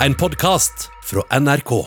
En 0.00 0.14
podkast 0.14 0.90
fra 1.04 1.38
NRK. 1.40 1.86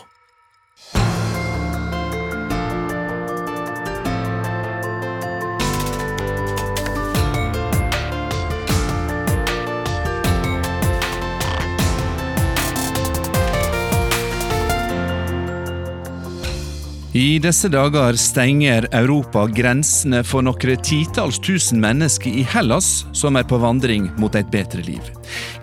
I 17.13 17.39
disse 17.39 17.69
dager 17.69 18.13
stenger 18.13 18.87
Europa 18.91 19.45
grensene 19.45 20.23
for 20.25 20.41
noen 20.41 20.81
titalls 20.81 21.37
tusen 21.45 21.77
mennesker 21.77 22.41
i 22.41 22.41
Hellas 22.41 23.05
som 23.13 23.37
er 23.37 23.45
på 23.45 23.61
vandring 23.61 24.09
mot 24.17 24.33
et 24.33 24.49
bedre 24.49 24.81
liv. 24.81 25.18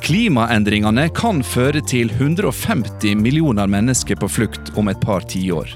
Klimaendringene 0.07 1.09
kan 1.11 1.41
føre 1.43 1.81
til 1.83 2.13
150 2.15 3.17
millioner 3.19 3.67
mennesker 3.67 4.15
på 4.21 4.29
flukt 4.31 4.71
om 4.79 4.87
et 4.93 5.01
par 5.03 5.27
tiår. 5.27 5.73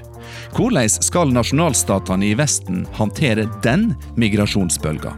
Hvordan 0.55 0.87
skal 1.03 1.35
nasjonalstatene 1.35 2.29
i 2.29 2.37
Vesten 2.39 2.85
håndtere 2.95 3.49
den 3.67 3.89
migrasjonsbølga? 4.15 5.17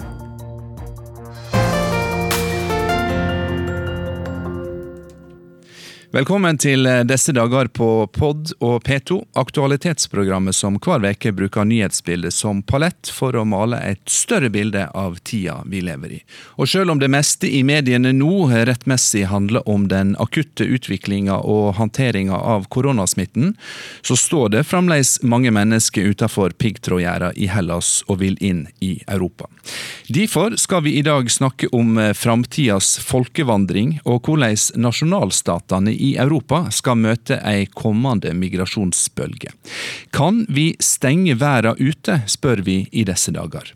Velkommen 6.12 6.58
til 6.60 6.84
disse 7.08 7.32
dager 7.32 7.70
på 7.72 7.86
Pod 8.12 8.50
og 8.60 8.82
P2, 8.84 9.16
aktualitetsprogrammet 9.40 10.52
som 10.52 10.74
hver 10.76 11.00
veke 11.00 11.30
bruker 11.32 11.64
nyhetsbildet 11.64 12.36
som 12.36 12.58
palett 12.68 13.08
for 13.08 13.32
å 13.32 13.46
male 13.48 13.78
et 13.80 14.02
større 14.12 14.50
bilde 14.52 14.82
av 14.92 15.16
tida 15.24 15.62
vi 15.64 15.80
lever 15.80 16.12
i. 16.12 16.20
Og 16.60 16.68
selv 16.68 16.92
om 16.92 17.00
det 17.00 17.08
meste 17.08 17.48
i 17.48 17.62
mediene 17.64 18.12
nå 18.12 18.50
rettmessig 18.52 19.24
handler 19.30 19.64
om 19.64 19.86
den 19.88 20.12
akutte 20.20 20.68
utviklinga 20.68 21.38
og 21.48 21.78
håndteringa 21.80 22.36
av 22.36 22.68
koronasmitten, 22.68 23.54
så 24.04 24.12
står 24.12 24.52
det 24.58 24.66
fremdeles 24.68 25.14
mange 25.24 25.48
mennesker 25.48 26.12
utenfor 26.12 26.52
piggtrådgjerda 26.60 27.32
i 27.40 27.48
Hellas 27.48 28.02
og 28.04 28.20
vil 28.20 28.36
inn 28.44 28.66
i 28.84 28.98
Europa. 29.06 29.48
Derfor 30.12 30.56
skal 30.56 30.82
vi 30.82 30.96
i 30.98 31.02
dag 31.02 31.30
snakke 31.30 31.68
om 31.72 31.96
framtidas 32.14 32.98
folkevandring 33.06 33.98
og 34.04 34.26
hvordan 34.26 34.56
nasjonalstatene 34.82 35.92
i 35.94 36.14
Europa 36.20 36.64
skal 36.74 36.98
møte 37.00 37.38
ei 37.46 37.66
kommende 37.70 38.34
migrasjonsbølge. 38.36 39.52
Kan 40.12 40.42
vi 40.48 40.72
stenge 40.82 41.36
verden 41.40 41.78
ute, 41.78 42.18
spør 42.26 42.64
vi 42.66 42.76
i 42.90 43.04
disse 43.06 43.32
dager. 43.32 43.70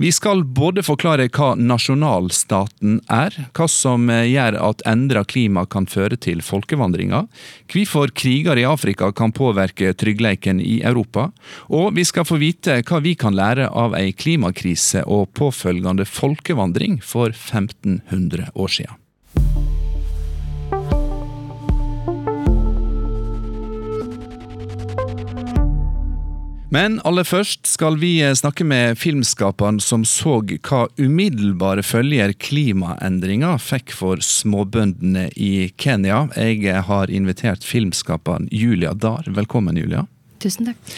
Vi 0.00 0.10
skal 0.12 0.42
både 0.44 0.82
forklare 0.84 1.28
hva 1.30 1.52
nasjonalstaten 1.56 2.98
er, 3.12 3.36
hva 3.56 3.68
som 3.70 4.10
gjør 4.10 4.58
at 4.60 4.84
endra 4.88 5.24
klima 5.24 5.66
kan 5.70 5.86
føre 5.90 6.18
til 6.20 6.42
folkevandringa, 6.44 7.24
hvorfor 7.70 8.12
kriger 8.16 8.58
i 8.58 8.66
Afrika 8.68 9.12
kan 9.16 9.32
påvirke 9.36 9.92
tryggleiken 9.94 10.60
i 10.60 10.80
Europa, 10.82 11.30
og 11.68 11.94
vi 11.96 12.04
skal 12.08 12.26
få 12.26 12.40
vite 12.40 12.80
hva 12.82 13.00
vi 13.04 13.14
kan 13.18 13.36
lære 13.36 13.68
av 13.70 13.94
ei 13.98 14.12
klimakrise 14.16 15.04
og 15.06 15.19
påfølgende 15.26 16.06
folkevandring 16.08 17.00
for 17.04 17.34
1500 17.34 18.50
år 18.54 18.68
siden. 18.80 19.00
Men 26.70 27.00
aller 27.02 27.26
først 27.26 27.66
skal 27.66 27.96
vi 27.98 28.12
snakke 28.38 28.62
med 28.62 28.98
filmskaperen 28.98 29.80
som 29.82 30.04
så 30.06 30.36
hva 30.38 30.84
umiddelbare 31.02 31.82
følger 31.82 32.30
klimaendringa 32.38 33.56
fikk 33.58 33.90
for 33.98 34.22
småbøndene 34.22 35.26
i 35.34 35.72
Kenya. 35.82 36.28
Jeg 36.38 36.84
har 36.86 37.10
invitert 37.10 37.66
filmskaperen 37.66 38.46
Julia 38.54 38.94
Dahr. 38.94 39.26
Velkommen, 39.26 39.82
Julia. 39.82 40.06
Tusen 40.38 40.70
takk. 40.70 40.94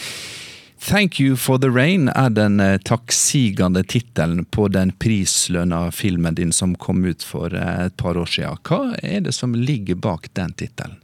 Thank 0.83 1.19
You 1.19 1.37
for 1.39 1.57
the 1.63 1.69
Rain 1.71 2.09
er 2.11 2.33
den 2.35 2.59
takksigende 2.83 3.85
tittelen 3.87 4.43
på 4.51 4.67
den 4.67 4.91
prislønna 4.99 5.85
filmen 5.95 6.35
din 6.35 6.51
som 6.51 6.75
kom 6.75 7.05
ut 7.07 7.23
for 7.23 7.55
et 7.55 7.95
par 7.95 8.19
år 8.19 8.27
siden. 8.27 8.59
Hva 8.67 8.97
er 8.99 9.23
det 9.23 9.31
som 9.37 9.55
ligger 9.55 9.95
bak 9.95 10.27
den 10.35 10.51
tittelen? 10.59 10.99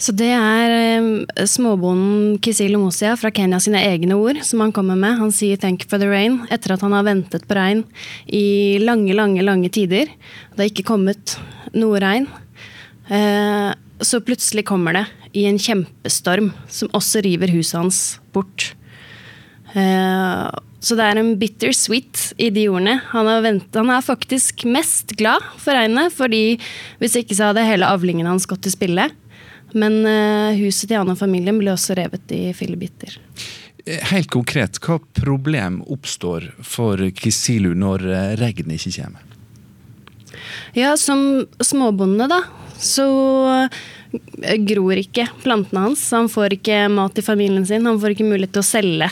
Så 0.00 0.12
det 0.16 0.28
er 0.32 0.72
eh, 0.76 1.44
småbonden 1.48 2.36
Kisilo 2.44 2.80
Mosia 2.80 3.14
fra 3.16 3.30
Kenya 3.32 3.60
sine 3.60 3.80
egne 3.80 4.16
ord 4.16 4.42
som 4.44 4.60
han 4.64 4.72
kommer 4.76 4.96
med. 4.96 5.16
Han 5.20 5.32
sier 5.32 5.56
'thank 5.56 5.84
you 5.84 5.88
for 5.88 5.98
the 5.98 6.08
rain' 6.08 6.46
etter 6.50 6.72
at 6.74 6.80
han 6.80 6.92
har 6.92 7.04
ventet 7.04 7.48
på 7.48 7.56
regn 7.56 7.84
i 8.28 8.78
lange, 8.80 9.12
lange, 9.12 9.42
lange 9.42 9.68
tider. 9.68 10.08
Det 10.52 10.60
har 10.60 10.72
ikke 10.72 10.90
kommet 10.92 11.38
noe 11.72 12.00
regn. 12.00 12.28
Eh, 13.08 13.72
så 14.00 14.20
plutselig 14.20 14.64
kommer 14.64 14.92
det 14.92 15.06
i 15.36 15.44
en 15.48 15.58
kjempestorm 15.60 16.50
som 16.72 16.92
også 16.96 17.22
river 17.26 17.52
huset 17.52 17.78
hans 17.78 18.00
bort. 18.32 18.70
Eh, 19.76 20.46
så 20.80 20.96
det 20.96 21.04
er 21.04 21.20
en 21.20 21.34
bitter 21.40 21.74
sweet 21.76 22.30
i 22.40 22.48
de 22.54 22.66
ordene. 22.70 22.98
Han, 23.10 23.28
han 23.74 23.92
er 23.92 24.04
faktisk 24.04 24.64
mest 24.70 25.16
glad 25.18 25.44
for 25.60 25.76
regnet, 25.76 26.14
fordi 26.14 26.58
hvis 27.02 27.18
ikke 27.20 27.36
så 27.36 27.50
hadde 27.50 27.66
hele 27.66 27.88
avlingen 27.90 28.28
hans 28.28 28.48
gått 28.48 28.64
til 28.66 28.76
spille. 28.76 29.08
Men 29.76 29.98
uh, 30.06 30.56
huset 30.56 30.86
til 30.88 31.00
han 31.00 31.10
og 31.10 31.18
familien 31.18 31.58
ble 31.58 31.72
også 31.74 31.96
revet 31.98 32.30
i 32.32 32.52
fillebiter. 32.56 33.18
Helt 34.12 34.30
konkret, 34.32 34.78
hva 34.82 35.00
problem 35.18 35.80
oppstår 35.90 36.48
for 36.64 37.02
Kisilu 37.18 37.72
når 37.76 38.06
regnet 38.40 38.78
ikke 38.78 38.94
kommer? 39.02 39.35
Ja, 40.76 40.96
som 41.00 41.46
småbonde, 41.62 42.28
da, 42.30 42.42
så 42.78 43.06
gror 44.68 45.00
ikke 45.00 45.26
plantene 45.42 45.86
hans. 45.88 46.04
Han 46.14 46.30
får 46.32 46.58
ikke 46.58 46.86
mat 46.92 47.16
til 47.16 47.26
familien 47.26 47.66
sin, 47.68 47.86
han 47.88 48.00
får 48.00 48.14
ikke 48.14 48.28
mulighet 48.28 48.54
til 48.56 48.64
å 48.64 48.68
selge 48.70 49.10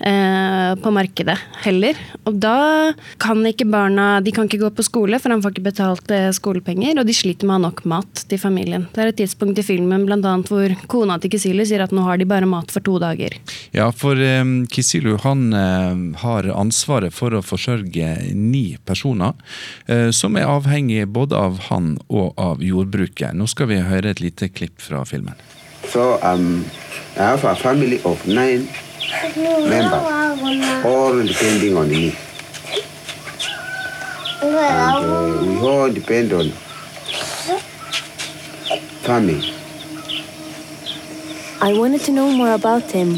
eh, 0.00 0.74
på 0.82 0.92
markedet 0.94 1.36
heller. 1.64 1.98
Og 2.28 2.38
da 2.40 2.92
kan 3.22 3.42
ikke 3.48 3.66
barna 3.68 4.18
de 4.24 4.32
kan 4.34 4.48
ikke 4.48 4.60
gå 4.62 4.70
på 4.76 4.86
skole, 4.86 5.18
for 5.20 5.34
han 5.34 5.42
får 5.44 5.56
ikke 5.56 5.66
betalt 5.68 6.12
eh, 6.14 6.30
skolepenger. 6.34 6.98
Og 7.00 7.08
de 7.08 7.16
sliter 7.16 7.48
med 7.48 7.56
å 7.56 7.58
ha 7.58 7.64
nok 7.68 7.84
mat 7.90 8.24
til 8.30 8.40
familien. 8.40 8.88
Det 8.94 9.04
er 9.04 9.12
et 9.12 9.20
tidspunkt 9.20 9.60
i 9.60 9.66
filmen 9.66 10.06
blant 10.08 10.26
annet, 10.28 10.50
hvor 10.50 10.74
kona 10.90 11.18
til 11.22 11.34
Kisilu 11.34 11.64
sier 11.68 11.84
at 11.84 11.94
nå 11.94 12.04
har 12.06 12.20
de 12.20 12.28
bare 12.28 12.48
mat 12.48 12.72
for 12.74 12.84
to 12.84 12.98
dager. 13.02 13.38
Ja, 13.76 13.90
for 13.94 14.18
eh, 14.22 14.44
Kisilu 14.72 15.16
han 15.24 15.52
eh, 15.56 16.22
har 16.22 16.50
ansvaret 16.54 17.14
for 17.14 17.34
å 17.34 17.44
forsørge 17.44 18.14
ni 18.34 18.66
personer, 18.88 19.36
eh, 19.86 20.08
som 20.14 20.38
er 20.38 20.48
avhengig 20.48 21.06
både 21.12 21.38
av 21.38 21.62
han 21.68 21.96
og 22.08 22.34
av 22.40 22.64
jordbruket. 22.64 23.34
Nå 23.36 23.48
skal 23.50 23.72
vi 23.72 23.82
høre 23.84 24.12
et 24.12 24.22
lite 24.24 24.50
klipp 24.52 24.80
fra 24.82 25.04
filmen. 25.08 25.36
So 25.88 26.18
um, 26.22 26.66
I 27.16 27.22
have 27.22 27.44
a 27.44 27.54
family 27.54 28.00
of 28.04 28.26
nine 28.26 28.68
members, 29.68 30.84
all 30.84 31.22
depending 31.24 31.76
on 31.76 31.88
me. 31.88 32.16
And 34.40 34.54
uh, 34.54 35.38
we 35.42 35.58
all 35.58 35.90
depend 35.90 36.32
on 36.32 36.50
farming. 39.02 39.42
I 41.60 41.72
wanted 41.72 42.02
to 42.02 42.12
know 42.12 42.30
more 42.30 42.52
about 42.52 42.90
him, 42.92 43.16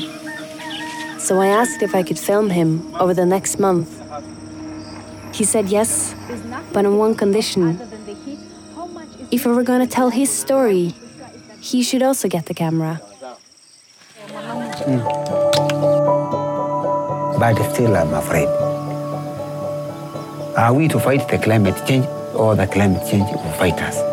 so 1.19 1.41
I 1.41 1.49
asked 1.49 1.83
if 1.83 1.95
I 1.95 2.03
could 2.03 2.19
film 2.19 2.49
him 2.51 2.95
over 2.97 3.13
the 3.13 3.27
next 3.27 3.59
month. 3.59 3.89
He 5.35 5.45
said 5.45 5.69
yes, 5.69 6.15
but 6.73 6.87
on 6.87 6.97
one 6.97 7.15
condition. 7.15 7.79
If 9.31 9.47
I 9.47 9.51
were 9.51 9.63
going 9.63 9.81
to 9.81 9.87
tell 9.87 10.11
his 10.11 10.31
story, 10.31 10.95
he 11.61 11.83
should 11.83 12.03
also 12.03 12.29
get 12.29 12.47
the 12.47 12.55
camera. 12.55 13.01
But 17.41 17.57
still, 17.73 17.97
I'm 17.97 18.13
afraid. 18.13 18.49
Are 20.59 20.75
we 20.75 20.89
to 20.89 21.01
fight 21.01 21.27
the 21.27 21.39
climate 21.39 21.87
change 21.89 22.05
or 22.35 22.55
the 22.55 22.67
climate 22.67 23.09
change 23.09 23.31
will 23.33 23.53
fight 23.53 23.81
us? 23.81 24.10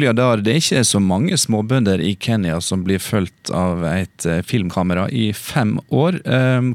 Julia 0.00 0.14
Dahr, 0.16 0.40
det 0.40 0.54
er 0.54 0.62
ikke 0.62 0.80
så 0.88 0.96
mange 1.04 1.36
småbønder 1.36 2.00
i 2.00 2.14
Kenya 2.16 2.54
som 2.64 2.80
blir 2.86 3.02
fulgt 3.04 3.50
av 3.52 3.82
et 3.84 4.24
filmkamera 4.48 5.02
i 5.12 5.26
fem 5.36 5.74
år. 5.92 6.16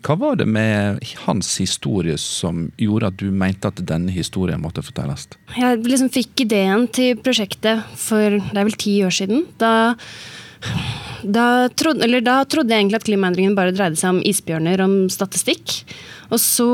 Hva 0.06 0.16
var 0.22 0.38
det 0.38 0.45
med 0.45 1.01
hans 1.24 1.50
historie 1.57 2.19
som 2.22 2.68
gjorde 2.77 3.10
at 3.10 3.18
du 3.18 3.31
mente 3.33 3.72
at 3.72 3.81
denne 3.89 4.13
historien 4.13 4.62
måtte 4.62 4.86
fortelles? 4.86 5.25
Jeg 5.57 5.81
liksom 5.88 6.13
fikk 6.13 6.45
ideen 6.45 6.86
til 6.94 7.18
prosjektet 7.18 7.81
for 7.98 8.38
det 8.38 8.54
er 8.54 8.69
vel 8.69 8.77
ti 8.86 9.00
år 9.10 9.18
siden. 9.18 9.48
Da, 9.57 9.74
da, 11.25 11.50
trodde, 11.74 12.21
da 12.21 12.44
trodde 12.45 12.78
jeg 12.78 12.86
egentlig 12.86 13.01
at 13.01 13.10
klimaendringen 13.10 13.57
bare 13.57 13.74
dreide 13.74 13.98
seg 13.98 14.19
om 14.19 14.21
isbjørner, 14.21 14.86
om 14.86 15.00
statistikk. 15.10 15.80
Og 16.30 16.38
så 16.38 16.69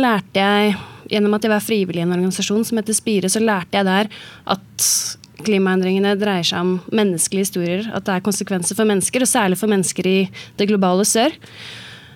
lærte 0.00 0.40
jeg 0.40 0.78
gjennom 1.12 1.36
at 1.36 1.44
jeg 1.44 1.52
var 1.52 1.68
frivillig 1.68 2.00
i 2.00 2.08
en 2.08 2.16
organisasjon 2.16 2.64
som 2.64 2.80
heter 2.80 2.96
Spire, 2.96 3.28
så 3.28 3.44
lærte 3.44 3.76
jeg 3.76 3.92
der 3.92 4.08
at 4.56 5.18
klimaendringene 5.46 6.16
dreier 6.20 6.46
seg 6.46 6.64
om 6.64 6.74
menneskelige 6.94 7.46
historier. 7.46 7.86
At 7.94 8.06
det 8.06 8.16
er 8.16 8.26
konsekvenser 8.26 8.78
for 8.78 8.88
mennesker, 8.88 9.24
og 9.24 9.30
særlig 9.30 9.60
for 9.60 9.72
mennesker 9.72 10.08
i 10.08 10.18
det 10.60 10.68
globale 10.70 11.06
sør. 11.08 11.34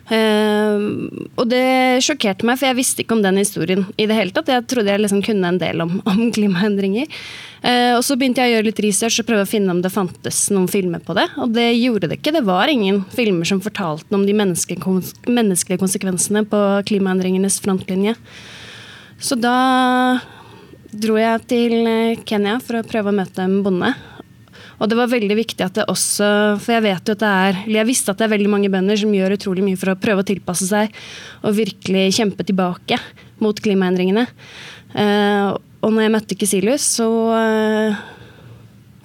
og 0.06 1.49
det 1.50 1.99
sjokkerte 2.06 2.46
meg, 2.46 2.61
for 2.61 2.69
jeg 2.69 2.78
visste 2.78 3.02
ikke 3.02 3.17
om 3.17 3.25
den 3.25 3.40
historien 3.43 3.82
i 3.99 4.06
det 4.06 4.14
hele 4.14 4.31
tatt. 4.31 4.52
Jeg 4.52 4.67
trodde 4.70 4.93
jeg 4.93 5.02
liksom 5.02 5.23
kunne 5.26 5.50
en 5.50 5.58
del 5.58 5.82
om, 5.82 5.99
om 6.12 6.28
klimaendringer. 6.31 7.11
Uh, 7.67 7.96
og 7.96 8.02
så 8.06 8.14
begynte 8.14 8.44
jeg 8.44 8.52
å 8.52 8.55
gjøre 8.55 8.69
litt 8.69 8.82
research 8.84 9.19
og 9.19 9.26
prøve 9.26 9.43
å 9.43 9.49
finne 9.50 9.72
om 9.72 9.81
det 9.82 9.90
fantes 9.90 10.44
noen 10.55 10.69
filmer 10.70 11.02
på 11.02 11.17
det. 11.19 11.26
Og 11.43 11.50
det 11.56 11.72
gjorde 11.75 12.11
det 12.12 12.20
ikke. 12.20 12.37
Det 12.37 12.44
var 12.46 12.70
ingen 12.70 13.02
filmer 13.17 13.49
som 13.49 13.62
fortalte 13.64 14.14
om 14.14 14.22
de 14.29 14.37
menneskelige 14.37 15.81
konsekvensene 15.82 16.44
på 16.46 16.62
klimaendringenes 16.87 17.58
frontlinje. 17.64 18.14
Så 19.19 19.38
da 19.40 19.56
dro 21.02 21.16
jeg 21.20 21.46
til 21.50 21.75
Kenya 22.28 22.58
for 22.62 22.81
å 22.81 22.87
prøve 22.87 23.12
å 23.12 23.16
møte 23.16 23.44
en 23.44 23.60
bonde. 23.64 23.93
Og 24.76 24.90
det 24.90 24.98
var 24.98 25.08
veldig 25.08 25.37
viktig 25.38 25.64
at 25.64 25.78
det 25.78 25.87
også 25.88 26.26
For 26.60 26.75
jeg 26.75 26.84
vet 26.84 27.08
jo 27.08 27.14
at 27.16 27.22
det 27.22 27.31
er 27.32 27.60
jeg 27.78 27.88
visste 27.88 28.12
at 28.12 28.20
det 28.20 28.26
er 28.26 28.34
veldig 28.34 28.50
mange 28.52 28.72
bønder 28.72 28.98
som 29.00 29.14
gjør 29.14 29.37
utrolig 29.37 29.64
mye 29.64 29.78
for 29.81 29.93
å 29.93 30.00
prøve 30.00 30.25
å 30.25 30.28
tilpasse 30.28 30.69
seg 30.69 30.93
og 31.43 31.56
virkelig 31.56 32.10
kjempe 32.19 32.44
tilbake 32.46 32.98
mot 33.43 33.56
klimaendringene. 33.60 34.26
Uh, 34.96 35.56
og 35.84 35.93
når 35.93 36.06
jeg 36.06 36.12
møtte 36.14 36.38
Kisilius, 36.40 36.87
så 36.98 37.08
uh, 37.32 38.04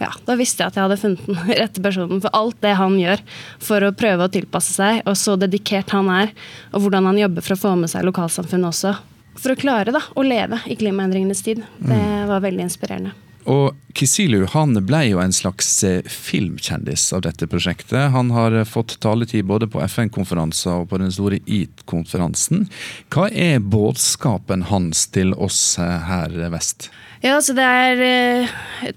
ja, 0.01 0.09
da 0.25 0.37
visste 0.39 0.63
jeg 0.63 0.71
at 0.71 0.79
jeg 0.79 0.85
hadde 0.87 0.99
funnet 1.01 1.27
den 1.27 1.53
rette 1.61 1.83
personen 1.83 2.23
for 2.23 2.33
alt 2.37 2.57
det 2.63 2.73
han 2.79 2.97
gjør 2.99 3.23
for 3.61 3.85
å 3.85 3.93
prøve 3.95 4.27
å 4.27 4.33
tilpasse 4.33 4.75
seg, 4.77 5.03
og 5.05 5.17
så 5.19 5.37
dedikert 5.39 5.93
han 5.95 6.09
er, 6.13 6.33
og 6.71 6.85
hvordan 6.85 7.11
han 7.11 7.21
jobber 7.21 7.45
for 7.45 7.57
å 7.57 7.63
få 7.65 7.75
med 7.83 7.91
seg 7.91 8.07
lokalsamfunnet 8.07 8.71
også. 8.71 8.95
For 9.39 9.53
å 9.53 9.59
klare 9.59 9.93
da, 9.95 10.01
å 10.15 10.23
leve 10.25 10.59
i 10.67 10.75
klimaendringenes 10.79 11.43
tid. 11.45 11.63
Det 11.79 11.97
mm. 11.97 12.31
var 12.31 12.43
veldig 12.43 12.65
inspirerende. 12.67 13.13
Og 13.49 13.73
Kisilu 13.97 14.45
han 14.53 14.77
ble 14.85 15.01
jo 15.07 15.21
en 15.21 15.33
slags 15.33 15.69
eh, 15.87 16.05
filmkjendis 16.05 17.07
av 17.15 17.23
dette 17.25 17.47
prosjektet. 17.49 18.11
Han 18.13 18.29
har 18.35 18.53
eh, 18.53 18.67
fått 18.67 18.99
taletid 19.01 19.47
både 19.49 19.67
på 19.71 19.81
FN-konferanser 19.87 20.83
og 20.83 20.91
på 20.91 21.01
den 21.01 21.13
store 21.13 21.41
EAT-konferansen. 21.41 22.67
Hva 23.13 23.29
er 23.33 23.63
budskapen 23.63 24.67
hans 24.69 25.07
til 25.15 25.33
oss 25.33 25.79
eh, 25.81 25.97
her 26.07 26.37
vest? 26.53 26.91
Ja, 27.21 27.35
så 27.41 27.53
Det 27.53 27.63
er 27.63 28.49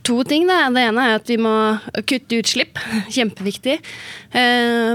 to 0.03 0.23
ting. 0.25 0.47
Det, 0.49 0.57
det 0.73 0.87
ene 0.89 1.03
er 1.05 1.19
at 1.19 1.29
vi 1.29 1.37
må 1.37 1.53
kutte 2.09 2.41
utslipp. 2.41 2.81
Kjempeviktig. 3.17 3.81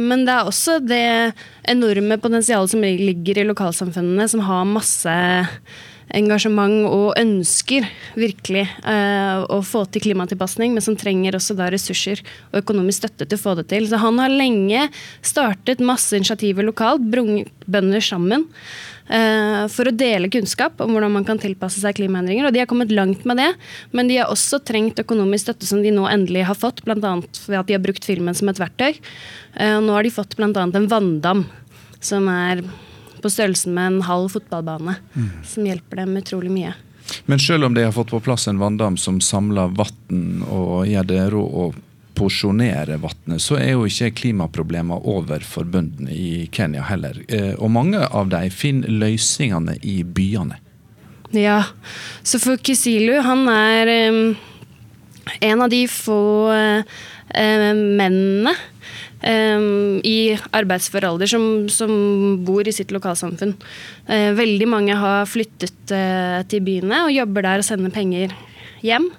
men 0.01 0.25
det 0.25 0.33
er 0.33 0.49
også 0.49 0.79
det 0.81 1.35
enorme 1.69 2.17
potensialet 2.17 2.73
som 2.73 2.81
ligger 2.81 3.39
i 3.39 3.47
lokalsamfunnene, 3.47 4.27
som 4.27 4.41
har 4.47 4.65
masse 4.65 5.13
engasjement 6.15 6.87
og 6.89 7.13
ønsker 7.19 7.85
virkelig 8.17 8.65
uh, 8.81 9.45
å 9.45 9.59
få 9.65 9.83
til 9.93 10.07
klimatilpasning, 10.07 10.73
men 10.73 10.83
som 10.83 10.97
trenger 10.97 11.37
også 11.37 11.55
da 11.57 11.69
ressurser 11.71 12.23
og 12.49 12.61
økonomisk 12.63 13.03
støtte 13.03 13.27
til 13.27 13.37
å 13.39 13.43
få 13.43 13.55
det 13.59 13.67
til. 13.71 13.85
Så 13.89 14.01
han 14.01 14.21
har 14.21 14.33
lenge 14.33 14.87
startet 15.21 15.83
masse 15.85 16.17
initiativer 16.17 16.65
lokalt, 16.65 17.05
bønder 17.05 18.03
sammen. 18.03 18.47
Uh, 19.09 19.65
for 19.73 19.89
å 19.89 19.93
dele 19.95 20.29
kunnskap 20.29 20.81
om 20.83 20.93
hvordan 20.93 21.15
man 21.15 21.25
kan 21.25 21.39
tilpasse 21.41 21.81
seg 21.81 21.97
klimaendringer. 21.97 22.45
Og 22.45 22.53
de 22.53 22.61
har 22.61 22.69
kommet 22.69 22.93
langt 22.93 23.23
med 23.29 23.41
det, 23.41 23.49
men 23.95 24.11
de 24.11 24.19
har 24.21 24.29
også 24.29 24.61
trengt 24.61 25.01
økonomisk 25.01 25.47
støtte 25.47 25.69
som 25.69 25.81
de 25.81 25.93
nå 25.95 26.05
endelig 26.11 26.45
har 26.49 26.57
fått, 26.57 26.83
bl.a. 26.85 26.97
ved 26.99 27.57
at 27.57 27.71
de 27.71 27.77
har 27.77 27.81
brukt 27.81 28.05
filmen 28.05 28.37
som 28.37 28.51
et 28.51 28.61
verktøy. 28.61 28.99
og 29.65 29.81
nå 29.87 29.95
har 29.97 30.05
de 30.05 30.13
fått 30.13 30.37
bl.a. 30.37 30.51
en 30.53 30.91
vanndam 30.91 31.47
som 31.99 32.29
er 32.31 32.61
på 33.21 33.29
størrelsen 33.29 33.73
med 33.73 33.87
en 33.87 34.01
halv 34.07 34.29
fotballbane. 34.29 34.95
Mm. 35.15 35.29
Som 35.43 35.65
hjelper 35.67 36.03
dem 36.03 36.17
utrolig 36.21 36.53
mye. 36.53 36.75
Men 37.25 37.39
selv 37.39 37.65
om 37.65 37.73
de 37.73 37.83
har 37.83 37.91
fått 37.91 38.13
på 38.13 38.19
plass 38.19 38.47
en 38.47 38.59
vanndam 38.59 38.97
som 38.97 39.19
samler 39.21 39.73
vann 39.73 40.43
og 40.45 40.87
gjør 40.87 41.07
det 41.09 41.23
rå 41.33 41.41
å 41.41 41.69
porsjonere 42.19 42.99
vannet, 43.01 43.41
så 43.43 43.57
er 43.59 43.73
jo 43.73 43.85
ikke 43.87 44.11
klimaproblemene 44.23 44.99
over 45.09 45.43
for 45.47 45.67
bøndene 45.69 46.13
i 46.13 46.47
Kenya 46.53 46.83
heller. 46.89 47.21
Eh, 47.27 47.53
og 47.57 47.71
mange 47.73 48.03
av 48.03 48.31
dem 48.33 48.51
finner 48.53 48.91
løsningene 48.91 49.77
i 49.87 50.01
byene. 50.03 50.59
Ja, 51.35 51.61
så 52.25 52.39
for 52.41 52.57
Kisilu, 52.65 53.19
han 53.21 53.45
er 53.53 53.91
um, 54.09 54.33
en 55.45 55.61
av 55.61 55.69
de 55.69 55.83
få 55.91 56.49
uh, 56.49 56.81
mennene 57.29 58.55
um, 59.21 59.99
i 60.01 60.33
arbeidsfør 60.57 61.05
alder 61.11 61.29
som, 61.29 61.45
som, 61.69 61.93
bor 62.47 62.65
i 62.65 62.73
sitt 62.73 62.93
lokalsamfunn. 62.95 63.53
Uh, 64.09 64.31
veldig 64.39 64.69
mange 64.71 64.97
har 64.97 65.29
flyttet 65.29 65.93
uh, 65.93 66.41
til 66.49 66.65
byene 66.65 67.05
og 67.05 67.13
jobber 67.13 67.45
der 67.45 67.61
og 67.61 67.69
sender 67.69 67.93
penger 67.93 68.33
hjem. 68.85 69.11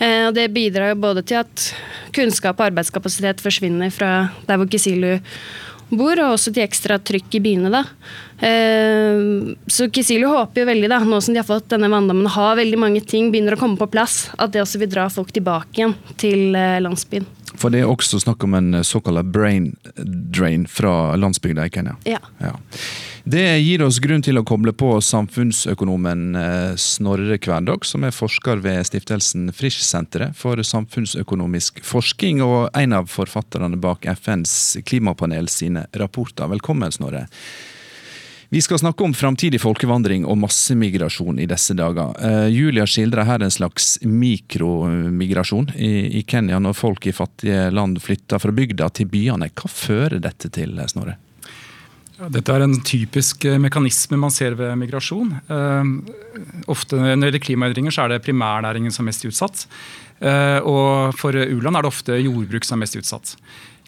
Uh, 0.00 0.28
og 0.28 0.34
det 0.36 0.50
bidrar 0.54 0.92
jo 0.92 0.98
både 1.00 1.24
til 1.26 1.40
at 1.40 1.68
kunnskap 2.16 2.60
og 2.60 2.70
arbeidskapasitet 2.70 3.40
forsvinner 3.44 3.92
fra 3.94 4.28
der 4.48 4.60
hvor 4.60 4.68
Kisilu 4.70 5.16
bor, 5.86 6.18
og 6.18 6.34
også 6.34 6.50
til 6.50 6.64
ekstra 6.64 6.96
trykk 6.98 7.36
i 7.38 7.40
byene. 7.44 7.70
da. 7.70 7.84
Så 9.70 9.86
Kisilu 9.94 10.26
håper 10.32 10.64
jo 10.64 10.66
veldig, 10.66 10.88
da, 10.90 10.98
nå 11.06 11.20
som 11.22 11.36
de 11.36 11.38
har 11.38 11.46
fått 11.46 11.68
denne 11.70 11.86
vanndammen, 11.92 12.26
har 12.34 12.58
veldig 12.58 12.80
mange 12.82 13.04
ting 13.06 13.30
begynner 13.30 13.54
å 13.54 13.60
komme 13.60 13.78
på 13.78 13.86
plass, 13.94 14.24
at 14.34 14.50
det 14.50 14.64
også 14.64 14.82
vil 14.82 14.90
dra 14.90 15.06
folk 15.14 15.30
tilbake 15.36 15.78
igjen 15.78 15.94
til 16.18 16.58
landsbyen. 16.82 17.28
For 17.56 17.72
det 17.72 17.82
er 17.82 17.90
også 17.90 18.20
snakk 18.22 18.44
om 18.46 18.56
en 18.58 18.80
eh, 18.80 18.86
såkalt 18.86 19.32
brain 19.32 19.70
drain 19.96 20.66
fra 20.70 21.16
landsbygda 21.16 21.66
i 21.66 21.72
Kenya. 21.72 21.96
Ja. 22.08 22.20
ja. 22.42 22.54
Det 23.28 23.58
gir 23.58 23.82
oss 23.82 23.96
grunn 23.98 24.22
til 24.22 24.38
å 24.38 24.44
koble 24.46 24.70
på 24.70 24.86
samfunnsøkonomen 25.02 26.36
eh, 26.38 26.74
Snorre 26.78 27.40
Kverndag, 27.42 27.82
som 27.82 28.04
er 28.06 28.14
forsker 28.14 28.60
ved 28.62 28.86
stiftelsen 28.86 29.48
Frisch-senteret 29.50 30.38
for 30.38 30.62
samfunnsøkonomisk 30.62 31.80
forskning, 31.82 32.38
og 32.46 32.70
en 32.78 32.94
av 32.94 33.10
forfatterne 33.10 33.80
bak 33.82 34.06
FNs 34.12 34.76
klimapanel 34.86 35.50
sine 35.50 35.88
rapporter. 35.98 36.46
Velkommen, 36.54 36.94
Snorre. 36.94 37.24
Vi 38.54 38.62
skal 38.62 38.78
snakke 38.78 39.02
om 39.02 39.18
framtidig 39.18 39.58
folkevandring 39.58 40.22
og 40.22 40.38
massemigrasjon 40.46 41.42
i 41.42 41.50
disse 41.50 41.74
dager. 41.74 42.14
Uh, 42.22 42.46
Julia 42.46 42.86
skildrer 42.86 43.26
her 43.26 43.42
en 43.42 43.50
slags 43.50 43.96
mikromigrasjon 44.06 45.72
i, 45.74 46.22
Kenya, 46.30 46.62
når 46.62 46.78
folk 46.78 47.10
i 47.10 47.18
fattige 47.24 47.72
land 47.74 47.98
flytter 48.06 48.38
fra 48.38 48.54
bygda 48.54 48.92
til 48.94 49.10
byene. 49.10 49.50
Hva 49.50 49.76
fører 49.82 50.20
dette 50.22 50.54
til, 50.54 50.78
Snorre? 50.86 51.18
Dette 52.32 52.54
er 52.54 52.64
en 52.64 52.78
typisk 52.80 53.44
eh, 53.44 53.58
mekanisme 53.60 54.16
man 54.20 54.32
ser 54.32 54.56
ved 54.56 54.72
migrasjon. 54.80 55.34
Uh, 55.50 55.90
ofte 56.72 56.96
Når 56.96 57.12
det 57.12 57.28
gjelder 57.28 57.44
klimaendringer, 57.44 57.92
så 57.92 58.06
er 58.06 58.14
det 58.14 58.24
primærnæringen 58.24 58.94
som 58.94 59.04
er 59.04 59.12
mest 59.12 59.26
utsatt. 59.28 59.66
Uh, 60.22 60.60
og 60.64 61.18
for 61.20 61.36
u-land 61.36 61.76
er 61.76 61.84
det 61.84 61.92
ofte 61.92 62.16
jordbruk 62.22 62.64
som 62.64 62.78
er 62.78 62.86
mest 62.86 62.96
utsatt. 62.96 63.34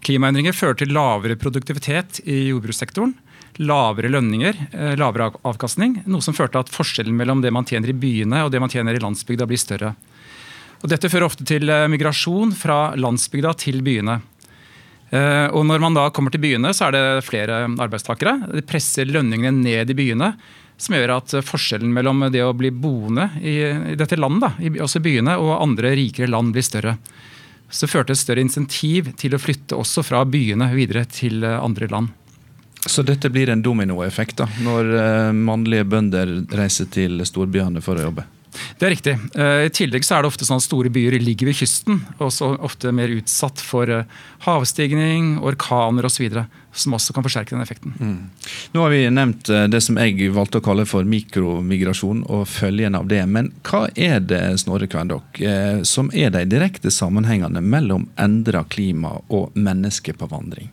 Klimaendringer 0.05 0.55
fører 0.55 0.77
til 0.79 0.93
lavere 0.95 1.39
produktivitet 1.41 2.21
i 2.29 2.51
jordbrukssektoren 2.51 3.17
lavere 3.59 4.09
lønninger, 4.09 4.55
eh, 4.73 4.95
lavere 4.97 5.33
avkastning. 5.43 6.03
Noe 6.07 6.23
som 6.23 6.35
fører 6.35 6.53
til 6.53 6.63
at 6.63 6.73
forskjellen 6.73 7.17
mellom 7.17 7.43
det 7.43 7.53
man 7.53 7.65
tjener 7.65 7.91
i 7.91 7.97
byene 7.97 8.45
og 8.45 8.53
det 8.53 8.61
man 8.61 8.71
tjener 8.71 8.95
i 8.95 9.03
landsbygda 9.03 9.47
blir 9.47 9.59
større. 9.59 9.95
Og 10.83 10.89
dette 10.89 11.11
fører 11.11 11.27
ofte 11.27 11.45
til 11.45 11.69
eh, 11.69 11.89
migrasjon 11.91 12.55
fra 12.55 12.95
landsbygda 12.95 13.57
til 13.59 13.83
byene. 13.83 14.21
Eh, 15.11 15.47
og 15.55 15.65
når 15.67 15.83
man 15.83 15.97
da 15.97 16.09
kommer 16.15 16.35
til 16.35 16.43
byene, 16.43 16.73
så 16.77 16.89
er 16.89 16.97
det 16.97 17.27
flere 17.27 17.65
arbeidstakere. 17.69 18.37
Det 18.59 18.67
presser 18.69 19.09
lønningene 19.09 19.57
ned 19.57 19.93
i 19.93 19.97
byene. 19.97 20.33
Som 20.79 20.95
gjør 20.95 21.17
at 21.17 21.33
forskjellen 21.43 21.91
mellom 21.91 22.29
det 22.31 22.45
å 22.45 22.55
bli 22.55 22.71
boende 22.71 23.25
i, 23.43 23.57
dette 23.99 24.15
landet, 24.15 24.61
også 24.79 25.03
byene, 25.03 25.35
og 25.43 25.57
andre 25.57 25.91
rikere 25.99 26.31
land 26.31 26.55
blir 26.55 26.63
større. 26.63 26.95
Så 27.67 27.85
det 27.85 27.93
førte 27.93 28.15
et 28.15 28.21
større 28.21 28.45
insentiv 28.45 29.11
til 29.19 29.35
å 29.35 29.43
flytte 29.43 29.77
også 29.77 30.05
fra 30.07 30.23
byene 30.23 30.71
videre 30.77 31.03
til 31.11 31.43
andre 31.43 31.91
land. 31.91 32.15
Så 32.87 33.03
dette 33.03 33.27
blir 33.35 33.51
en 33.51 33.63
dominoeffekt 33.63 34.39
da, 34.39 34.47
når 34.63 34.95
uh, 34.95 35.35
mannlige 35.35 35.85
bønder 35.91 36.31
reiser 36.55 36.87
til 36.95 37.19
storbyene 37.27 37.83
for 37.85 37.99
å 37.99 38.07
jobbe? 38.07 38.25
Det 38.79 38.87
er 38.87 38.93
riktig. 38.95 39.15
Uh, 39.35 39.67
I 39.67 39.73
tillegg 39.75 40.07
så 40.07 40.17
er 40.17 40.25
det 40.25 40.31
ofte 40.33 40.47
sånn 40.49 40.61
at 40.61 40.67
store 40.67 40.93
byer 40.93 41.19
ligger 41.23 41.51
ved 41.51 41.59
kysten. 41.61 42.01
Og 42.19 42.33
så 42.35 42.53
ofte 42.65 42.93
mer 42.95 43.13
utsatt 43.15 43.63
for 43.65 43.91
uh, 43.91 44.07
havstigning, 44.47 45.37
orkaner 45.45 46.09
osv. 46.09 46.41
Som 46.79 46.95
også 46.95 47.15
kan 47.17 47.27
forsterke 47.27 47.55
den 47.55 47.65
effekten. 47.65 47.95
Mm. 47.99 48.57
Nå 48.75 48.85
har 48.85 48.93
vi 48.93 49.01
nevnt 49.11 49.49
det 49.73 49.81
som 49.83 49.99
jeg 49.99 50.29
valgte 50.37 50.61
å 50.61 50.65
kalle 50.65 50.85
for 50.87 51.07
mikromigrasjon 51.09 52.21
og 52.29 52.45
følgene 52.51 53.01
av 53.01 53.09
det. 53.11 53.25
Men 53.27 53.51
hva 53.67 53.87
er 53.99 54.21
det 54.23 54.43
Snorre 54.63 54.87
Kvendokk, 54.91 55.41
som 55.89 56.13
er 56.15 56.31
de 56.37 56.45
direkte 56.47 56.93
sammenhengene 56.95 57.65
mellom 57.65 58.07
endra 58.21 58.63
klima 58.71 59.17
og 59.27 59.57
mennesker 59.59 60.21
på 60.21 60.31
vandring? 60.31 60.71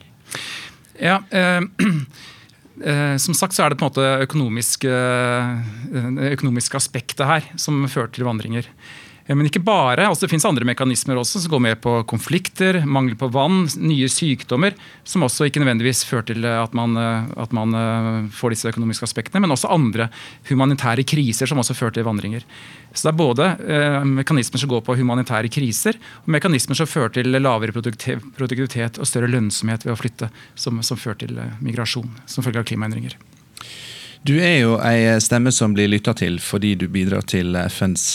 Ja, 0.99 1.23
eh, 1.29 1.61
eh, 2.83 3.15
Som 3.21 3.37
sagt 3.37 3.55
så 3.55 3.65
er 3.65 3.73
det 3.73 3.79
på 3.79 3.85
en 3.85 3.91
måte 3.91 4.07
økonomiske, 4.25 4.91
eh, 4.91 6.31
økonomiske 6.31 6.79
aspektet 6.79 7.25
her 7.27 7.49
som 7.61 7.85
fører 7.87 8.11
til 8.11 8.27
vandringer. 8.27 8.69
Men 9.27 9.47
ikke 9.47 9.63
bare. 9.65 10.05
altså 10.05 10.25
Det 10.25 10.35
finnes 10.35 10.45
andre 10.45 10.67
mekanismer 10.69 11.17
også 11.17 11.39
som 11.41 11.55
går 11.55 11.61
med 11.65 11.79
på 11.81 11.95
konflikter, 12.05 12.83
mangel 12.85 13.15
på 13.17 13.31
vann, 13.33 13.63
nye 13.81 14.09
sykdommer, 14.11 14.75
som 15.03 15.25
også 15.25 15.47
ikke 15.47 15.63
nødvendigvis 15.63 16.03
fører 16.05 16.27
til 16.29 16.45
at 16.45 16.75
man, 16.77 16.93
at 17.33 17.55
man 17.55 18.29
får 18.29 18.53
disse 18.53 18.69
økonomiske 18.69 19.07
aspektene, 19.09 19.41
men 19.41 19.55
også 19.55 19.71
andre 19.73 20.11
humanitære 20.49 21.07
kriser 21.09 21.49
som 21.49 21.57
også 21.57 21.73
fører 21.73 21.97
til 21.97 22.05
vandringer. 22.05 22.45
Så 22.93 23.07
det 23.07 23.13
er 23.15 23.19
både 23.19 23.47
eh, 23.65 24.03
mekanismer 24.07 24.61
som 24.61 24.71
går 24.71 24.83
på 24.85 24.95
humanitære 24.99 25.49
kriser, 25.51 25.97
og 26.23 26.31
mekanismer 26.37 26.77
som 26.77 26.89
fører 26.89 27.17
til 27.17 27.33
lavere 27.33 27.73
produktivitet 27.75 28.99
og 29.01 29.09
større 29.09 29.31
lønnsomhet 29.31 29.87
ved 29.87 29.95
å 29.95 29.99
flytte, 29.99 30.29
som, 30.53 30.79
som 30.85 30.99
fører 30.99 31.23
til 31.25 31.41
eh, 31.41 31.57
migrasjon 31.65 32.13
som 32.29 32.45
følge 32.45 32.61
av 32.61 32.69
klimaendringer. 32.69 33.17
Du 34.25 34.37
er 34.41 34.55
jo 34.63 34.77
ei 34.81 35.19
stemme 35.21 35.51
som 35.53 35.75
blir 35.75 35.91
lytta 35.91 36.15
til 36.17 36.39
fordi 36.41 36.73
du 36.81 36.87
bidrar 36.89 37.27
til 37.29 37.53
FNs 37.67 38.07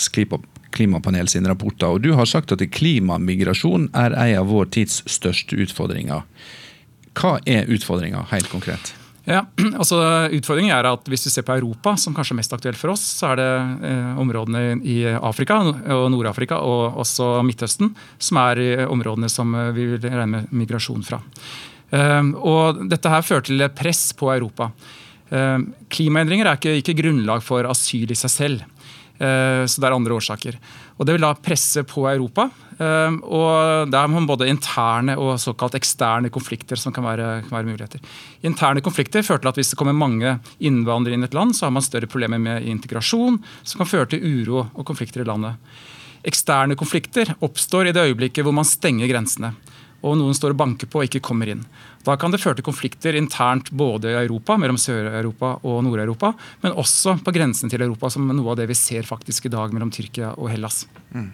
klimapanel 0.81 1.29
sine 1.31 1.51
rapporter. 1.51 1.87
og 1.87 2.01
Du 2.01 2.13
har 2.17 2.27
sagt 2.29 2.51
at 2.51 2.63
klimamigrasjon 2.73 3.91
er 3.93 4.17
en 4.17 4.39
av 4.41 4.49
vår 4.51 4.73
tids 4.73 5.03
største 5.09 5.55
utfordringer. 5.55 6.25
Hva 7.17 7.37
er 7.45 7.69
utfordringa 7.71 8.25
helt 8.31 8.49
konkret? 8.51 8.95
Ja, 9.29 9.43
altså 9.79 9.99
Utfordringen 10.33 10.73
er 10.73 10.87
at 10.89 11.09
hvis 11.11 11.27
du 11.27 11.29
ser 11.29 11.45
på 11.45 11.53
Europa, 11.53 11.93
som 11.99 12.15
kanskje 12.17 12.33
er 12.33 12.39
mest 12.41 12.55
aktuelt 12.55 12.79
for 12.79 12.93
oss, 12.95 13.03
så 13.19 13.31
er 13.31 13.41
det 13.41 13.49
eh, 13.89 14.21
områdene 14.21 14.79
i 14.81 15.03
Afrika 15.13 15.59
og 15.61 16.07
Nord-Afrika 16.13 16.57
og 16.65 16.97
også 17.03 17.35
Midtøsten 17.45 17.93
som 18.17 18.41
er 18.41 18.87
områdene 18.87 19.29
som 19.29 19.53
eh, 19.55 19.69
vi 19.77 19.91
vil 19.93 20.07
regne 20.07 20.31
med 20.33 20.55
migrasjon 20.63 21.05
fra. 21.05 21.21
Eh, 21.91 22.33
og 22.41 22.81
Dette 22.89 23.13
her 23.13 23.25
fører 23.27 23.45
til 23.51 23.67
press 23.77 24.09
på 24.17 24.31
Europa. 24.33 24.71
Eh, 25.31 25.57
klimaendringer 25.93 26.49
er 26.49 26.59
ikke, 26.59 26.75
ikke 26.81 26.97
grunnlag 27.03 27.43
for 27.45 27.67
asyl 27.69 28.11
i 28.11 28.17
seg 28.17 28.33
selv. 28.33 28.65
Eh, 29.21 29.63
så 29.69 29.81
det 29.81 29.87
er 29.87 29.95
andre 29.95 30.17
årsaker. 30.17 30.57
Og 30.97 31.05
Det 31.05 31.15
vil 31.15 31.25
da 31.25 31.33
presse 31.37 31.83
på 31.85 32.07
Europa. 32.09 32.49
Eh, 32.77 33.11
og 33.21 33.91
Der 33.91 33.99
har 33.99 34.07
man 34.07 34.25
både 34.25 34.49
interne 34.49 35.17
og 35.17 35.37
såkalt 35.39 35.77
eksterne 35.77 36.29
konflikter 36.29 36.75
som 36.75 36.91
kan 36.91 37.03
være, 37.03 37.43
kan 37.47 37.57
være 37.57 37.69
muligheter. 37.69 37.99
Interne 38.43 38.81
konflikter 38.81 39.21
fører 39.21 39.41
til 39.41 39.49
at 39.49 39.55
hvis 39.55 39.69
det 39.71 39.77
kommer 39.77 39.93
mange 39.93 40.39
innvandrere 40.59 41.13
inn 41.13 41.23
i 41.23 41.29
et 41.29 41.37
land, 41.37 41.53
så 41.53 41.65
har 41.65 41.71
man 41.71 41.85
større 41.85 42.09
problemer 42.09 42.39
med 42.39 42.65
integrasjon, 42.65 43.41
som 43.63 43.77
kan 43.77 43.87
føre 43.87 44.09
til 44.09 44.23
uro 44.25 44.69
og 44.73 44.85
konflikter 44.85 45.21
i 45.21 45.29
landet. 45.29 45.55
Eksterne 46.23 46.75
konflikter 46.77 47.35
oppstår 47.41 47.89
i 47.89 47.93
det 47.93 48.01
øyeblikket 48.11 48.45
hvor 48.45 48.53
man 48.53 48.65
stenger 48.65 49.09
grensene 49.09 49.55
og 50.01 50.17
noen 50.17 50.35
står 50.37 50.55
og 50.55 50.61
banker 50.61 50.89
på 50.89 51.01
og 51.01 51.07
ikke 51.07 51.21
kommer 51.23 51.49
inn. 51.53 51.63
Da 52.05 52.15
kan 52.17 52.33
det 52.33 52.39
føre 52.41 52.57
til 52.57 52.65
konflikter 52.65 53.15
internt 53.17 53.69
både 53.77 54.09
i 54.09 54.17
Europa, 54.23 54.55
mellom 54.57 54.79
Sør-Europa 54.81 55.53
og 55.69 55.83
Nord-Europa, 55.85 56.31
men 56.63 56.77
også 56.81 57.19
på 57.21 57.33
grensen 57.35 57.69
til 57.69 57.83
Europa, 57.85 58.09
som 58.09 58.25
noe 58.25 58.53
av 58.53 58.57
det 58.57 58.65
vi 58.71 58.77
ser 58.77 59.05
faktisk 59.05 59.45
i 59.47 59.53
dag 59.53 59.73
mellom 59.75 59.91
Tyrkia 59.93 60.33
og 60.33 60.49
Hellas. 60.53 60.83
Mm. 61.13 61.29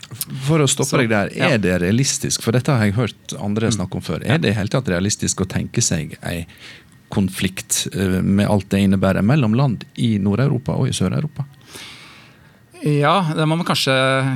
For 0.49 0.63
å 0.63 0.67
stoppe 0.67 0.91
Så, 0.91 1.01
deg 1.03 1.13
der, 1.13 1.31
er 1.37 1.55
ja. 1.55 1.61
det 1.63 1.77
realistisk, 1.85 2.43
for 2.43 2.57
dette 2.57 2.75
har 2.75 2.89
jeg 2.89 2.97
hørt 2.99 3.37
andre 3.39 3.71
mm. 3.71 3.77
snakke 3.79 3.99
om 3.99 4.05
før, 4.09 4.25
er 4.27 4.43
det 4.43 4.57
helt 4.57 4.75
tatt 4.75 4.91
realistisk 4.91 5.45
å 5.45 5.49
tenke 5.49 5.83
seg 5.85 6.17
ei 6.27 6.41
konflikt 7.13 7.85
eh, 7.93 8.19
med 8.19 8.49
alt 8.51 8.67
det 8.73 8.83
innebærer 8.83 9.23
mellom 9.23 9.55
land 9.55 9.87
i 9.95 10.17
Nord-Europa 10.19 10.75
og 10.75 10.91
i 10.91 10.95
Sør-Europa? 10.95 11.47
Ja, 12.85 13.13
det 13.33 13.45
må 13.49 13.55
man 13.57 13.65
kanskje 13.65 13.93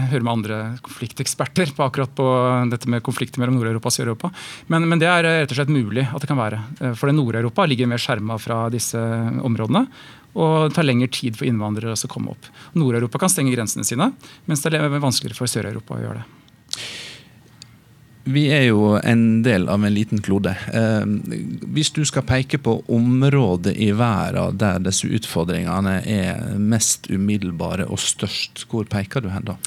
høre 0.10 0.25
med 0.25 0.31
andre 0.31 0.55
konflikteksperter 0.81 1.74
på 1.77 1.83
akkurat 1.86 2.13
på 2.17 2.25
dette 2.71 2.89
med 2.89 3.03
konflikter 3.05 3.41
mellom 3.41 3.60
Nord-Europa 3.60 3.91
og 3.91 3.95
Sør-Europa. 3.95 4.31
Men, 4.71 4.88
men, 4.89 5.01
det 5.01 5.10
er 5.12 5.27
rett 5.27 5.53
og 5.53 5.60
slett 5.60 5.74
mulig 5.74 6.07
at 6.07 6.24
det 6.24 6.29
kan 6.31 6.39
være. 6.39 6.62
For 6.98 7.13
Nord-Europa 7.13 7.67
ligger 7.69 7.91
mer 7.91 8.01
skjerma 8.01 8.39
fra 8.41 8.63
disse 8.74 8.98
områdene. 9.45 9.86
Og 10.31 10.71
det 10.71 10.77
tar 10.77 10.88
lengre 10.88 11.12
tid 11.12 11.38
for 11.38 11.50
innvandrere 11.50 11.93
å 11.93 12.12
komme 12.12 12.33
opp. 12.33 12.50
Nord-Europa 12.79 13.21
kan 13.21 13.33
stenge 13.33 13.53
grensene 13.53 13.86
sine, 13.86 14.10
mens 14.50 14.63
det 14.63 14.74
er 14.79 15.00
vanskeligere 15.03 15.38
for 15.38 15.51
Sør-Europa 15.51 16.00
å 16.00 16.03
gjøre 16.05 16.24
det. 16.24 16.81
Vi 18.24 18.44
er 18.54 18.68
jo 18.68 19.00
en 19.01 19.42
del 19.42 19.66
av 19.70 19.82
en 19.86 19.94
liten 19.94 20.22
klode. 20.22 20.54
Eh, 20.74 21.06
hvis 21.74 21.90
du 21.96 22.04
skal 22.06 22.25
peke 22.28 22.60
på 22.62 22.78
området 22.92 23.74
i 23.82 23.90
verden 23.98 24.60
der 24.62 24.82
disse 24.86 25.10
utfordringene 25.10 25.98
er 26.06 26.56
mest 26.62 27.10
umiddelbare 27.10 27.88
og 27.90 28.01
størst, 28.01 28.68
hvor 28.70 28.86
peker 28.90 29.25
du 29.25 29.32
hen 29.34 29.48
da? 29.50 29.58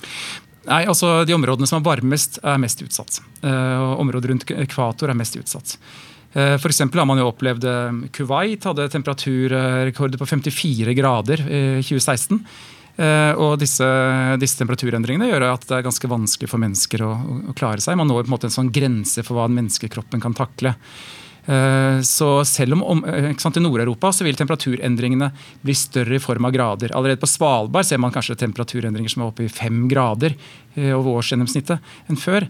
Nei, 0.64 0.84
altså 0.88 1.26
De 1.28 1.34
områdene 1.34 1.68
som 1.68 1.82
er 1.82 1.88
varmest, 1.88 2.38
er 2.42 2.60
mest 2.62 2.82
utsatt. 2.84 3.18
Eh, 3.42 3.78
og 3.82 4.04
området 4.06 4.30
rundt 4.30 4.50
ekvator 4.54 5.10
er 5.10 5.18
mest 5.18 5.36
utsatt. 5.40 5.76
Eh, 6.34 6.54
for 6.62 6.70
har 6.70 7.10
man 7.10 7.18
jo 7.18 7.32
opplevd 7.32 7.66
Kuwait 8.14 8.64
hadde 8.70 8.88
temperaturrekorder 8.88 10.18
på 10.18 10.30
54 10.30 10.94
grader 10.94 11.42
i 11.42 11.82
2016. 11.82 12.38
Eh, 12.94 13.32
og 13.42 13.58
disse, 13.58 13.86
disse, 14.38 14.58
temperaturendringene 14.60 15.26
gjør 15.26 15.48
at 15.48 15.66
det 15.66 15.78
er 15.78 15.86
ganske 15.86 16.10
vanskelig 16.10 16.50
for 16.50 16.62
mennesker 16.62 17.02
å, 17.02 17.10
å 17.50 17.56
klare 17.58 17.82
seg. 17.82 17.98
Man 17.98 18.10
når 18.10 18.24
på 18.24 18.30
en 18.30 18.36
måte 18.36 18.50
en 18.50 18.54
sånn 18.54 18.72
grense 18.74 19.24
for 19.26 19.38
hva 19.38 19.48
menneskekroppen 19.50 20.22
kan 20.22 20.36
takle. 20.36 20.76
Eh, 21.44 21.98
så 22.06 22.28
selv 22.48 22.78
om, 22.78 23.02
eh, 23.10 23.32
sant, 23.42 23.58
I 23.58 23.64
Nord-Europa 23.64 24.12
så 24.14 24.26
vil 24.26 24.38
temperaturendringene 24.38 25.32
bli 25.64 25.74
større 25.76 26.20
i 26.20 26.22
form 26.22 26.46
av 26.46 26.54
grader. 26.54 26.94
Allerede 26.94 27.22
på 27.24 27.30
Svalbard 27.30 27.88
ser 27.88 27.98
man 28.02 28.14
kanskje 28.14 28.38
temperaturendringer 28.46 29.10
som 29.10 29.24
er 29.24 29.32
oppe 29.32 29.48
i 29.48 29.52
fem 29.52 29.84
grader 29.90 30.38
over 30.74 31.20
årsgjennomsnittet 31.20 32.10
enn 32.10 32.18
før. 32.18 32.48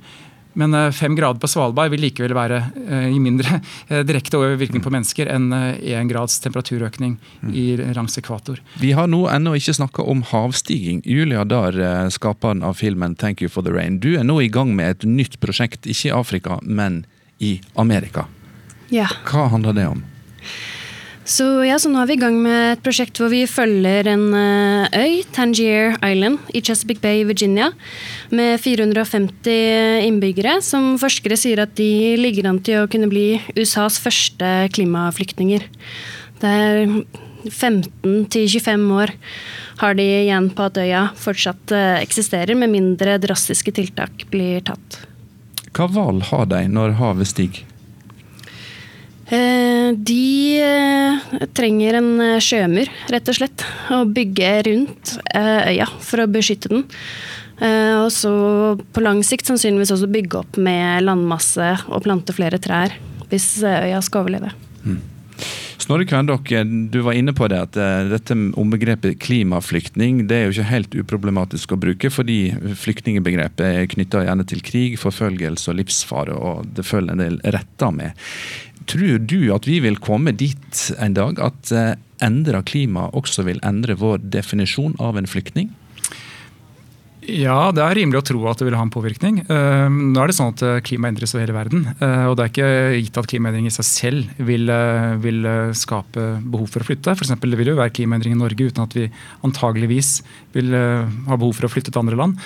Men 0.55 0.75
eh, 0.75 0.91
fem 0.91 1.15
grader 1.19 1.41
på 1.41 1.49
Svalbard 1.51 1.91
vil 1.93 2.05
likevel 2.07 2.35
være 2.37 2.61
eh, 2.87 3.09
i 3.15 3.21
mindre 3.23 3.59
eh, 3.89 4.05
direkte 4.07 4.39
overvirkning 4.39 4.83
på 4.85 4.93
mennesker 4.95 5.31
enn 5.31 5.51
én 5.55 6.11
grads 6.11 6.39
temperaturøkning 6.45 7.17
i 7.53 7.67
langs 7.97 8.19
ekvator. 8.21 8.61
Vi 8.81 8.95
har 8.97 9.11
nå 9.11 9.25
ennå 9.31 9.57
ikke 9.59 9.77
snakka 9.81 10.07
om 10.11 10.23
havstiging. 10.31 11.03
Julia 11.05 11.45
Dahr, 11.49 11.77
skaperen 12.15 12.63
av 12.63 12.79
filmen 12.79 13.17
'Thank 13.17 13.43
You 13.43 13.51
for 13.51 13.67
the 13.67 13.75
Rain'. 13.75 13.99
Du 14.01 14.15
er 14.19 14.25
nå 14.25 14.41
i 14.43 14.49
gang 14.49 14.75
med 14.77 14.91
et 14.91 15.05
nytt 15.09 15.41
prosjekt, 15.41 15.87
ikke 15.87 16.09
i 16.09 16.15
Afrika, 16.15 16.59
men 16.63 17.05
i 17.39 17.61
Amerika. 17.77 18.27
Ja. 18.95 19.09
Hva 19.27 19.49
handler 19.51 19.75
det 19.75 19.87
om? 19.91 20.05
Så, 21.25 21.45
ja, 21.65 21.79
så 21.81 21.89
nå 21.89 22.03
er 22.03 22.09
vi 22.11 22.19
i 22.19 22.21
gang 22.21 22.35
med 22.45 22.75
et 22.75 22.83
prosjekt 22.85 23.17
hvor 23.17 23.31
vi 23.33 23.47
følger 23.49 24.11
en 24.13 24.27
uh, 24.37 24.85
øy, 24.93 25.23
Tangier 25.33 25.97
Island, 26.05 26.37
i 26.53 26.61
Chesapeake 26.61 27.01
Bay, 27.01 27.23
Virginia, 27.25 27.71
med 28.29 28.61
450 28.61 30.05
innbyggere, 30.05 30.59
som 30.61 30.99
forskere 31.01 31.39
sier 31.41 31.65
at 31.65 31.73
de 31.81 32.15
ligger 32.21 32.51
an 32.51 32.61
til 32.65 32.83
å 32.83 32.91
kunne 32.93 33.09
bli 33.09 33.39
USAs 33.57 33.97
første 34.05 34.53
klimaflyktninger. 34.77 35.65
Det 36.45 36.53
er 36.53 36.97
15 37.49 38.29
25 38.29 38.89
år 38.93 39.17
har 39.81 39.97
de 39.97 40.05
igjen 40.05 40.53
på 40.55 40.69
at 40.69 40.79
øya 40.81 41.07
fortsatt 41.17 41.73
uh, 41.73 41.97
eksisterer, 42.05 42.53
med 42.53 42.77
mindre 42.77 43.17
drastiske 43.23 43.73
tiltak 43.81 44.29
blir 44.33 44.61
tatt. 44.69 45.07
Hva 45.75 45.89
valg 45.89 46.29
har 46.29 46.53
de 46.53 46.67
når 46.69 46.99
havet 47.01 47.33
stiger? 47.33 47.65
Eh, 49.35 49.93
de 49.97 50.61
eh, 50.63 51.47
trenger 51.57 51.99
en 51.99 52.11
eh, 52.23 52.41
sjømur, 52.43 52.91
rett 53.13 53.31
og 53.31 53.39
slett. 53.39 53.65
Å 53.91 54.05
bygge 54.07 54.51
rundt 54.69 55.17
øya 55.35 55.89
for 56.03 56.25
å 56.25 56.31
beskytte 56.31 56.73
den. 56.73 56.87
Og 57.55 58.09
så 58.11 58.31
på 58.75 59.03
lang 59.05 59.21
sikt 59.23 59.47
sannsynligvis 59.47 59.93
også 59.95 60.09
bygge 60.11 60.41
opp 60.41 60.57
med 60.59 61.05
landmasse 61.07 61.69
og 61.87 62.03
plante 62.03 62.35
flere 62.35 62.59
trær. 62.59 62.97
Hvis 63.31 63.47
øya 63.63 64.01
skal 64.03 64.25
overleve. 64.25 64.51
Mm. 64.83 64.99
Snorre 65.85 66.07
Kvendok, 66.09 66.51
du 66.91 66.99
var 67.07 67.15
inne 67.15 67.35
på 67.37 67.47
det 67.51 67.61
at 67.69 67.79
dette 68.11 68.35
ombegrepet 68.59 69.21
klimaflyktning 69.23 70.25
det 70.27 70.37
er 70.37 70.45
jo 70.49 70.57
ikke 70.57 70.69
helt 70.73 70.99
uproblematisk 71.05 71.77
å 71.77 71.81
bruke, 71.81 72.11
fordi 72.11 72.39
flyktningbegrepet 72.83 73.65
er 73.69 73.91
knytta 73.95 74.25
gjerne 74.27 74.47
til 74.51 74.63
krig, 74.67 74.99
forfølgelse 74.99 75.71
og 75.71 75.79
livsfare, 75.79 76.35
og 76.35 76.71
det 76.75 76.87
følger 76.89 77.15
en 77.15 77.23
del 77.23 77.39
retter 77.55 77.95
med. 77.95 78.19
Tror 78.91 79.23
du 79.23 79.39
at 79.55 79.69
vi 79.69 79.79
vil 79.85 80.01
komme 80.03 80.35
dit 80.37 80.83
en 81.01 81.17
dag 81.17 81.41
at 81.43 81.73
eh, 81.73 81.95
endra 82.25 82.61
klima 82.67 83.09
også 83.17 83.47
vil 83.49 83.63
endre 83.65 83.97
vår 84.01 84.21
definisjon 84.35 84.97
av 85.03 85.19
en 85.21 85.29
flyktning? 85.31 85.73
Ja, 87.25 87.71
det 87.73 87.81
er 87.81 87.97
rimelig 87.97 88.21
å 88.21 88.27
tro 88.29 88.43
at 88.51 88.61
det 88.61 88.67
vil 88.69 88.75
ha 88.77 88.83
en 88.85 88.93
påvirkning. 88.93 89.39
Uh, 89.49 89.89
nå 89.89 90.21
er 90.21 90.29
det 90.29 90.37
sånn 90.37 90.53
at 90.53 90.61
eh, 90.61 90.83
Klimaet 90.85 91.15
endres 91.15 91.33
over 91.33 91.47
hele 91.47 91.57
verden. 91.57 91.87
Uh, 91.97 92.29
og 92.29 92.37
Det 92.37 92.45
er 92.45 92.53
ikke 92.53 92.99
gitt 92.99 93.21
at 93.23 93.29
klimaendring 93.31 93.71
i 93.71 93.73
seg 93.73 93.89
selv 93.89 94.43
vil, 94.45 94.69
vil 95.25 95.49
skape 95.73 96.27
behov 96.45 96.69
for 96.69 96.85
å 96.85 96.89
flytte. 96.91 97.15
For 97.17 97.25
eksempel, 97.25 97.55
det 97.55 97.63
vil 97.63 97.73
jo 97.73 97.79
være 97.81 97.95
klimaendring 97.97 98.37
i 98.37 98.43
Norge 98.43 98.69
uten 98.69 98.85
at 98.85 98.97
vi 98.99 99.09
antageligvis 99.47 100.19
vil 100.53 100.77
ha 100.77 101.39
behov 101.39 101.57
for 101.57 101.65
å 101.65 101.73
flytte 101.73 101.95
til 101.95 102.05
andre 102.05 102.21
land. 102.21 102.45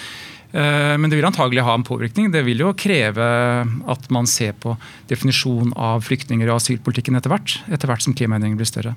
Eh, 0.53 0.95
men 0.97 1.11
det 1.11 1.19
vil 1.19 1.29
antagelig 1.29 1.65
ha 1.67 1.75
en 1.77 1.85
påvirkning. 1.85 2.31
Det 2.33 2.45
vil 2.47 2.65
jo 2.65 2.77
kreve 2.79 3.27
at 3.93 4.09
man 4.15 4.29
ser 4.31 4.55
på 4.57 4.77
definisjon 5.11 5.75
av 5.77 6.07
flyktninger 6.07 6.49
og 6.49 6.63
asylpolitikken 6.63 7.19
etter 7.19 7.33
hvert, 7.33 7.59
etter 7.69 7.91
hvert 7.91 8.05
som 8.05 8.17
klimaendringene 8.17 8.61
blir 8.61 8.71
større. 8.71 8.97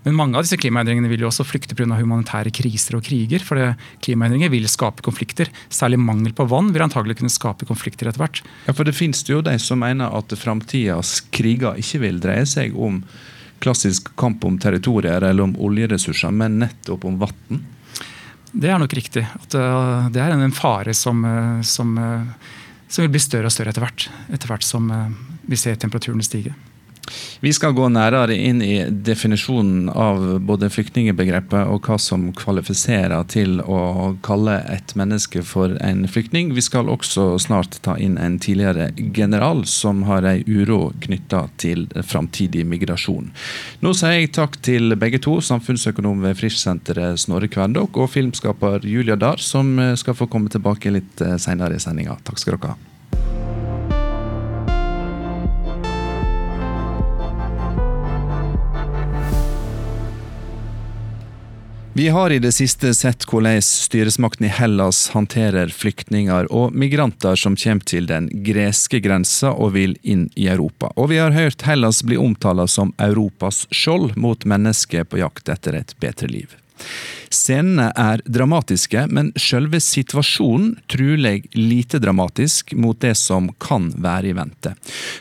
Men 0.00 0.16
mange 0.16 0.38
av 0.38 0.46
disse 0.46 0.56
klimaendringene 0.56 1.10
vil 1.12 1.26
jo 1.26 1.28
også 1.28 1.44
flykte 1.44 1.76
pga. 1.76 1.98
humanitære 1.98 2.52
kriser 2.56 2.96
og 2.96 3.04
kriger. 3.04 3.42
For 3.44 3.74
klimaendringer 4.00 4.48
vil 4.48 4.64
skape 4.68 5.04
konflikter. 5.04 5.50
Særlig 5.68 5.98
mangel 6.00 6.32
på 6.32 6.46
vann 6.48 6.72
vil 6.72 6.86
antagelig 6.86 7.18
kunne 7.20 7.32
skape 7.32 7.68
konflikter 7.68 8.08
etter 8.08 8.24
hvert. 8.24 8.40
Ja, 8.66 8.72
for 8.72 8.84
Det 8.84 8.96
finnes 8.96 9.20
jo 9.28 9.42
de 9.42 9.58
som 9.58 9.78
mener 9.78 10.08
at 10.08 10.32
framtidas 10.32 11.20
kriger 11.30 11.76
ikke 11.76 12.00
vil 12.00 12.20
dreie 12.20 12.46
seg 12.48 12.72
om 12.72 13.02
klassisk 13.60 14.08
kamp 14.16 14.42
om 14.44 14.56
territorier 14.58 15.20
eller 15.20 15.44
om 15.44 15.52
oljeressurser, 15.60 16.32
men 16.32 16.58
nettopp 16.64 17.04
om 17.04 17.20
vann. 17.20 17.60
Det 18.52 18.70
er 18.70 18.80
nok 18.82 18.94
riktig. 18.96 19.22
At 19.24 19.54
uh, 19.54 20.08
det 20.10 20.22
er 20.22 20.34
en 20.34 20.54
fare 20.54 20.94
som, 20.96 21.22
uh, 21.24 21.60
som, 21.66 21.92
uh, 21.98 22.56
som, 22.88 23.04
vil 23.04 23.12
bli 23.14 23.22
større 23.22 23.50
og 23.50 23.54
større 23.54 23.74
etter 23.74 23.84
hvert. 23.84 24.08
Etter 24.32 24.50
hvert 24.50 24.66
som 24.66 24.90
vi 25.46 25.58
ser 25.58 25.78
temperaturen 25.78 26.22
stige. 26.26 26.54
Vi 27.40 27.52
skal 27.52 27.72
gå 27.72 27.88
nærere 27.88 28.36
inn 28.36 28.60
i 28.62 28.84
definisjonen 28.90 29.88
av 29.88 30.22
både 30.46 30.68
flyktningebegrepet 30.70 31.70
og 31.72 31.86
hva 31.88 31.96
som 32.00 32.28
kvalifiserer 32.36 33.24
til 33.32 33.62
å 33.64 34.12
kalle 34.24 34.58
et 34.70 34.94
menneske 34.98 35.42
for 35.46 35.76
en 35.84 36.04
flyktning. 36.10 36.52
Vi 36.56 36.64
skal 36.64 36.90
også 36.92 37.32
snart 37.42 37.80
ta 37.86 37.96
inn 37.98 38.18
en 38.20 38.38
tidligere 38.42 38.90
general 39.16 39.64
som 39.70 40.04
har 40.10 40.28
ei 40.28 40.44
uro 40.46 40.92
knytta 41.00 41.46
til 41.62 41.88
framtidig 42.04 42.66
migrasjon. 42.68 43.32
Nå 43.80 43.94
sier 43.96 44.20
jeg 44.20 44.34
takk 44.36 44.60
til 44.66 44.94
begge 45.00 45.22
to, 45.24 45.38
samfunnsøkonom 45.44 46.22
ved 46.26 46.38
Frischsenteret 46.40 47.24
Snorre 47.24 47.50
Kverndock 47.50 47.96
og 47.96 48.12
filmskaper 48.12 48.86
Julia 48.86 49.16
Dahr, 49.16 49.40
som 49.40 49.74
skal 49.96 50.18
få 50.18 50.28
komme 50.30 50.52
tilbake 50.52 50.92
litt 50.94 51.26
seinere 51.40 51.80
i 51.80 51.82
sendinga. 51.82 52.20
Takk 52.26 52.40
skal 52.42 52.58
dere 52.58 52.74
ha. 52.74 52.89
Vi 62.00 62.08
har 62.08 62.32
i 62.32 62.38
det 62.38 62.52
siste 62.56 62.94
sett 62.96 63.26
hvordan 63.28 63.58
styresmakten 63.60 64.46
i 64.46 64.50
Hellas 64.56 65.10
håndterer 65.12 65.68
flyktninger 65.68 66.46
og 66.48 66.72
migranter 66.72 67.36
som 67.36 67.58
kommer 67.60 67.84
til 67.84 68.06
den 68.08 68.30
greske 68.46 69.02
grensa 69.04 69.50
og 69.52 69.74
vil 69.74 69.92
inn 70.00 70.22
i 70.32 70.46
Europa. 70.48 70.88
Og 70.96 71.10
vi 71.12 71.18
har 71.20 71.36
hørt 71.36 71.66
Hellas 71.68 72.00
bli 72.00 72.16
omtalt 72.16 72.72
som 72.72 72.94
Europas 72.96 73.66
skjold 73.68 74.16
mot 74.16 74.48
mennesker 74.48 75.04
på 75.04 75.20
jakt 75.20 75.52
etter 75.52 75.76
et 75.76 75.92
bedre 76.00 76.32
liv. 76.32 76.56
Scenene 77.30 77.92
er 77.94 78.22
dramatiske, 78.26 79.04
men 79.06 79.28
selve 79.38 79.78
situasjonen 79.80 80.72
truleg 80.90 81.44
lite 81.54 82.00
dramatisk 82.02 82.72
mot 82.74 82.98
det 83.00 83.14
som 83.14 83.46
kan 83.62 83.92
være 84.02 84.32
i 84.32 84.34
vente. 84.34 84.72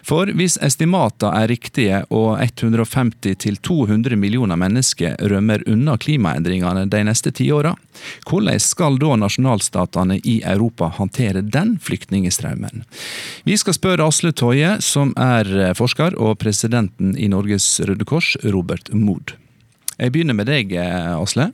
For 0.01 0.31
hvis 0.33 0.57
estimata 0.65 1.29
er 1.37 1.51
riktige 1.51 1.99
og 2.09 2.39
150-200 2.41 4.17
millioner 4.17 4.57
mennesker 4.57 5.19
rømmer 5.29 5.61
unna 5.69 5.99
klimaendringene 6.01 6.87
de 6.89 7.03
neste 7.05 7.29
ti 7.29 7.51
åra, 7.53 7.75
hvordan 8.25 8.57
skal 8.63 8.97
da 8.97 9.13
nasjonalstatene 9.21 10.17
i 10.23 10.39
Europa 10.41 10.89
håndtere 10.97 11.43
den 11.45 11.75
flyktningstraumen? 11.77 12.87
Vi 13.45 13.57
skal 13.57 13.77
spørre 13.77 14.09
Asle 14.09 14.33
Toje, 14.33 14.79
som 14.81 15.13
er 15.13 15.75
forsker 15.77 16.17
og 16.17 16.39
presidenten 16.41 17.13
i 17.13 17.29
Norges 17.29 17.69
Røde 17.85 18.09
Kors, 18.09 18.33
Robert 18.49 18.89
Mood. 18.97 19.37
Jeg 19.99 20.13
begynner 20.15 20.37
med 20.37 20.47
deg, 20.47 20.71
eh, 20.79 21.13
Asle. 21.19 21.51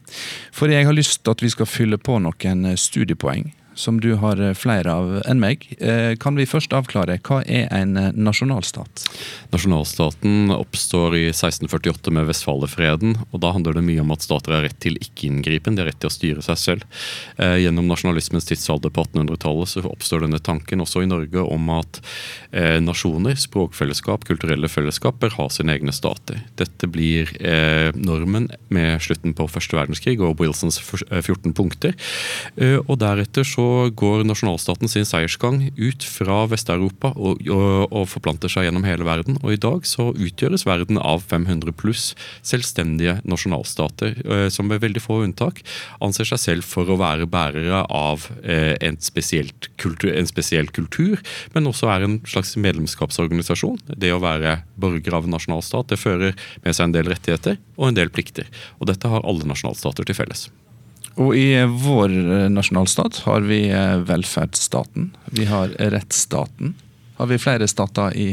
For 0.53 0.69
jeg 0.69 0.85
har 0.85 0.93
lyst 0.93 1.23
til 1.23 1.33
at 1.33 1.41
vi 1.41 1.49
skal 1.49 1.69
fylle 1.69 1.97
på 1.97 2.19
noen 2.21 2.65
eh, 2.69 2.77
studiepoeng 2.77 3.49
som 3.75 3.99
du 4.01 4.13
har 4.13 4.41
eh, 4.41 4.53
flere 4.53 4.93
av 4.93 5.13
enn 5.27 5.41
meg. 5.41 5.67
Eh, 5.79 6.15
kan 6.19 6.37
vi 6.39 6.47
først 6.47 6.73
avklare, 6.75 7.17
hva 7.27 7.41
er 7.43 7.67
en 7.75 7.97
eh, 7.99 8.11
nasjonalstat? 8.15 9.05
Nasjonalstaten 9.51 10.53
oppstår 10.55 11.17
i 11.19 11.23
1648 11.29 12.13
med 12.15 12.29
Vestfalerfreden. 12.29 13.17
og 13.29 13.43
Da 13.43 13.51
handler 13.55 13.77
det 13.77 13.85
mye 13.85 14.03
om 14.03 14.13
at 14.15 14.23
stater 14.25 14.55
har 14.55 14.65
rett 14.65 14.79
til 14.83 14.97
ikke-inngripen, 15.01 15.75
de 15.75 15.83
har 15.83 15.91
rett 15.91 15.99
til 16.01 16.11
å 16.11 16.15
styre 16.15 16.45
seg 16.45 16.59
selv. 16.59 16.85
Gjennom 17.37 17.87
nasjonalismens 17.89 18.47
tidsalder 18.47 18.93
på 18.93 19.03
1800-tallet 19.05 19.71
så 19.71 19.83
oppstår 19.89 20.25
denne 20.25 20.39
tanken 20.43 20.83
også 20.83 21.03
i 21.03 21.09
Norge 21.09 21.43
om 21.43 21.69
at 21.73 21.99
nasjoner, 22.83 23.35
språkfellesskap, 23.39 24.25
kulturelle 24.27 24.69
fellesskap 24.71 25.19
bør 25.21 25.35
ha 25.39 25.47
sine 25.51 25.75
egne 25.75 25.93
stater. 25.95 26.41
Dette 26.59 26.89
blir 26.91 27.31
normen 27.97 28.47
med 28.73 29.03
slutten 29.03 29.35
på 29.37 29.47
første 29.51 29.77
verdenskrig 29.77 30.17
og 30.23 30.39
Wilsons 30.41 30.79
14 30.79 31.55
punkter. 31.57 31.95
Og 32.85 32.95
deretter 33.01 33.47
så 33.47 33.64
går 33.97 34.23
nasjonalstaten 34.27 34.89
sin 34.91 35.05
seiersgang 35.07 35.69
ut 35.77 36.05
fra 36.07 36.43
Vest-Europa 36.51 37.11
og, 37.15 37.41
og, 37.51 37.85
og, 37.91 38.05
forplanter 38.11 38.51
seg 38.51 38.67
gjennom 38.67 38.85
hele 38.87 39.07
verden. 39.07 39.39
Og 39.43 39.55
i 39.55 39.61
dag 39.61 39.85
så 39.89 40.09
utgjøres 40.11 40.65
verden 40.67 40.99
av 41.01 41.23
500 41.25 41.75
pluss 41.77 42.11
selvstendige 42.45 43.17
nasjonalstater, 43.27 44.17
eh, 44.25 44.47
som 44.53 44.71
ved 44.71 44.83
veldig 44.85 45.03
få 45.03 45.21
unntak 45.25 45.61
anser 46.03 46.29
seg 46.31 46.41
selv 46.41 46.67
for 46.67 46.89
å 46.89 46.99
være 47.01 47.29
bærere 47.29 47.83
av 47.85 48.27
eh, 48.43 48.75
en, 48.85 48.99
kultur, 49.81 50.11
en 50.13 50.29
spesiell 50.29 50.71
kultur, 50.75 51.21
men 51.55 51.71
også 51.71 51.91
er 51.93 52.05
en 52.07 52.19
slags 52.27 52.55
medlemskapsorganisasjon. 52.59 53.81
Det 53.95 54.13
å 54.13 54.21
være 54.23 54.59
borger 54.79 55.17
av 55.17 55.27
en 55.27 55.35
nasjonalstat 55.37 55.93
det 55.93 56.01
fører 56.01 56.37
med 56.65 56.75
seg 56.75 56.89
en 56.89 56.99
del 56.99 57.09
rettigheter 57.11 57.59
og 57.77 57.89
en 57.89 57.97
del 57.97 58.13
plikter. 58.13 58.49
Og 58.79 58.89
dette 58.91 59.09
har 59.11 59.25
alle 59.25 59.47
nasjonalstater 59.47 60.07
til 60.07 60.17
felles. 60.17 60.49
Og 61.21 61.35
i 61.37 61.47
vår 61.63 62.11
eh, 62.11 62.47
nasjonalstat 62.51 63.21
har 63.27 63.45
vi 63.47 63.65
eh, 63.71 63.97
velferdsstaten. 64.03 65.13
Vi 65.31 65.47
har 65.47 65.71
rettsstaten. 65.79 66.73
Har 67.15 67.29
vi 67.31 67.39
flere 67.39 67.67
stater 67.71 68.15
i 68.19 68.29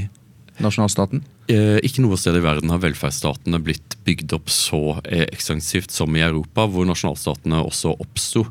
nasjonalstaten? 0.63 1.23
Eh, 1.53 1.79
ikke 1.87 2.03
noe 2.03 2.19
sted 2.19 2.37
i 2.39 2.43
verden 2.43 2.73
har 2.75 2.83
velferdsstatene 2.83 3.63
blitt 3.63 3.97
bygd 4.05 4.35
opp 4.37 4.51
så 4.53 4.81
eh, 5.05 5.25
ekstensivt 5.31 5.93
som 5.95 6.17
i 6.17 6.25
Europa, 6.25 6.67
hvor 6.69 6.87
nasjonalstatene 6.89 7.63
også 7.63 7.95
oppsto. 8.03 8.45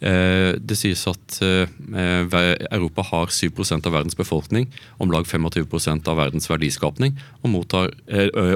Eh, 0.00 0.54
det 0.58 0.78
sies 0.78 1.04
at 1.10 1.38
Europa 1.40 3.04
har 3.10 3.32
7% 3.32 3.86
av 3.88 3.94
verdens 3.94 4.16
befolkning, 4.18 4.68
om 4.98 5.12
lag 5.12 5.26
25 5.26 6.08
av 6.08 6.18
verdens 6.18 6.48
verdiskapning, 6.50 7.16
og, 7.42 7.50
mottar, 7.52 7.92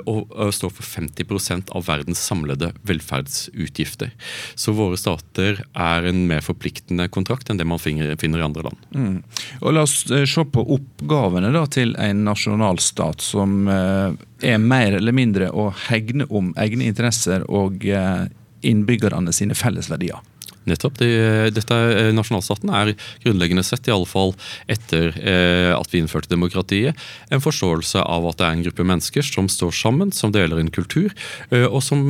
og 0.09 0.53
står 0.55 0.73
for 0.77 0.87
50% 0.87 1.73
av 1.77 1.87
verdens 1.89 2.21
samlede 2.23 2.73
velferdsutgifter. 2.89 4.13
Så 4.55 4.75
våre 4.77 4.99
stater 5.01 5.63
er 5.73 6.09
en 6.09 6.25
mer 6.29 6.45
forpliktende 6.45 7.09
kontrakt 7.13 7.51
enn 7.51 7.61
det 7.61 7.69
man 7.69 7.83
finner, 7.83 8.13
i 8.13 8.43
andre 8.43 8.67
land. 8.67 8.87
Mm. 8.95 9.19
Og 9.61 9.73
La 9.73 9.85
oss 9.87 10.03
se 10.07 10.45
på 10.55 10.67
oppgavene 10.77 11.53
da, 11.55 11.65
til 11.71 11.97
en 12.01 12.25
nasjonalstat 12.27 13.25
som 13.25 13.63
Eh, 13.73 14.13
er 14.43 14.59
mer 14.63 14.99
eller 14.99 15.15
mindre 15.17 15.51
å 15.51 15.71
hegne 15.89 16.27
om 16.31 16.53
egne 16.61 16.89
interesser 16.91 17.47
og 17.51 17.87
eh, 17.87 18.29
innbyggerne 18.63 19.33
sine 19.35 19.57
felles 19.59 19.91
verdier. 19.91 20.21
Nettopp. 20.69 20.99
De, 21.01 21.09
dette 21.55 21.75
eh, 21.75 22.11
Nasjonalstaten 22.15 22.71
er 22.75 22.93
grunnleggende 23.25 23.65
sett, 23.67 23.89
i 23.89 23.95
alle 23.95 24.07
fall 24.07 24.35
etter 24.71 25.11
eh, 25.19 25.73
at 25.75 25.91
vi 25.91 26.03
innførte 26.03 26.31
demokratiet, 26.31 26.99
en 27.35 27.43
forståelse 27.43 28.03
av 28.03 28.29
at 28.31 28.39
det 28.39 28.47
er 28.47 28.57
en 28.57 28.65
gruppe 28.69 28.87
mennesker 28.87 29.27
som 29.27 29.51
står 29.51 29.75
sammen, 29.81 30.15
som 30.15 30.35
deler 30.35 30.63
en 30.63 30.71
kultur, 30.75 31.11
eh, 31.51 31.67
og 31.67 31.83
som, 31.83 32.07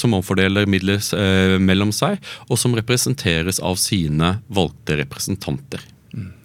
som 0.00 0.16
omfordeler 0.16 0.70
midler 0.70 1.02
eh, 1.16 1.58
mellom 1.60 1.92
seg, 1.92 2.20
og 2.48 2.60
som 2.60 2.76
representeres 2.78 3.60
av 3.60 3.76
sine 3.80 4.38
valgte 4.48 4.96
representanter. 5.02 5.84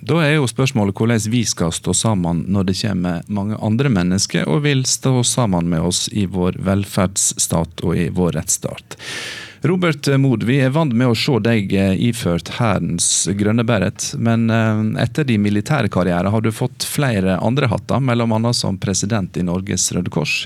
Da 0.06 0.20
er 0.22 0.36
jo 0.36 0.50
spørsmålet 0.50 0.98
hvordan 0.98 1.24
vi 1.34 1.42
skal 1.48 1.74
stå 1.74 1.94
sammen 1.98 2.44
når 2.54 2.68
det 2.70 2.78
kommer 2.84 3.24
mange 3.28 3.58
andre 3.58 3.90
mennesker 3.90 4.46
og 4.50 4.62
vil 4.68 4.86
stå 4.86 5.24
sammen 5.26 5.70
med 5.72 5.82
oss 5.88 6.06
i 6.14 6.28
vår 6.30 6.60
velferdsstat 6.66 7.82
og 7.86 7.98
i 7.98 8.10
vår 8.14 8.38
rettsstat. 8.38 9.00
Robert 9.66 10.06
Mood, 10.22 10.44
vi 10.46 10.60
er 10.62 10.70
vant 10.70 10.94
med 10.94 11.10
å 11.10 11.16
se 11.18 11.40
deg 11.42 11.72
eh, 11.74 11.96
iført 12.12 12.52
hærens 12.60 13.08
grønne 13.34 13.64
beret, 13.66 14.12
men 14.22 14.46
eh, 14.54 14.82
etter 15.02 15.26
din 15.26 15.42
militære 15.42 15.90
karriere 15.90 16.30
har 16.30 16.46
du 16.46 16.52
fått 16.54 16.86
flere 16.86 17.40
andre 17.42 17.72
hatter, 17.72 18.04
bl.a. 18.06 18.54
som 18.54 18.78
president 18.78 19.40
i 19.42 19.46
Norges 19.48 19.88
Røde 19.96 20.14
Kors. 20.14 20.44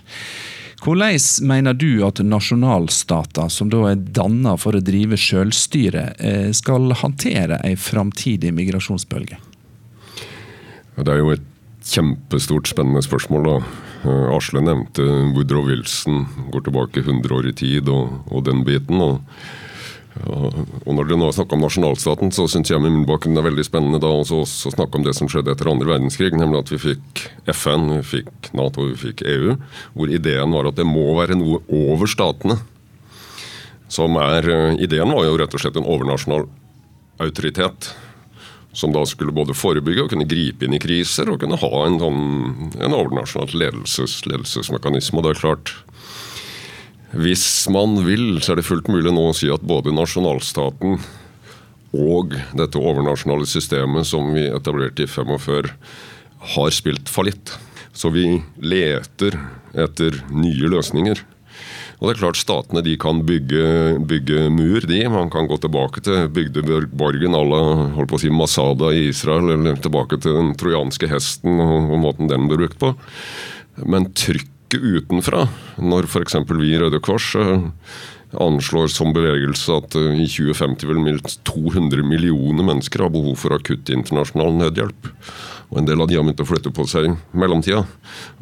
Hvordan 0.79 1.19
mener 1.43 1.75
du 1.75 2.05
at 2.07 2.21
nasjonalstater, 2.23 3.49
som 3.51 3.69
da 3.71 3.83
er 3.89 3.99
danna 3.99 4.55
for 4.59 4.77
å 4.77 4.83
drive 4.83 5.19
selvstyre, 5.19 6.13
eh, 6.17 6.51
skal 6.55 6.93
håndtere 7.01 7.59
ei 7.67 7.75
framtidig 7.75 8.53
migrasjonsbølge? 8.55 9.37
Det 10.99 11.07
er 11.07 11.19
jo 11.19 11.31
et 11.35 11.47
kjempestort, 11.83 12.67
spennende 12.67 13.03
spørsmål. 13.03 13.43
da. 13.43 13.57
Eh, 14.05 14.35
Asle 14.35 14.61
nevnte 14.61 15.03
Woodrow 15.35 15.65
Wilson, 15.65 16.25
går 16.51 16.63
tilbake 16.63 17.03
100 17.03 17.35
år 17.35 17.47
i 17.47 17.53
tid, 17.53 17.89
og, 17.89 18.23
og 18.31 18.45
den 18.45 18.63
biten. 18.63 19.01
og 19.01 19.21
og 20.27 20.95
Når 20.95 21.08
dere 21.08 21.17
nå 21.21 21.29
snakker 21.32 21.55
om 21.55 21.63
nasjonalstaten, 21.63 22.32
så 22.36 22.45
syns 22.51 22.71
jeg 22.71 22.82
med 22.84 22.91
min 22.91 23.05
bakgrunn 23.08 23.39
er 23.39 23.45
veldig 23.45 23.63
spennende 23.63 24.01
da 24.03 24.10
også, 24.12 24.41
å 24.43 24.73
snakke 24.73 24.99
om 24.99 25.05
det 25.05 25.13
som 25.15 25.29
skjedde 25.32 25.53
etter 25.53 25.69
andre 25.71 25.93
verdenskrig, 25.93 26.34
nemlig 26.36 26.60
at 26.63 26.73
vi 26.73 26.82
fikk 26.82 27.23
FN, 27.55 27.88
vi 27.93 28.01
fikk 28.15 28.51
Nato, 28.58 28.89
vi 28.89 28.97
fikk 28.99 29.23
EU. 29.23 29.55
Hvor 29.95 30.12
ideen 30.12 30.55
var 30.55 30.67
at 30.69 30.79
det 30.79 30.88
må 30.88 31.05
være 31.19 31.39
noe 31.39 31.62
over 31.71 32.10
statene. 32.12 32.60
Som 33.89 34.19
er, 34.21 34.45
eh, 34.49 34.84
Ideen 34.84 35.10
var 35.10 35.25
jo 35.25 35.38
rett 35.39 35.55
og 35.55 35.63
slett 35.63 35.79
en 35.79 35.88
overnasjonal 35.88 36.45
autoritet. 37.23 37.93
Som 38.73 38.91
da 38.93 39.01
skulle 39.10 39.34
både 39.34 39.55
forebygge 39.58 40.03
og 40.03 40.12
kunne 40.12 40.29
gripe 40.29 40.67
inn 40.67 40.75
i 40.77 40.82
kriser 40.84 41.32
og 41.32 41.39
kunne 41.41 41.58
ha 41.58 41.71
en, 41.88 41.97
sånn, 41.97 42.75
en 42.77 42.93
overnasjonal 42.93 43.55
ledelses, 43.55 44.19
ledelsesmekanisme. 44.29 45.17
Og 45.17 45.25
det 45.25 45.32
er 45.34 45.41
klart, 45.41 45.73
hvis 47.17 47.45
man 47.74 47.98
vil, 48.06 48.38
så 48.41 48.54
er 48.54 48.60
det 48.60 48.67
fullt 48.67 48.89
mulig 48.91 49.13
nå 49.13 49.30
å 49.32 49.38
si 49.38 49.50
at 49.50 49.65
både 49.65 49.93
nasjonalstaten 49.95 51.00
og 51.98 52.36
dette 52.54 52.78
overnasjonale 52.78 53.48
systemet 53.50 54.06
som 54.06 54.30
vi 54.36 54.45
etablerte 54.45 55.08
i 55.08 55.10
45, 55.10 55.72
har 56.54 56.72
spilt 56.76 57.10
fallitt. 57.10 57.56
Så 57.98 58.12
vi 58.13 58.28
leter 58.62 59.36
etter 59.74 60.22
nye 60.30 60.69
løsninger. 60.72 61.24
Og 62.00 62.08
det 62.08 62.13
er 62.13 62.19
klart 62.22 62.39
Statene 62.39 62.84
de 62.86 62.93
kan 63.02 63.24
bygge, 63.28 63.98
bygge 64.08 64.45
mur, 64.54 64.86
de. 64.88 65.02
Man 65.12 65.32
kan 65.34 65.50
gå 65.50 65.58
tilbake 65.60 66.04
til 66.06 66.30
bygdeborgen 66.32 67.36
à 67.36 67.41
la 67.43 67.63
holdt 67.98 68.13
på 68.13 68.19
å 68.19 68.22
si 68.22 68.32
Masada 68.32 68.93
i 68.95 69.10
Israel, 69.10 69.50
eller 69.58 69.82
tilbake 69.84 70.22
til 70.24 70.38
den 70.38 70.54
trojanske 70.60 71.10
hesten 71.12 71.60
og, 71.60 71.89
og 71.89 72.00
måten 72.06 72.32
den 72.32 72.48
ble 72.48 72.62
brukt 72.62 72.80
på. 72.80 72.93
Men 73.84 74.08
trykket 74.69 75.10
utenfra, 75.10 75.47
når 75.77 76.05
f.eks. 76.05 76.36
vi 76.49 76.73
i 76.73 76.79
Røde 76.79 76.99
Kors 77.01 77.36
eh, 77.36 77.62
anslår 78.38 78.89
som 78.91 79.13
bevegelse 79.13 79.73
at 79.73 79.95
eh, 79.95 80.21
i 80.21 80.27
2050 80.27 80.88
vil 80.88 80.99
minst 81.01 81.41
200 81.45 82.03
millioner 82.03 82.63
mennesker 82.63 83.01
ha 83.01 83.10
behov 83.10 83.36
for 83.36 83.55
akutt 83.55 83.89
internasjonal 83.89 84.53
nødhjelp. 84.53 85.10
Og 85.69 85.79
en 85.79 85.89
del 85.89 86.01
av 86.01 86.10
de 86.10 86.17
har 86.17 86.23
begynt 86.23 86.41
å 86.41 86.47
flytte 86.49 86.73
på 86.73 86.86
seg 86.88 87.10
i 87.10 87.15
mellomtida. 87.34 87.86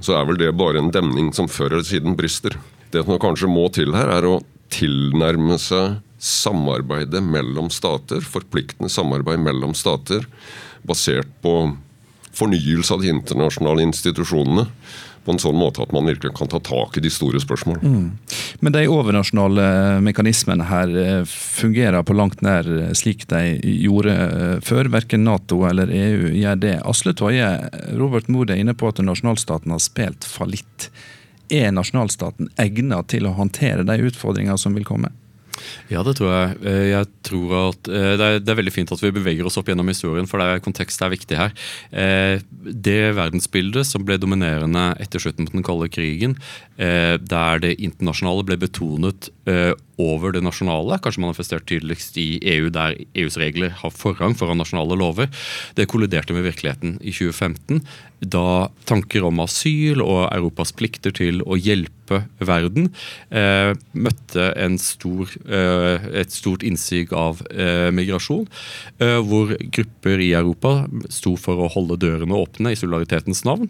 Så 0.01 0.15
er 0.17 0.27
vel 0.27 0.39
det 0.39 0.51
bare 0.55 0.79
en 0.79 0.91
demning 0.91 1.31
som 1.33 1.47
før 1.47 1.77
eller 1.77 1.87
siden 1.87 2.17
brister. 2.17 2.57
Det 2.91 3.03
som 3.03 3.19
kanskje 3.19 3.51
må 3.51 3.67
til 3.71 3.95
her, 3.95 4.11
er 4.11 4.27
å 4.27 4.41
tilnærme 4.71 5.57
seg 5.59 6.01
samarbeidet 6.19 7.21
mellom 7.23 7.69
stater, 7.71 8.23
forpliktende 8.25 8.89
samarbeid 8.89 9.39
mellom 9.43 9.75
stater, 9.77 10.25
basert 10.87 11.29
på 11.43 11.75
fornyelse 12.37 12.93
av 12.93 13.03
de 13.03 13.11
internasjonale 13.11 13.85
institusjonene 13.85 14.67
på 15.27 15.35
en 15.35 15.41
sånn 15.43 15.57
måte 15.59 15.83
at 15.83 15.91
man 15.91 16.07
virkelig 16.07 16.31
kan 16.37 16.47
ta 16.47 16.61
tak 16.63 16.95
i 16.97 17.03
de 17.03 17.11
store 17.11 17.41
spørsmålene. 17.43 17.91
Mm. 17.91 18.45
Men 18.63 18.75
de 18.75 18.85
overnasjonale 18.87 19.65
mekanismene 20.05 20.69
her 20.69 20.93
eh, 21.01 21.19
fungerer 21.27 22.05
på 22.07 22.15
langt 22.15 22.39
nær 22.45 22.67
eh, 22.71 22.93
slik 22.95 23.27
de 23.31 23.57
gjorde 23.59 24.15
eh, 24.15 24.55
før. 24.63 24.87
Verken 24.95 25.27
Nato 25.27 25.65
eller 25.67 25.91
EU 25.91 26.31
gjør 26.31 26.63
det. 26.63 26.73
Asle 26.87 27.13
Toje, 27.17 27.51
Robert 27.99 28.31
Mood 28.31 28.53
er 28.53 28.63
inne 28.63 28.77
på 28.77 28.87
at 28.87 29.03
nasjonalstaten 29.03 29.75
har 29.75 29.83
spilt 29.83 30.27
fallitt. 30.27 30.87
Er 31.51 31.75
nasjonalstaten 31.75 32.53
egnet 32.59 33.11
til 33.11 33.27
å 33.27 33.35
håndtere 33.35 33.83
de 33.87 33.99
utfordringene 34.07 34.59
som 34.59 34.75
vil 34.79 34.87
komme? 34.87 35.11
Ja, 35.91 36.03
det 36.05 36.17
tror 36.19 36.31
jeg. 36.31 36.57
Eh, 36.67 36.85
jeg 36.91 37.09
tror 37.27 37.55
at 37.59 37.89
eh, 37.91 38.13
det 38.19 38.27
er, 38.27 38.39
det 38.43 38.51
er, 38.51 38.59
veldig 38.59 38.73
fint 38.75 38.91
at 38.93 39.03
vi 39.03 39.13
beveger 39.15 39.47
oss 39.47 39.57
opp 39.59 39.69
gjennom 39.71 39.89
historien, 39.91 40.27
for 40.29 40.41
det 40.41 40.47
er, 40.47 40.63
kontekst 40.63 41.03
er 41.03 41.13
viktig 41.13 41.39
her. 41.39 41.55
Eh, 41.91 42.43
det 42.67 42.99
verdensbildet 43.17 43.87
som 43.87 44.05
ble 44.07 44.19
dominerende 44.21 44.89
etter 45.03 45.23
slutten 45.23 45.47
på 45.47 45.57
den 45.57 45.65
kalde 45.65 45.89
krigen, 45.91 46.37
der 46.77 47.61
det 47.63 47.71
internasjonale 47.81 48.43
ble 48.45 48.57
betonet 48.61 49.31
over 49.97 50.33
det 50.35 50.43
nasjonale, 50.45 50.99
kanskje 51.01 51.23
manifestert 51.23 51.65
tydeligst 51.69 52.17
i 52.21 52.37
EU, 52.55 52.69
der 52.73 52.97
EUs 53.17 53.37
regler 53.41 53.73
har 53.81 53.93
forrang 53.93 54.35
foran 54.37 54.59
nasjonale 54.61 54.97
lover, 54.99 55.31
det 55.77 55.87
kolliderte 55.89 56.35
med 56.35 56.45
virkeligheten 56.45 56.97
i 57.01 57.13
2015. 57.15 57.81
Da 58.21 58.69
tanker 58.89 59.25
om 59.27 59.41
asyl 59.43 60.01
og 60.01 60.23
Europas 60.31 60.71
plikter 60.73 61.13
til 61.13 61.43
å 61.45 61.57
hjelpe 61.57 62.23
verden 62.41 62.87
eh, 63.29 63.75
møtte 63.93 64.47
stor, 64.81 65.29
eh, 65.45 66.07
et 66.23 66.33
stort 66.33 66.65
innsig 66.65 67.11
av 67.13 67.43
eh, 67.51 67.89
migrasjon, 67.93 68.47
eh, 69.03 69.19
hvor 69.21 69.53
grupper 69.59 70.23
i 70.23 70.31
Europa 70.37 70.87
sto 71.13 71.35
for 71.37 71.61
å 71.61 71.69
holde 71.73 71.99
dørene 72.01 72.41
åpne 72.41 72.73
i 72.73 72.79
solidaritetens 72.79 73.43
navn. 73.45 73.69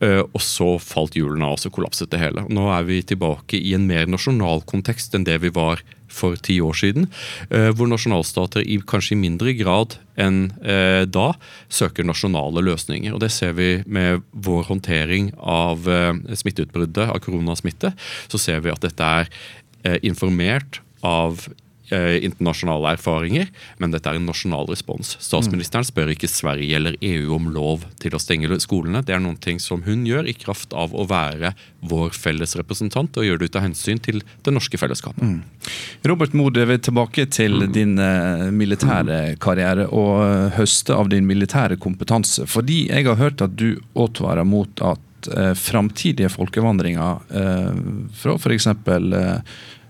Eh, 0.00 0.22
og 0.22 0.42
så 0.42 0.76
falt 0.82 1.16
hjulene 1.18 1.48
av, 1.48 1.56
og 1.56 1.62
så 1.62 1.70
kollapset 1.74 2.10
det 2.12 2.20
hele. 2.22 2.44
Nå 2.52 2.68
er 2.70 2.86
vi 2.86 3.00
tilbake 3.06 3.58
i 3.58 3.74
en 3.74 3.88
mer 3.88 4.06
nasjonal 4.10 4.62
kontekst 4.68 5.16
enn 5.16 5.26
det 5.26 5.40
vi 5.42 5.50
var 5.54 5.82
for 6.08 6.38
ti 6.40 6.56
år 6.64 6.76
siden. 6.78 7.08
Eh, 7.50 7.70
hvor 7.76 7.90
nasjonalstater 7.90 8.62
i 8.62 8.78
kanskje 8.88 9.16
i 9.16 9.20
mindre 9.20 9.54
grad 9.58 9.98
enn 10.18 10.48
eh, 10.62 11.02
da 11.04 11.32
søker 11.66 12.06
nasjonale 12.06 12.62
løsninger. 12.64 13.14
Og 13.14 13.22
Det 13.24 13.32
ser 13.34 13.56
vi 13.58 13.70
med 13.86 14.22
vår 14.32 14.68
håndtering 14.70 15.32
av 15.38 15.86
smitteutbruddet 15.86 17.10
av 17.10 17.18
koronasmitte. 17.24 17.92
Så 18.30 18.40
ser 18.40 18.62
vi 18.64 18.72
at 18.74 18.84
dette 18.84 19.02
er 19.22 19.30
informert 20.02 20.80
av 21.06 21.46
internasjonale 21.90 22.94
erfaringer, 22.96 23.48
men 23.78 23.94
dette 23.94 24.10
er 24.10 24.18
en 24.18 24.26
nasjonal 24.28 24.68
respons. 24.68 25.14
Statsministeren 25.24 25.86
spør 25.86 26.12
ikke 26.12 26.28
Sverige 26.30 26.76
eller 26.76 26.98
EU 27.00 27.34
om 27.36 27.48
lov 27.54 27.86
til 28.02 28.14
å 28.16 28.20
stenge 28.22 28.58
skolene. 28.62 29.02
Det 29.06 29.14
er 29.14 29.22
noen 29.22 29.38
ting 29.40 29.60
som 29.62 29.82
hun 29.86 30.04
gjør 30.08 30.28
i 30.28 30.36
kraft 30.36 30.74
av 30.76 30.94
å 30.94 31.06
være 31.08 31.54
vår 31.88 32.14
felles 32.16 32.56
representant, 32.58 33.16
og 33.16 33.26
gjør 33.26 33.40
det 33.40 33.50
ut 33.50 33.58
av 33.60 33.66
hensyn 33.68 34.02
til 34.02 34.22
det 34.44 34.54
norske 34.54 34.80
fellesskapet. 34.80 35.22
Mm. 35.22 35.42
Robert 36.08 36.36
Moe, 36.36 36.52
er 36.58 36.80
tilbake 36.82 37.28
til 37.32 37.62
mm. 37.62 37.72
din 37.74 37.98
uh, 38.00 38.48
militære 38.54 39.36
karriere 39.42 39.88
og 39.88 40.14
uh, 40.22 40.48
høste 40.58 40.96
av 40.96 41.10
din 41.12 41.28
militære 41.28 41.78
kompetanse. 41.80 42.48
Fordi 42.50 42.86
jeg 42.88 43.06
har 43.08 43.20
hørt 43.20 43.44
at 43.44 43.56
du 43.58 43.78
advarer 43.98 44.48
mot 44.48 44.84
at 44.84 45.04
framtidige 45.58 46.28
folkevandringer 46.30 47.24
fra 48.14 48.34
f.eks. 48.38 48.68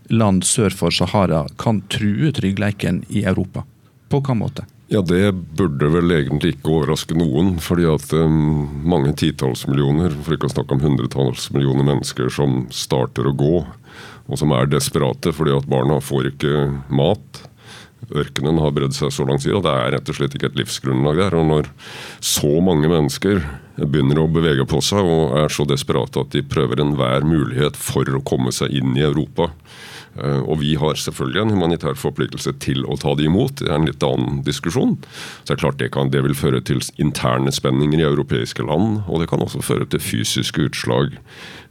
Land 0.08 0.46
sør 0.48 0.72
for 0.72 0.94
Sahara 0.94 1.44
kan 1.60 1.82
true 1.92 2.32
tryggleiken 2.32 3.02
i 3.08 3.24
Europa. 3.28 3.64
På 4.08 4.20
hvilken 4.20 4.40
måte? 4.40 4.64
Ja, 4.88 5.02
Det 5.02 5.32
burde 5.32 5.90
vel 5.92 6.14
egentlig 6.16 6.54
ikke 6.54 6.72
overraske 6.78 7.16
noen. 7.18 7.58
fordi 7.60 7.84
at 7.84 8.12
um, 8.16 8.68
mange 8.88 9.12
titalls 9.12 9.66
millioner, 9.68 10.14
for 10.24 10.32
ikke 10.32 10.48
å 10.48 10.54
snakke 10.54 10.74
om 10.74 10.80
hundretalls 10.80 11.50
millioner 11.52 11.84
mennesker 11.84 12.32
som 12.32 12.64
starter 12.72 13.28
å 13.28 13.36
gå, 13.36 13.66
og 14.28 14.40
som 14.40 14.52
er 14.56 14.70
desperate 14.72 15.32
fordi 15.32 15.52
at 15.52 15.68
barna 15.68 16.00
får 16.00 16.32
ikke 16.32 16.54
mat. 16.88 17.44
Ørkenen 18.08 18.60
har 18.62 18.72
bredd 18.72 18.96
seg 18.96 19.12
så 19.12 19.26
langt 19.28 19.44
siden, 19.44 19.58
og 19.58 19.66
det 19.66 19.74
er 19.76 19.92
rett 19.92 20.08
og 20.08 20.16
slett 20.16 20.36
ikke 20.38 20.48
et 20.48 20.56
livsgrunnlag 20.56 21.20
der. 21.20 21.36
Og 21.36 21.44
når 21.50 21.68
så 22.24 22.54
mange 22.64 22.88
mennesker 22.88 23.42
begynner 23.76 24.22
å 24.22 24.30
bevege 24.32 24.64
på 24.68 24.80
seg 24.80 25.04
og 25.04 25.36
er 25.36 25.52
så 25.52 25.68
desperate 25.68 26.24
at 26.24 26.32
de 26.32 26.40
prøver 26.48 26.80
enhver 26.80 27.28
mulighet 27.28 27.76
for 27.76 28.08
å 28.08 28.24
komme 28.24 28.54
seg 28.54 28.72
inn 28.80 28.96
i 28.96 29.04
Europa, 29.04 29.50
og 30.18 30.60
vi 30.62 30.74
har 30.80 30.98
selvfølgelig 30.98 31.42
en 31.42 31.54
humanitær 31.56 31.98
forpliktelse 31.98 32.54
til 32.62 32.84
å 32.88 32.96
ta 33.00 33.14
de 33.18 33.28
imot. 33.28 33.60
Det 33.60 33.70
er 33.70 33.78
en 33.78 33.88
litt 33.88 34.04
annen 34.04 34.42
diskusjon. 34.46 34.96
Så 35.42 35.50
det 35.50 35.56
er 35.56 35.62
klart 35.62 35.80
det, 35.82 35.92
kan, 35.94 36.12
det 36.14 36.24
vil 36.26 36.36
føre 36.38 36.62
til 36.64 36.82
interne 37.00 37.52
spenninger 37.54 38.02
i 38.02 38.08
europeiske 38.08 38.66
land. 38.66 39.02
Og 39.06 39.22
det 39.22 39.30
kan 39.30 39.44
også 39.44 39.62
føre 39.64 39.88
til 39.90 40.02
fysiske 40.02 40.68
utslag. 40.70 41.16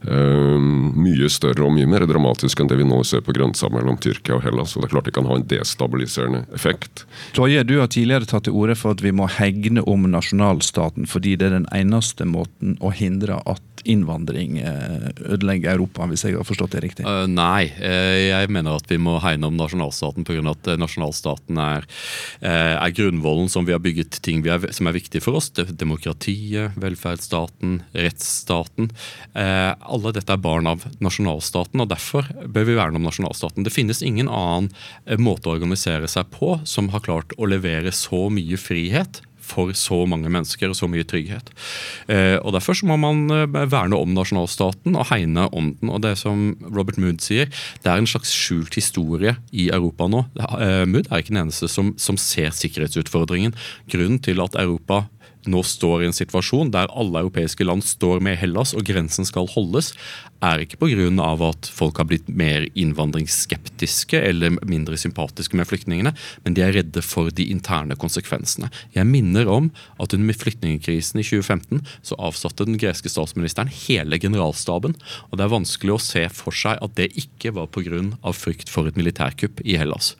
Uh, 0.06 0.58
mye 0.94 1.26
større 1.32 1.64
og 1.66 1.72
mye 1.74 1.88
mer 1.90 2.04
dramatisk 2.06 2.60
enn 2.62 2.70
det 2.70 2.78
vi 2.78 2.86
nå 2.86 3.00
ser 3.06 3.24
på 3.26 3.34
grensa 3.34 3.70
mellom 3.72 3.98
Tyrkia 3.98 4.36
og 4.36 4.44
Hellas. 4.46 4.76
Og 4.76 4.84
det 4.84 4.90
er 4.90 4.94
klart 4.94 5.08
det 5.10 5.16
kan 5.16 5.26
ha 5.26 5.38
en 5.38 5.46
destabiliserende 5.50 6.44
effekt. 6.54 7.04
Toje, 7.36 7.64
du 7.66 7.78
har 7.80 7.90
tidligere 7.90 8.28
tatt 8.30 8.46
til 8.48 8.56
orde 8.58 8.78
for 8.78 8.94
at 8.94 9.02
vi 9.04 9.14
må 9.14 9.26
hegne 9.38 9.82
om 9.90 10.06
nasjonalstaten, 10.12 11.08
fordi 11.10 11.34
det 11.38 11.50
er 11.50 11.58
den 11.58 11.70
eneste 11.74 12.28
måten 12.28 12.78
å 12.84 12.92
hindre 12.94 13.40
at 13.48 13.64
innvandring 13.88 14.58
eh, 14.58 15.08
ødelegger 15.32 15.76
Europa, 15.76 16.06
hvis 16.10 16.24
jeg 16.26 16.36
har 16.36 16.46
forstått 16.46 16.76
det 16.76 16.82
riktig? 16.84 17.06
Uh, 17.06 17.26
nei, 17.30 17.68
uh, 17.78 18.16
jeg 18.18 18.50
mener 18.52 18.78
at 18.78 18.88
vi 18.90 18.98
må 19.00 19.18
hegne 19.22 19.48
om 19.48 19.58
nasjonalstaten 19.58 20.26
pga. 20.26 20.42
at 20.50 20.70
nasjonalstaten 20.80 21.60
er, 21.62 21.86
uh, 22.42 22.74
er 22.78 22.94
grunnvollen 22.96 23.50
som 23.52 23.66
vi 23.68 23.74
har 23.74 23.82
bygget 23.82 24.20
ting 24.24 24.44
er, 24.46 24.68
som 24.74 24.90
er 24.90 24.96
viktige 24.96 25.24
for 25.24 25.38
oss. 25.40 25.50
Demokratiet, 25.54 26.76
velferdsstaten, 26.78 27.80
rettsstaten. 27.96 28.90
Alle 29.88 30.12
dette 30.16 30.34
er 30.34 30.42
barn 30.42 30.68
av 30.70 30.84
nasjonalstaten, 31.04 31.82
og 31.82 31.90
derfor 31.90 32.28
bør 32.44 32.68
vi 32.68 32.76
verne 32.78 33.00
om 33.00 33.08
nasjonalstaten. 33.08 33.66
Det 33.66 33.74
finnes 33.74 34.04
ingen 34.04 34.30
annen 34.30 34.70
måte 35.22 35.50
å 35.50 35.56
organisere 35.56 36.10
seg 36.10 36.30
på 36.34 36.58
som 36.68 36.92
har 36.94 37.04
klart 37.06 37.34
å 37.38 37.48
levere 37.48 37.94
så 37.94 38.26
mye 38.32 38.60
frihet 38.60 39.22
for 39.48 39.72
så 39.76 40.02
mange 40.08 40.30
mennesker 40.32 40.70
og 40.70 40.76
så 40.78 40.88
mye 40.90 41.06
trygghet. 41.08 41.50
Eh, 42.10 42.36
og 42.42 42.52
Derfor 42.56 42.76
så 42.78 42.88
må 42.88 42.98
man 43.00 43.24
eh, 43.32 43.46
verne 43.70 43.98
om 43.98 44.14
nasjonalstaten 44.16 44.96
og 44.98 45.08
hegne 45.12 45.48
om 45.48 45.72
den. 45.80 45.92
og 45.92 46.02
Det 46.04 46.14
som 46.20 46.50
Robert 46.64 47.00
Mood 47.00 47.22
sier, 47.24 47.50
det 47.82 47.92
er 47.92 48.00
en 48.00 48.10
slags 48.10 48.32
skjult 48.34 48.76
historie 48.78 49.36
i 49.52 49.68
Europa 49.74 50.08
nå. 50.10 50.26
Eh, 50.36 50.84
Mood 50.88 51.08
er 51.08 51.22
ikke 51.22 51.34
den 51.34 51.46
eneste 51.46 51.70
som, 51.72 51.94
som 52.00 52.20
ser 52.20 52.52
sikkerhetsutfordringen. 52.56 53.56
Grunnen 53.90 54.20
til 54.24 54.44
at 54.44 54.58
Europa 54.58 55.06
nå 55.50 55.64
står 55.66 56.04
i 56.04 56.08
en 56.10 56.16
situasjon 56.16 56.72
der 56.74 56.90
alle 56.92 57.24
europeiske 57.24 57.66
land 57.66 57.84
står 57.86 58.22
med 58.24 58.38
Hellas 58.40 58.74
og 58.76 58.84
grensen 58.88 59.28
skal 59.28 59.48
holdes, 59.54 59.94
er 60.44 60.62
ikke 60.62 60.78
pga. 60.78 61.08
at 61.48 61.66
folk 61.72 61.98
har 61.98 62.06
blitt 62.06 62.28
mer 62.28 62.66
innvandringsskeptiske 62.74 64.20
eller 64.20 64.58
mindre 64.66 64.96
sympatiske 64.96 65.56
med 65.56 65.66
flyktningene, 65.66 66.12
men 66.44 66.54
de 66.54 66.62
er 66.62 66.72
redde 66.72 67.02
for 67.02 67.30
de 67.30 67.48
interne 67.50 67.96
konsekvensene. 67.96 68.70
Jeg 68.94 69.06
minner 69.06 69.48
om 69.48 69.70
at 69.98 70.14
under 70.14 70.34
flyktningkrisen 70.34 71.20
i 71.20 71.26
2015 71.26 71.82
så 72.02 72.18
avsatte 72.18 72.66
den 72.66 72.78
greske 72.78 73.10
statsministeren 73.10 73.68
hele 73.68 74.18
generalstaben, 74.18 74.94
og 75.30 75.38
det 75.38 75.44
er 75.44 75.54
vanskelig 75.54 75.96
å 75.96 76.02
se 76.02 76.26
for 76.28 76.54
seg 76.54 76.78
at 76.82 76.94
det 76.96 77.12
ikke 77.16 77.54
var 77.54 77.66
pga. 77.66 77.88
frykt 78.32 78.68
for 78.68 78.86
et 78.86 78.96
militærkupp 78.96 79.62
i 79.64 79.76
Hellas. 79.78 80.14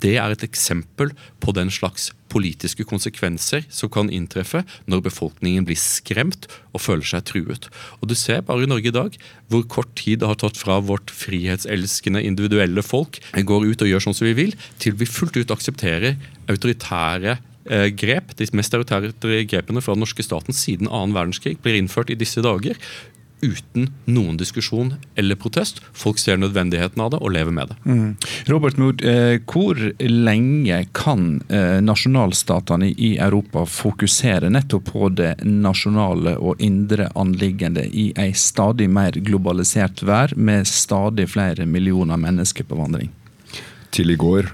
Det 0.00 0.16
er 0.18 0.30
et 0.30 0.44
eksempel 0.44 1.10
på 1.40 1.52
den 1.52 1.70
slags 1.70 2.12
politiske 2.34 2.84
konsekvenser 2.88 3.64
som 3.72 3.90
kan 3.92 4.10
inntreffe 4.12 4.64
når 4.90 5.04
befolkningen 5.06 5.66
blir 5.68 5.78
skremt 5.78 6.48
og 6.74 6.82
føler 6.82 7.06
seg 7.06 7.26
truet. 7.30 7.68
Og 8.00 8.10
Du 8.10 8.14
ser 8.18 8.42
bare 8.46 8.64
i 8.64 8.70
Norge 8.70 8.90
i 8.90 8.94
dag 8.94 9.18
hvor 9.50 9.63
kort 9.70 9.90
tid 9.98 10.22
det 10.22 10.28
har 10.30 10.38
tatt 10.40 10.58
fra 10.60 10.80
vårt 10.84 11.12
frihetselskende 11.14 12.22
individuelle 12.24 12.84
folk 12.84 13.20
går 13.34 13.66
ut 13.70 13.84
og 13.84 13.90
gjør 13.90 14.06
sånn 14.06 14.16
som 14.16 14.28
vi 14.28 14.36
vil, 14.38 14.54
til 14.82 14.96
vi 14.98 15.08
fullt 15.08 15.36
ut 15.40 15.54
aksepterer 15.54 16.16
autoritære 16.50 17.36
eh, 17.36 17.88
grep. 17.96 18.34
De 18.38 18.48
mest 18.56 18.76
autoritære 18.76 19.44
grepene 19.50 19.82
fra 19.84 19.96
den 19.96 20.04
norske 20.04 20.24
staten 20.26 20.56
siden 20.56 20.90
annen 20.90 21.16
verdenskrig 21.16 21.58
blir 21.64 21.78
innført 21.78 22.12
i 22.12 22.18
disse 22.20 22.44
dager 22.44 22.78
uten 23.44 23.90
noen 24.10 24.38
diskusjon 24.40 24.94
eller 25.14 25.38
protest. 25.40 25.80
Folk 25.92 26.18
ser 26.18 26.38
nødvendigheten 26.40 27.02
av 27.04 27.12
det 27.14 27.20
og 27.20 27.34
lever 27.34 27.54
med 27.54 27.72
det. 27.72 27.76
Mm. 27.84 28.16
Robert 28.50 28.80
Mood, 28.80 29.04
eh, 29.04 29.36
hvor 29.50 29.78
lenge 30.00 30.80
kan 30.96 31.42
eh, 31.48 31.78
nasjonalstatene 31.84 32.90
i 32.92 33.14
Europa 33.18 33.66
fokusere 33.68 34.50
nettopp 34.52 34.90
på 34.92 35.10
det 35.16 35.34
nasjonale 35.44 36.36
og 36.38 36.60
indre 36.64 37.10
anliggende 37.14 37.86
i 37.86 38.10
ei 38.20 38.32
stadig 38.36 38.88
mer 38.90 39.16
globalisert 39.24 40.02
vær 40.04 40.34
med 40.36 40.68
stadig 40.68 41.28
flere 41.34 41.66
millioner 41.66 42.20
mennesker 42.20 42.66
på 42.68 42.78
vandring? 42.78 43.10
Til 43.94 44.10
i 44.10 44.18
går. 44.18 44.50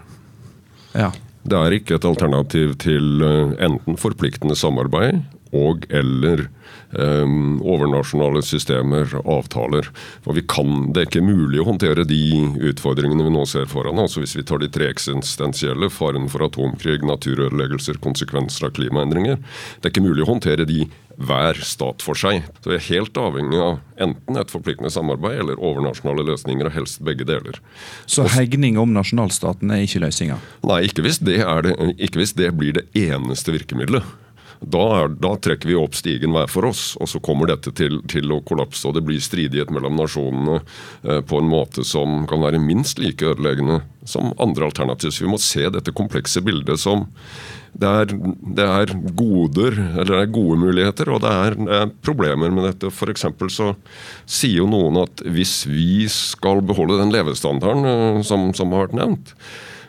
Ja. 0.95 1.11
Det 1.41 1.57
er 1.57 1.73
ikke 1.73 1.97
et 1.97 2.05
alternativ 2.05 2.75
til 2.83 3.23
eh, 3.25 3.53
enten 3.65 3.97
forpliktende 4.01 4.57
samarbeid 4.59 5.23
og 5.57 5.87
eller 5.91 6.47
eh, 6.95 7.35
overnasjonale 7.61 8.43
systemer, 8.47 9.13
avtaler. 9.25 9.91
For 10.25 10.37
vi 10.37 10.45
kan, 10.47 10.93
Det 10.93 11.03
er 11.03 11.11
ikke 11.11 11.25
mulig 11.27 11.61
å 11.63 11.69
håndtere 11.71 12.07
de 12.09 12.23
utfordringene 12.71 13.27
vi 13.27 13.35
nå 13.35 13.45
ser 13.47 13.67
foran 13.71 13.99
oss. 13.99 14.19
Hvis 14.19 14.37
vi 14.39 14.47
tar 14.47 14.63
de 14.63 14.71
tre 14.71 14.91
eksistensielle, 14.91 15.91
faren 15.91 16.29
for 16.31 16.47
atomkrig, 16.47 17.03
naturødeleggelser, 17.07 18.01
konsekvenser 18.03 18.71
av 18.71 18.75
klimaendringer. 18.79 19.41
Det 19.81 19.89
er 19.89 19.95
ikke 19.95 20.09
mulig 20.09 20.27
å 20.27 20.33
håndtere 20.35 20.69
de 20.69 20.87
hver 21.21 21.59
stat 21.67 22.01
for 22.05 22.17
seg. 22.17 22.47
Så 22.63 22.73
vi 22.73 22.79
er 22.79 22.87
helt 22.87 23.19
avhengig 23.21 23.61
av 23.61 23.81
enten 24.01 24.41
et 24.41 24.53
forpliktende 24.53 24.93
samarbeid 24.93 25.43
eller 25.43 25.61
overnasjonale 25.61 26.25
løsninger, 26.31 26.69
og 26.71 26.77
helst 26.77 27.03
begge 27.05 27.27
deler. 27.29 27.61
Så 28.09 28.25
hegning 28.37 28.79
om 28.81 28.95
nasjonalstaten 28.97 29.73
er 29.75 29.85
ikke 29.85 30.03
løsninga? 30.07 30.41
Nei, 30.71 30.83
ikke 30.89 31.05
hvis 31.05 31.21
det, 31.21 31.43
det, 31.67 31.77
ikke 31.99 32.23
hvis 32.23 32.37
det 32.39 32.51
blir 32.57 32.79
det 32.79 32.87
eneste 32.97 33.53
virkemidlet. 33.57 34.07
Da, 34.61 34.83
er, 34.99 35.13
da, 35.17 35.33
trekker 35.41 35.71
vi 35.71 35.77
opp 35.81 35.95
stigen 35.97 36.35
hver 36.37 36.51
for 36.53 36.69
oss, 36.69 36.93
og 37.01 37.09
så 37.09 37.21
kommer 37.25 37.49
dette 37.49 37.73
til, 37.73 38.03
til 38.13 38.29
å 38.35 38.43
kollapse. 38.45 38.85
Og 38.89 38.93
det 38.97 39.03
blir 39.07 39.23
stridighet 39.25 39.73
mellom 39.73 39.97
nasjonene 39.97 40.59
eh, 40.61 41.23
på 41.25 41.41
en 41.41 41.49
måte 41.49 41.85
som 41.89 42.27
kan 42.29 42.45
være 42.45 42.61
minst 42.61 43.01
like 43.01 43.25
ødeleggende 43.25 43.81
som 44.05 44.35
andre 44.37 44.69
alternativer. 44.69 45.15
Så 45.17 45.25
vi 45.25 45.33
må 45.33 45.41
se 45.41 45.65
dette 45.73 45.97
komplekse 45.97 46.45
bildet 46.45 46.83
som 46.83 47.07
det 47.81 47.89
er, 47.89 48.13
det 48.59 48.67
er 48.67 48.93
goder, 49.17 49.77
eller 49.79 50.13
det 50.13 50.21
er 50.27 50.33
gode 50.35 50.61
muligheter, 50.61 51.09
og 51.15 51.23
det 51.25 51.33
er, 51.33 51.57
det 51.57 51.81
er 51.81 51.97
problemer 52.05 52.53
med 52.53 52.67
dette. 52.67 52.93
F.eks. 52.93 53.29
så 53.55 53.73
sier 54.27 54.61
jo 54.61 54.69
noen 54.69 55.01
at 55.07 55.25
hvis 55.25 55.63
vi 55.71 56.05
skal 56.13 56.61
beholde 56.67 57.01
den 57.01 57.15
levestandarden 57.17 57.93
eh, 57.95 58.23
som, 58.29 58.51
som 58.53 58.77
har 58.77 58.91
vært 58.91 59.01
nevnt, 59.01 59.37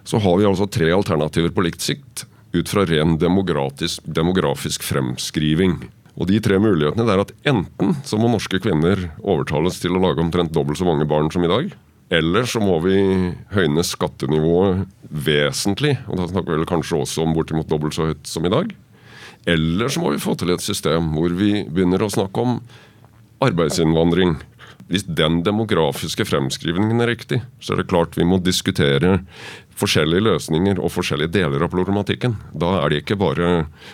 så 0.08 0.22
har 0.24 0.40
vi 0.40 0.48
altså 0.48 0.72
tre 0.72 0.94
alternativer 0.96 1.52
på 1.52 1.68
likt 1.68 1.84
sikt 1.84 2.30
ut 2.52 2.70
fra 2.70 2.86
ren 2.86 3.18
demografisk, 3.22 4.84
fremskriving. 4.84 5.80
Og 6.20 6.28
De 6.28 6.42
tre 6.44 6.60
mulighetene 6.60 7.08
er 7.08 7.24
at 7.24 7.32
enten 7.48 7.96
så 8.06 8.20
må 8.20 8.30
norske 8.32 8.60
kvinner 8.62 9.08
overtales 9.24 9.80
til 9.82 9.96
å 9.96 10.04
lage 10.04 10.22
omtrent 10.24 10.54
dobbelt 10.54 10.82
så 10.82 10.88
mange 10.88 11.08
barn 11.10 11.32
som 11.34 11.46
i 11.46 11.52
dag. 11.52 11.72
Eller 12.12 12.48
så 12.50 12.60
må 12.60 12.76
vi 12.84 12.98
høyne 13.56 13.84
skattenivået 13.88 14.84
vesentlig, 15.08 15.96
og 16.12 16.20
da 16.20 16.28
snakker 16.28 16.52
vi 16.52 16.60
vel 16.60 16.70
kanskje 16.70 17.00
også 17.00 17.24
om 17.24 17.36
bortimot 17.38 17.70
dobbelt 17.72 17.96
så 17.96 18.10
høyt 18.10 18.28
som 18.28 18.46
i 18.46 18.52
dag. 18.52 18.74
Eller 19.48 19.90
så 19.90 20.04
må 20.04 20.12
vi 20.12 20.22
få 20.22 20.36
til 20.38 20.52
et 20.54 20.64
system 20.64 21.14
hvor 21.16 21.32
vi 21.34 21.64
begynner 21.64 22.04
å 22.04 22.12
snakke 22.12 22.44
om 22.44 22.60
arbeidsinnvandring. 23.42 24.36
Hvis 24.92 25.08
den 25.08 25.40
demografiske 25.48 26.26
fremskrivningen 26.28 27.00
er 27.00 27.14
riktig, 27.14 27.40
så 27.64 27.74
er 27.74 27.82
det 27.82 27.90
klart 27.94 28.20
vi 28.20 28.28
må 28.28 28.42
diskutere 28.44 29.22
forskjellige 29.82 30.26
løsninger 30.28 30.80
og 30.82 30.94
forskjellige 30.94 31.34
deler 31.34 31.66
av 31.66 31.72
problematikken. 31.74 32.38
Da 32.54 32.76
er 32.82 32.92
det 32.92 33.02
ikke 33.04 33.20
bare 33.22 33.52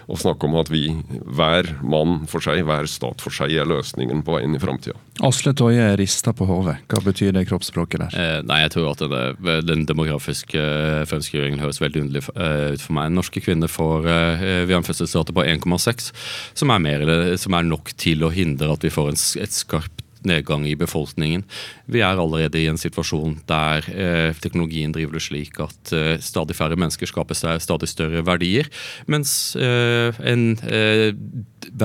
å 0.08 0.18
snakke 0.20 0.48
om 0.48 0.58
at 0.60 0.72
vi, 0.74 0.86
hver 1.24 1.70
mann 1.82 2.26
for 2.30 2.44
seg, 2.44 2.64
hver 2.68 2.90
stat 2.92 3.24
for 3.24 3.34
seg, 3.34 3.56
er 3.56 3.70
løsningen 3.70 4.24
på 4.26 4.36
veien 4.36 4.56
i 4.58 4.62
framtida. 4.62 4.98
Asle 5.26 5.54
Toje 5.58 5.86
rister 5.98 6.36
på 6.38 6.46
hodet. 6.50 6.78
Hva 6.92 7.02
betyr 7.06 7.34
det 7.34 7.48
kroppsspråket 7.50 8.04
der? 8.04 8.18
Eh, 8.18 8.40
nei, 8.46 8.62
jeg 8.66 8.76
tror 8.76 8.92
at 8.92 9.02
det, 9.10 9.58
Den 9.68 9.86
demografiske 9.90 10.62
eh, 10.62 11.06
fremskrivingen 11.10 11.62
høres 11.64 11.82
veldig 11.82 12.04
underlig 12.06 12.24
eh, 12.36 12.74
ut 12.76 12.84
for 12.84 12.98
meg. 13.00 13.14
Norske 13.16 13.42
kvinner 13.44 13.72
får 13.72 14.10
eh, 14.14 14.48
vi 14.68 14.76
har 14.76 14.82
en 14.82 14.88
fødselsrate 14.88 15.34
på 15.34 15.46
1,6, 15.48 16.12
som, 16.58 16.76
som, 16.78 17.58
er 17.58 17.72
nok 17.72 17.96
til 17.98 18.28
å 18.28 18.34
hindre 18.34 18.74
at 18.76 18.86
vi 18.86 18.94
får 18.94 19.14
en, 19.14 19.24
et 19.42 19.56
skarpt 19.56 20.07
nedgang 20.28 20.66
i 20.68 20.76
befolkningen. 20.80 21.44
Vi 21.86 22.02
er 22.02 22.18
allerede 22.18 22.62
i 22.62 22.68
en 22.72 22.80
situasjon 22.80 23.40
der 23.50 23.86
eh, 23.92 24.32
teknologien 24.42 24.94
driver 24.96 25.18
det 25.18 25.26
slik 25.28 25.60
at 25.64 25.94
eh, 25.94 26.16
stadig 26.24 26.58
færre 26.58 26.80
mennesker 26.80 27.10
skaper 27.10 27.38
seg 27.38 27.62
stadig 27.64 27.90
større 27.92 28.24
verdier, 28.26 28.70
mens 29.08 29.56
eh, 29.56 30.16
en 30.24 30.50
eh, 30.66 31.12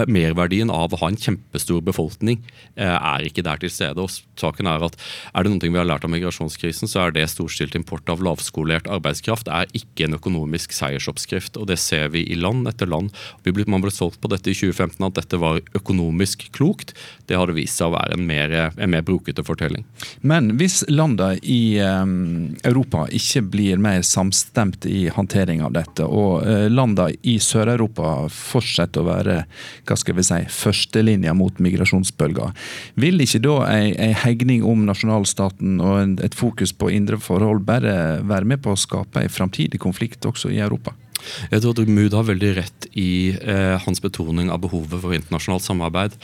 merverdien 0.08 0.70
av 0.72 0.92
å 0.92 1.00
ha 1.02 1.10
en 1.10 1.18
kjempestor 1.18 1.82
befolkning 1.84 2.40
eh, 2.76 2.86
er 2.86 3.26
ikke 3.26 3.44
der 3.46 3.60
til 3.62 3.72
stede. 3.72 4.00
og 4.00 4.10
saken 4.38 4.66
Er 4.66 4.84
at 4.86 4.96
er 5.34 5.44
det 5.44 5.52
noe 5.52 5.70
vi 5.72 5.78
har 5.78 5.88
lært 5.88 6.04
av 6.04 6.12
migrasjonskrisen, 6.12 6.90
så 6.90 7.06
er 7.06 7.16
det 7.16 7.28
storstilt 7.32 7.76
import 7.78 8.08
av 8.12 8.22
lavskolert 8.24 8.88
arbeidskraft 8.90 9.48
er 9.48 9.70
ikke 9.76 10.06
en 10.06 10.18
økonomisk 10.18 10.74
seiersoppskrift. 10.76 11.56
og 11.56 11.68
Det 11.70 11.78
ser 11.78 12.08
vi 12.14 12.24
i 12.24 12.38
land 12.38 12.68
etter 12.68 12.86
land. 12.86 13.12
Man 13.72 13.82
ble 13.84 13.92
solgt 13.94 14.20
på 14.20 14.30
dette 14.32 14.50
i 14.50 14.56
2015 14.56 15.06
at 15.06 15.18
dette 15.20 15.40
var 15.40 15.60
økonomisk 15.76 16.48
klokt. 16.52 16.94
Det 17.26 17.38
har 17.38 17.48
det 17.48 17.56
vist 17.56 17.78
seg 17.78 17.90
å 17.90 17.96
være 17.96 18.18
en 18.18 18.26
mer, 18.26 18.54
en 18.76 18.92
mer 18.92 19.04
brukete 19.06 19.44
fortelling. 19.46 19.84
Men 20.20 20.56
hvis 20.60 20.82
landene 20.90 21.38
i 21.42 21.78
um, 21.80 22.54
Europa 22.66 23.06
ikke 23.12 23.44
blir 23.52 23.80
mer 23.82 24.02
samstemt 24.06 24.86
i 24.88 25.06
håndtering 25.12 25.62
av 25.64 25.74
dette, 25.76 26.06
og 26.06 26.46
uh, 26.46 26.66
landene 26.70 27.16
i 27.28 27.38
Sør-Europa 27.42 28.28
fortsetter 28.32 29.02
å 29.02 29.08
være 29.08 29.38
hva 29.88 29.98
skal 29.98 30.18
vi 30.18 30.26
si, 30.26 30.40
førstelinja 30.52 31.34
mot 31.36 31.60
migrasjonsbølger, 31.62 32.52
vil 33.00 33.22
ikke 33.24 33.42
da 33.44 33.58
ei 33.72 34.12
hegning 34.24 34.66
om 34.66 34.86
nasjonalstaten 34.88 35.80
og 35.82 36.00
en, 36.00 36.18
et 36.24 36.36
fokus 36.36 36.74
på 36.76 36.92
indre 36.92 37.20
forhold 37.22 37.64
bare 37.68 38.20
være 38.26 38.48
med 38.48 38.62
på 38.64 38.74
å 38.74 38.80
skape 38.80 39.22
en 39.22 39.32
framtidig 39.32 39.80
konflikt 39.82 40.26
også 40.28 40.52
i 40.52 40.60
Europa? 40.62 40.94
Jeg 41.52 41.62
tror 41.62 41.90
Mood 41.90 42.14
har 42.16 42.26
veldig 42.26 42.50
rett 42.56 42.86
i 42.98 43.32
eh, 43.32 43.74
hans 43.84 44.02
betoning 44.02 44.50
av 44.52 44.62
behovet 44.64 45.02
for 45.02 45.14
internasjonalt 45.16 45.64
samarbeid. 45.64 46.16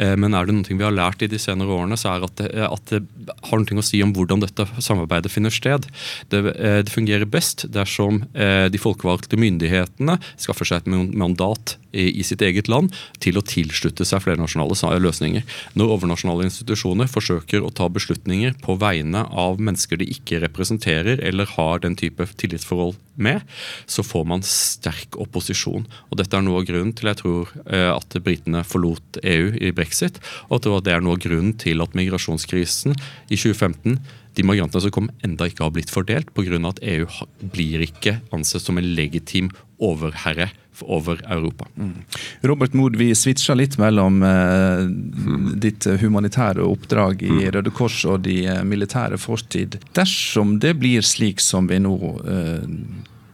Eh, 0.00 0.14
men 0.18 0.36
er 0.36 0.48
det 0.48 0.56
noe 0.56 0.78
vi 0.78 0.86
har 0.86 0.94
lært 0.94 1.24
i 1.24 1.30
de 1.30 1.40
senere 1.40 1.72
årene, 1.76 1.98
så 2.00 2.14
er 2.14 2.26
at 2.26 2.40
det, 2.40 2.50
at 2.66 2.92
det 2.92 3.02
har 3.50 3.62
noe 3.62 3.82
å 3.82 3.86
si 3.86 4.02
om 4.04 4.14
hvordan 4.16 4.44
dette 4.44 4.68
samarbeidet 4.82 5.32
finner 5.32 5.54
sted. 5.54 5.88
Det, 6.32 6.42
eh, 6.56 6.80
det 6.86 6.94
fungerer 6.94 7.28
best 7.28 7.66
dersom 7.74 8.24
eh, 8.34 8.66
de 8.72 8.80
folkevalgte 8.80 9.40
myndighetene 9.40 10.18
skaffer 10.40 10.68
seg 10.68 10.84
et 10.84 11.16
mandat 11.16 11.76
i, 11.92 12.22
sitt 12.26 12.42
eget 12.44 12.70
land 12.70 12.94
til 13.22 13.38
å 13.38 13.44
tilslutte 13.46 14.06
seg 14.06 14.24
flernasjonale 14.24 15.00
løsninger. 15.02 15.44
Når 15.78 15.92
overnasjonale 15.96 16.48
institusjoner 16.48 17.10
forsøker 17.10 17.64
å 17.64 17.72
ta 17.74 17.88
beslutninger 17.92 18.56
på 18.64 18.76
vegne 18.80 19.24
av 19.30 19.60
mennesker 19.62 20.00
de 20.00 20.08
ikke 20.12 20.40
representerer 20.44 21.22
eller 21.24 21.48
har 21.56 21.82
den 21.84 21.96
type 21.98 22.26
tillitsforhold 22.40 22.96
med, 23.16 23.42
så 23.88 24.04
får 24.04 24.26
man 24.28 24.44
sterk 24.44 25.16
opposisjon. 25.20 25.86
Og 26.10 26.20
Dette 26.20 26.36
er 26.36 26.44
noe 26.44 26.60
av 26.60 26.68
grunnen 26.68 26.92
til 26.96 27.10
jeg 27.10 27.20
tror 27.22 27.52
eh, 27.64 27.90
at 27.92 28.18
britene 28.24 28.64
forlot 28.66 29.20
EU 29.22 29.54
i 29.56 29.72
brexit, 29.76 30.20
og 30.50 30.60
at 30.60 30.86
det 30.86 30.96
er 30.96 31.04
noe 31.04 31.16
av 31.16 31.24
grunnen 31.24 31.56
til 31.60 31.82
at 31.84 31.96
migrasjonskrisen 31.96 32.96
i 32.96 33.38
2015 33.38 34.00
de 34.36 34.44
migrantene 34.44 34.84
som 34.84 34.92
kom, 34.94 35.08
enda 35.24 35.48
ikke 35.48 35.64
har 35.64 35.72
blitt 35.74 35.92
fordelt, 35.92 36.32
pga. 36.36 36.60
at 36.68 36.82
EU 36.84 37.06
blir 37.52 37.84
ikke 37.86 38.20
ansett 38.34 38.64
som 38.64 38.78
en 38.78 38.94
legitim 38.96 39.50
overherre 39.80 40.50
over 40.82 41.20
Europa. 41.24 41.66
Mm. 41.76 42.04
Robert 42.40 42.74
Mood, 42.74 42.96
vi 42.96 43.14
switcha 43.16 43.54
litt 43.56 43.78
mellom 43.80 44.20
eh, 44.22 44.84
mm. 44.84 45.48
ditt 45.60 45.86
humanitære 46.02 46.64
oppdrag 46.64 47.24
i 47.24 47.32
mm. 47.32 47.42
Røde 47.56 47.72
Kors 47.72 48.02
og 48.04 48.26
de 48.26 48.42
eh, 48.44 48.62
militære 48.64 49.16
fortid. 49.20 49.78
Dersom 49.96 50.58
det 50.60 50.74
blir 50.82 51.06
slik 51.06 51.40
som 51.40 51.70
vi 51.70 51.80
nå 51.80 51.96
eh, 52.28 52.68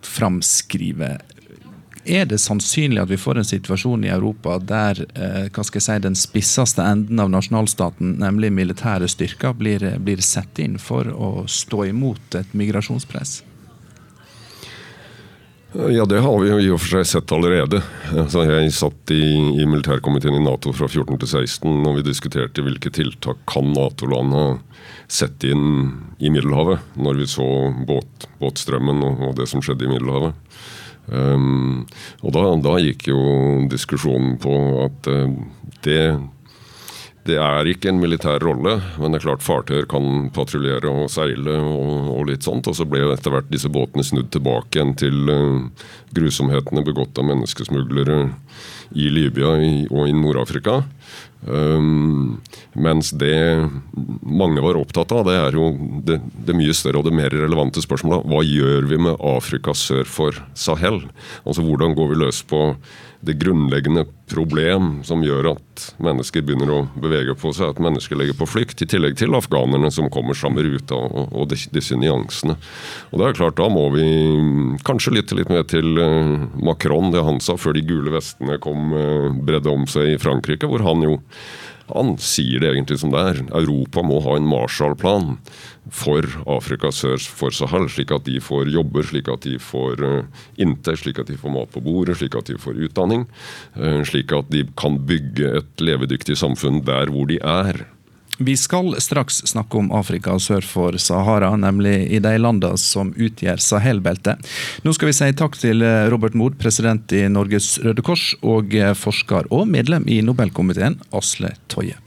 framskriver, 0.07 1.19
er 2.05 2.27
det 2.27 2.41
sannsynlig 2.43 3.03
at 3.03 3.11
vi 3.11 3.21
får 3.21 3.39
en 3.39 3.47
situasjon 3.47 4.05
i 4.05 4.11
Europa 4.11 4.57
der 4.59 5.05
eh, 5.15 5.47
hva 5.53 5.65
skal 5.67 5.79
jeg 5.79 5.87
si, 5.87 5.99
den 6.03 6.19
spisseste 6.19 6.83
enden 6.83 7.23
av 7.23 7.31
nasjonalstaten, 7.31 8.17
nemlig 8.23 8.53
militære 8.55 9.09
styrker, 9.11 9.55
blir, 9.59 9.87
blir 10.03 10.23
satt 10.25 10.59
inn 10.63 10.79
for 10.83 11.09
å 11.13 11.47
stå 11.51 11.87
imot 11.93 12.39
et 12.41 12.55
migrasjonspress? 12.59 13.43
Ja, 15.73 16.05
det 16.05 16.19
har 16.21 16.35
vi 16.43 16.51
jo 16.51 16.59
i 16.61 16.69
og 16.75 16.83
for 16.83 16.99
seg 16.99 17.07
sett 17.09 17.33
allerede. 17.33 17.79
Altså, 18.13 18.43
jeg 18.45 18.75
satt 18.77 19.13
i, 19.15 19.23
i 19.57 19.65
militærkomiteen 19.65 20.37
i 20.37 20.43
Nato 20.45 20.75
fra 20.77 20.85
14 20.85 21.17
til 21.23 21.31
16 21.31 21.71
og 21.89 21.97
vi 21.97 22.05
diskuterte 22.05 22.65
hvilke 22.67 22.93
tiltak 22.93 23.41
kan 23.49 23.71
Nato-land 23.73 24.37
ha 24.37 24.45
sett 25.09 25.47
inn 25.49 25.65
i 26.21 26.29
Middelhavet, 26.29 26.93
når 27.01 27.23
vi 27.23 27.31
så 27.31 27.47
båt, 27.89 28.29
båtstrømmen 28.43 29.01
og, 29.07 29.25
og 29.31 29.35
det 29.41 29.49
som 29.49 29.65
skjedde 29.65 29.89
i 29.89 29.95
Middelhavet. 29.95 30.37
Um, 31.07 31.83
og 32.23 32.35
da, 32.37 32.45
da, 32.63 32.77
gikk 32.81 33.09
jo 33.11 33.23
diskusjonen 33.71 34.37
på 34.43 34.55
at 34.85 35.11
uh, 35.11 35.35
det 35.87 36.05
det 37.23 37.37
er 37.39 37.69
ikke 37.71 37.93
en 37.93 38.01
militær 38.03 38.43
rolle, 38.43 38.73
men 38.99 39.13
det 39.15 39.21
er 39.21 39.27
klart 39.29 39.45
fartøyer 39.47 39.85
kan 39.87 40.25
patruljere 40.35 40.91
og 40.91 41.11
seile 41.13 41.55
og, 41.55 42.09
og, 42.17 42.25
litt 42.27 42.43
sånt. 42.43 42.67
Og 42.67 42.75
så 42.75 42.87
ble 42.89 43.05
etter 43.13 43.31
hvert 43.31 43.51
disse 43.53 43.71
båtene 43.71 44.03
snudd 44.03 44.33
tilbake 44.35 44.75
igjen 44.75 44.97
til 44.99 45.31
uh, 45.31 45.87
grusomhetene 46.19 46.83
begått 46.83 47.21
av 47.23 47.29
menneskesmuglere 47.31 48.25
i 48.99 49.07
Libya 49.15 49.55
og 49.55 50.11
i 50.11 50.17
Nord-Afrika. 50.19 50.81
Um, 51.43 52.39
mens 52.79 53.11
det 53.19 53.35
mange 54.23 54.63
var 54.63 54.79
opptatt 54.79 55.11
av, 55.11 55.25
det 55.27 55.35
er 55.41 55.57
jo 55.59 55.73
det, 56.07 56.21
det 56.47 56.55
mye 56.55 56.75
større 56.77 57.01
og 57.01 57.09
det 57.09 57.15
mer 57.19 57.35
relevante 57.35 57.83
spørsmålet. 57.83 58.29
Hva 58.31 58.43
gjør 58.47 58.87
vi 58.91 59.01
med 59.09 59.19
Afrika 59.19 59.75
sør 59.75 60.07
for 60.07 60.39
Sahel? 60.55 61.03
Altså 61.43 61.65
Hvordan 61.67 61.97
går 61.99 62.13
vi 62.13 62.21
løs 62.23 62.45
på 62.47 62.63
det 63.23 63.37
grunnleggende 63.39 64.03
problem 64.27 64.97
som 65.07 65.23
gjør 65.23 65.53
at 65.53 65.85
mennesker 66.03 66.43
begynner 66.43 66.73
å 66.75 66.81
bevege 66.99 67.37
på 67.39 67.53
seg, 67.55 67.71
at 67.71 67.83
mennesker 67.83 68.19
legger 68.19 68.35
på 68.39 68.49
flykt, 68.51 68.83
i 68.83 68.89
tillegg 68.91 69.15
til 69.21 69.37
afghanerne 69.39 69.93
som 69.95 70.11
kommer 70.13 70.35
samme 70.39 70.65
ruta 70.67 70.99
og, 70.99 71.31
og 71.31 71.53
disse 71.53 71.99
nyansene. 71.99 72.57
Og 73.13 73.21
det 73.21 73.29
er 73.29 73.39
klart, 73.39 73.59
Da 73.61 73.69
må 73.71 73.87
vi 73.95 74.07
kanskje 74.87 75.15
lytte 75.15 75.39
litt 75.39 75.53
mer 75.53 75.63
til 75.71 75.95
uh, 76.01 76.49
Macron, 76.59 77.13
det 77.15 77.23
han 77.23 77.39
sa 77.45 77.55
før 77.61 77.77
de 77.79 77.85
gule 77.87 78.15
vestene 78.15 78.59
kom 78.63 78.91
uh, 78.97 79.31
bredde 79.31 79.71
om 79.71 79.87
seg 79.91 80.17
i 80.17 80.21
Frankrike, 80.23 80.67
hvor 80.67 80.83
han 80.83 81.07
jo 81.07 81.21
han 81.91 82.17
sier 82.23 82.63
det 82.63 82.73
egentlig 82.73 83.01
som 83.03 83.13
det 83.15 83.23
er. 83.33 83.41
Europa 83.59 84.05
må 84.07 84.21
ha 84.25 84.37
en 84.39 84.49
Marshall-plan 84.49 85.37
for 85.91 86.27
Afrika 86.47 86.93
sør 86.95 87.19
for 87.35 87.55
Sahel, 87.55 87.89
slik 87.91 88.13
at 88.15 88.27
de 88.29 88.39
får 88.43 88.71
jobber, 88.73 89.07
slik 89.09 89.31
at 89.33 89.47
de 89.47 89.59
får 89.63 90.03
uh, 90.03 90.45
inntekt, 90.63 91.03
slik 91.03 91.19
at 91.23 91.33
de 91.33 91.39
får 91.41 91.55
mat 91.55 91.73
på 91.75 91.83
bordet, 91.85 92.21
slik 92.21 92.37
at 92.39 92.53
de 92.53 92.59
får 92.61 92.79
utdanning. 92.87 93.27
Uh, 93.77 94.03
slik 94.07 94.33
at 94.37 94.51
de 94.55 94.65
kan 94.79 95.01
bygge 95.09 95.57
et 95.63 95.83
levedyktig 95.83 96.39
samfunn 96.39 96.85
der 96.87 97.13
hvor 97.13 97.27
de 97.31 97.41
er. 97.43 97.85
Vi 98.43 98.57
skal 98.57 98.97
straks 99.01 99.43
snakke 99.47 99.79
om 99.79 99.93
Afrika 99.95 100.35
sør 100.43 100.65
for 100.67 100.97
Sahara, 100.99 101.53
nemlig 101.57 101.95
i 102.11 102.19
de 102.23 102.33
landene 102.41 102.79
som 102.81 103.13
utgjør 103.15 103.61
Sahel-beltet. 103.63 104.43
Nå 104.83 104.95
skal 104.97 105.11
vi 105.11 105.15
si 105.15 105.29
takk 105.39 105.59
til 105.61 105.85
Robert 106.11 106.35
Mood, 106.39 106.57
president 106.59 107.15
i 107.15 107.27
Norges 107.31 107.77
Røde 107.85 108.03
Kors, 108.03 108.33
og 108.43 108.75
forsker 108.99 109.47
og 109.55 109.69
medlem 109.71 110.09
i 110.11 110.19
Nobelkomiteen, 110.27 110.99
Asle 111.15 111.55
Toje. 111.71 112.01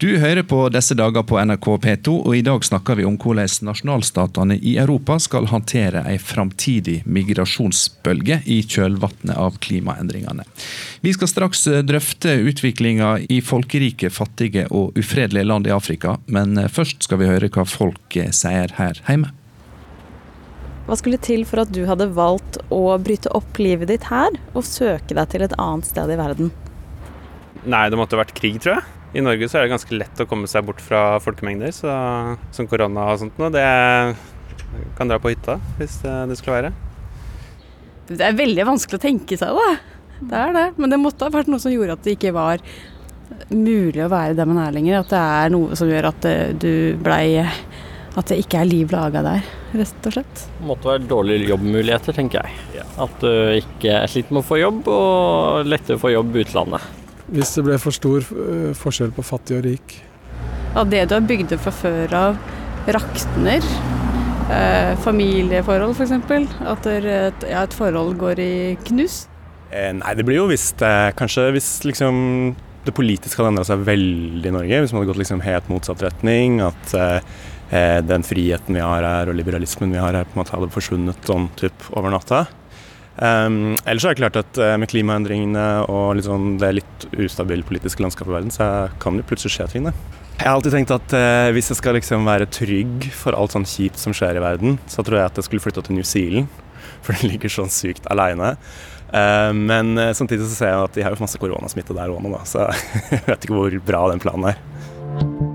Du 0.00 0.08
hører 0.16 0.40
på 0.48 0.62
disse 0.72 0.94
dager 0.96 1.20
på 1.28 1.36
NRK 1.44 1.66
P2, 1.84 2.12
og 2.24 2.32
i 2.32 2.40
dag 2.40 2.62
snakker 2.64 2.96
vi 2.96 3.04
om 3.04 3.18
hvordan 3.20 3.66
nasjonalstatene 3.68 4.54
i 4.56 4.78
Europa 4.80 5.18
skal 5.20 5.50
håndtere 5.50 6.00
en 6.08 6.22
framtidig 6.24 7.02
migrasjonsbølge 7.04 8.38
i 8.48 8.62
kjølvannet 8.64 9.34
av 9.36 9.58
klimaendringene. 9.60 10.46
Vi 11.04 11.12
skal 11.12 11.28
straks 11.28 11.66
drøfte 11.84 12.32
utviklinga 12.48 13.10
i 13.28 13.42
folkerike, 13.44 14.08
fattige 14.08 14.62
og 14.70 14.96
ufredelige 14.96 15.44
land 15.50 15.68
i 15.68 15.74
Afrika, 15.76 16.14
men 16.24 16.56
først 16.72 17.04
skal 17.04 17.20
vi 17.20 17.28
høre 17.28 17.50
hva 17.52 17.66
folk 17.68 18.16
sier 18.32 18.72
her 18.78 19.02
hjemme. 19.04 19.34
Hva 20.86 20.96
skulle 20.96 21.20
til 21.20 21.44
for 21.44 21.60
at 21.66 21.74
du 21.76 21.82
hadde 21.90 22.06
valgt 22.16 22.56
å 22.72 22.96
bryte 23.04 23.28
opp 23.36 23.60
livet 23.60 23.92
ditt 23.92 24.08
her 24.08 24.32
og 24.54 24.64
søke 24.64 25.12
deg 25.20 25.28
til 25.36 25.44
et 25.44 25.58
annet 25.60 25.90
sted 25.92 26.08
i 26.08 26.18
verden? 26.22 26.48
Nei, 27.68 27.84
det 27.92 28.00
måtte 28.00 28.16
ha 28.16 28.22
vært 28.24 28.32
krig, 28.40 28.56
tror 28.64 28.78
jeg. 28.78 28.88
I 29.10 29.22
Norge 29.24 29.48
så 29.50 29.58
er 29.58 29.66
det 29.66 29.72
ganske 29.72 29.96
lett 29.96 30.20
å 30.22 30.26
komme 30.30 30.46
seg 30.50 30.66
bort 30.68 30.82
fra 30.84 31.18
folkemengder, 31.22 31.72
så, 31.74 31.90
som 32.54 32.68
korona 32.70 33.08
og 33.10 33.18
sånt 33.24 33.40
noe. 33.40 33.50
Det 33.50 33.64
kan 34.98 35.10
dra 35.10 35.18
på 35.18 35.32
hytta 35.32 35.58
hvis 35.80 35.98
det, 36.04 36.14
det 36.30 36.38
skulle 36.38 36.60
være. 36.60 36.70
Det 38.10 38.22
er 38.26 38.38
veldig 38.38 38.66
vanskelig 38.66 38.98
å 39.00 39.02
tenke 39.02 39.38
seg, 39.38 39.58
det. 39.58 39.98
Det 40.30 40.38
er 40.38 40.54
det. 40.54 40.64
Men 40.78 40.92
det 40.92 41.00
måtte 41.02 41.26
ha 41.26 41.34
vært 41.34 41.50
noe 41.50 41.62
som 41.62 41.74
gjorde 41.74 41.96
at 41.98 42.06
det 42.06 42.16
ikke 42.16 42.34
var 42.36 42.62
mulig 43.50 44.02
å 44.04 44.10
være 44.10 44.36
der 44.38 44.48
man 44.50 44.62
er 44.62 44.74
lenger. 44.74 45.02
At 45.02 45.12
det 45.12 45.22
er 45.22 45.54
noe 45.54 45.78
som 45.78 45.90
gjør 45.90 46.10
at 46.10 46.30
du 46.62 46.72
blei 47.02 47.40
At 47.40 48.26
det 48.26 48.40
ikke 48.42 48.58
er 48.58 48.66
liv 48.66 48.90
laga 48.90 49.22
der, 49.22 49.44
rett 49.78 50.06
og 50.06 50.14
slett. 50.16 50.46
Det 50.58 50.66
måtte 50.66 50.90
være 50.90 51.06
dårlige 51.10 51.50
jobbmuligheter, 51.52 52.14
tenker 52.14 52.42
jeg. 52.42 52.86
At 52.98 53.22
du 53.22 53.30
ikke 53.58 54.00
sliter 54.10 54.34
med 54.34 54.42
å 54.42 54.48
få 54.48 54.58
jobb, 54.58 54.80
og 54.90 55.70
lettere 55.70 55.98
å 55.98 56.02
få 56.02 56.10
jobb 56.14 56.40
utlandet. 56.42 56.99
Hvis 57.30 57.54
det 57.54 57.64
ble 57.66 57.78
for 57.78 57.94
stor 57.94 58.24
eh, 58.24 58.70
forskjell 58.78 59.12
på 59.14 59.24
fattig 59.26 59.58
og 59.60 59.66
rik. 59.68 59.96
At 60.74 60.90
det 60.90 61.06
du 61.10 61.16
har 61.16 61.26
bygd 61.26 61.52
det 61.52 61.60
fra 61.62 61.72
før 61.74 62.14
av, 62.14 62.40
rakner. 62.90 63.66
Eh, 64.50 64.96
familieforhold, 65.04 65.94
f.eks. 65.94 66.14
At 66.66 66.88
et, 66.90 67.46
ja, 67.46 67.62
et, 67.62 67.76
forhold 67.76 68.16
går 68.18 68.42
i 68.42 68.54
knus. 68.88 69.24
Eh, 69.70 69.92
nei, 69.94 70.16
det 70.18 70.26
blir 70.26 70.40
jo 70.40 70.48
hvis 70.50 70.72
eh, 70.82 71.12
Kanskje 71.14 71.52
hvis 71.54 71.68
liksom 71.86 72.16
det 72.86 72.94
politiske 72.96 73.38
hadde 73.38 73.52
endra 73.52 73.66
seg 73.68 73.84
veldig 73.86 74.50
i 74.50 74.54
Norge. 74.54 74.82
Hvis 74.82 74.94
man 74.94 75.02
hadde 75.02 75.12
gått 75.12 75.22
liksom 75.22 75.42
helt 75.44 75.70
motsatt 75.70 76.02
retning. 76.06 76.58
At 76.64 76.94
eh, 76.96 77.18
eh, 77.70 77.98
den 78.06 78.26
friheten 78.26 78.78
vi 78.78 78.84
har 78.84 79.06
her 79.06 79.30
og 79.30 79.38
liberalismen 79.38 79.92
vi 79.94 80.00
har 80.02 80.16
her, 80.16 80.26
på 80.26 80.38
en 80.38 80.42
måte 80.42 80.56
hadde 80.56 80.72
forsvunnet 80.74 81.30
sånn 81.30 81.50
typ 81.60 81.90
over 81.92 82.14
natta. 82.14 82.46
Um, 83.20 83.76
ellers 83.84 84.06
er 84.06 84.14
det 84.14 84.22
klart 84.22 84.38
at 84.40 84.58
uh, 84.62 84.78
med 84.80 84.88
klimaendringene 84.88 85.64
og 85.92 86.14
liksom 86.16 86.54
det 86.60 86.70
litt 86.78 87.04
ustabile 87.20 87.66
politiske 87.68 88.00
landskapet 88.00 88.32
i 88.32 88.36
verden, 88.38 88.54
så 88.54 88.88
kan 89.02 89.18
det 89.18 89.26
plutselig 89.28 89.52
skje 89.58 89.66
ting. 89.74 89.88
Det. 89.88 89.92
Jeg 90.38 90.46
har 90.46 90.56
alltid 90.56 90.76
tenkt 90.78 90.94
at 90.96 91.12
uh, 91.12 91.50
hvis 91.52 91.68
jeg 91.68 91.80
skal 91.82 91.98
liksom 91.98 92.24
være 92.28 92.48
trygg 92.48 93.10
for 93.12 93.36
alt 93.36 93.56
sånn 93.56 93.68
kjipt 93.68 94.00
som 94.00 94.16
skjer 94.16 94.40
i 94.40 94.44
verden, 94.44 94.80
så 94.88 95.04
tror 95.04 95.20
jeg 95.20 95.32
at 95.32 95.42
jeg 95.42 95.50
skulle 95.50 95.66
flytta 95.66 95.84
til 95.84 95.98
New 95.98 96.08
Zealand, 96.08 96.48
for 97.04 97.12
den 97.12 97.34
ligger 97.34 97.52
sånn 97.52 97.72
sykt 97.72 98.08
aleine. 98.08 98.54
Uh, 99.12 99.52
men 99.52 100.00
samtidig 100.16 100.48
så 100.48 100.56
ser 100.56 100.72
jeg 100.72 100.88
at 100.88 100.96
de 100.96 101.04
har 101.04 101.12
jo 101.12 101.20
masse 101.20 101.44
koronasmitte 101.44 101.96
der 101.98 102.14
òg 102.14 102.24
nå, 102.24 102.32
da, 102.38 102.44
så 102.48 102.70
jeg 103.12 103.24
vet 103.28 103.44
ikke 103.44 103.58
hvor 103.58 103.80
bra 103.92 104.06
den 104.14 104.24
planen 104.24 104.54
er. 104.54 105.49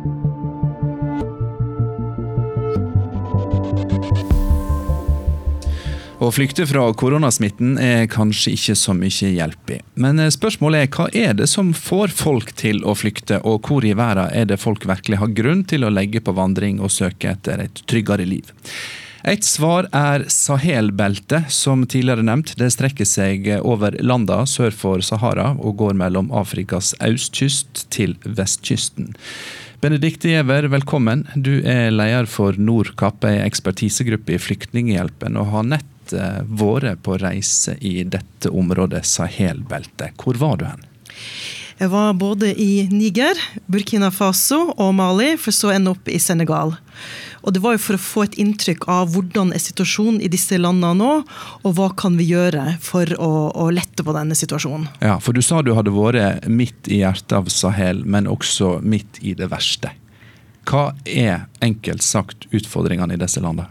Å 6.25 6.31
flykte 6.33 6.63
fra 6.65 6.87
koronasmitten 6.97 7.75
er 7.77 8.07
kanskje 8.09 8.55
ikke 8.55 8.73
så 8.79 8.95
mye 8.97 9.27
hjelp 9.35 9.73
i. 9.75 9.77
Men 10.01 10.17
eh, 10.17 10.31
spørsmålet 10.33 10.87
er 10.87 10.95
hva 10.95 11.05
er 11.13 11.35
det 11.37 11.45
som 11.51 11.69
får 11.77 12.15
folk 12.17 12.55
til 12.57 12.81
å 12.81 12.95
flykte, 12.97 13.43
og 13.45 13.69
hvor 13.69 13.85
i 13.85 13.93
verden 13.93 14.31
er 14.33 14.47
det 14.49 14.57
folk 14.57 14.87
virkelig 14.89 15.19
har 15.21 15.35
grunn 15.37 15.61
til 15.69 15.85
å 15.85 15.93
legge 15.93 16.23
på 16.25 16.33
vandring 16.33 16.81
og 16.81 16.93
søke 16.95 17.35
etter 17.35 17.67
et 17.67 17.83
tryggere 17.85 18.25
liv? 18.25 18.49
Et 19.25 19.45
svar 19.45 19.85
er 19.93 20.25
Sahel-beltet, 20.31 21.51
som 21.53 21.85
tidligere 21.85 22.25
nevnt. 22.25 22.55
Det 22.57 22.71
strekker 22.73 23.05
seg 23.05 23.51
over 23.61 23.93
landa 24.01 24.43
sør 24.49 24.73
for 24.73 25.05
Sahara 25.05 25.51
og 25.59 25.77
går 25.83 25.93
mellom 26.01 26.33
Afrikas 26.33 26.95
østkyst 27.05 27.85
til 27.93 28.17
vestkysten. 28.25 29.13
Benedicte 29.81 30.31
Giæver, 30.31 30.71
velkommen. 30.73 31.27
Du 31.35 31.59
er 31.61 31.91
leder 31.93 32.25
for 32.25 32.57
Nordkapp, 32.57 33.25
ei 33.29 33.43
ekspertisegruppe 33.45 34.33
i 34.33 34.41
Flyktninghjelpen, 34.41 35.37
og 35.37 35.53
har 35.53 35.67
nett 35.75 35.91
Eh, 36.13 36.41
vært 36.45 37.01
på 37.05 37.17
reise 37.21 37.77
i 37.81 38.03
dette 38.03 38.51
området, 38.51 39.05
Sahel-beltet. 39.05 40.13
Hvor 40.21 40.37
var 40.37 40.59
du 40.61 40.65
hen? 40.67 40.85
Jeg 41.75 41.91
var 41.91 42.13
både 42.15 42.53
i 42.55 42.85
Niger, 42.87 43.35
Burkina 43.67 44.07
Faso 44.11 44.69
og 44.77 44.93
Mali, 44.95 45.33
for 45.35 45.51
så 45.51 45.71
å 45.71 45.73
ende 45.75 45.91
opp 45.91 46.07
i 46.07 46.21
Senegal. 46.23 46.77
Og 47.43 47.53
Det 47.53 47.61
var 47.61 47.75
jo 47.75 47.81
for 47.83 47.97
å 47.97 48.01
få 48.01 48.23
et 48.25 48.37
inntrykk 48.41 48.87
av 48.89 49.11
hvordan 49.13 49.51
er 49.53 49.61
situasjonen 49.61 50.21
i 50.23 50.29
disse 50.31 50.57
landene 50.57 50.95
nå, 50.97 51.09
og 51.61 51.75
hva 51.77 51.89
kan 51.93 52.15
vi 52.17 52.29
gjøre 52.31 52.77
for 52.81 53.11
å, 53.19 53.31
å, 53.51 53.67
lette 53.75 54.05
på 54.07 54.15
denne 54.15 54.37
situasjonen. 54.39 54.87
Ja, 55.03 55.19
for 55.19 55.35
Du 55.35 55.43
sa 55.45 55.61
du 55.61 55.75
hadde 55.75 55.93
vært 55.93 56.47
midt 56.47 56.87
i 56.87 57.03
hjertet 57.03 57.35
av 57.37 57.51
Sahel, 57.53 58.05
men 58.05 58.31
også 58.31 58.79
midt 58.81 59.19
i 59.21 59.35
det 59.37 59.51
verste. 59.51 59.91
Hva 60.65 60.95
er 61.05 61.45
enkelt 61.61 62.01
sagt 62.01 62.47
utfordringene 62.55 63.13
i 63.13 63.21
disse 63.21 63.43
landene? 63.43 63.69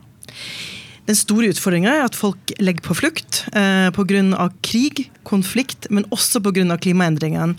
Den 1.05 1.17
store 1.19 1.51
utfordringa 1.53 1.91
er 1.99 2.07
at 2.07 2.17
folk 2.17 2.55
legger 2.65 2.85
på 2.87 2.97
flukt 2.97 3.43
eh, 3.53 3.91
pga. 3.93 4.47
krig, 4.65 5.11
konflikt, 5.29 5.91
men 5.91 6.07
også 6.15 6.41
pga. 6.41 6.79
klimaendringene. 6.81 7.59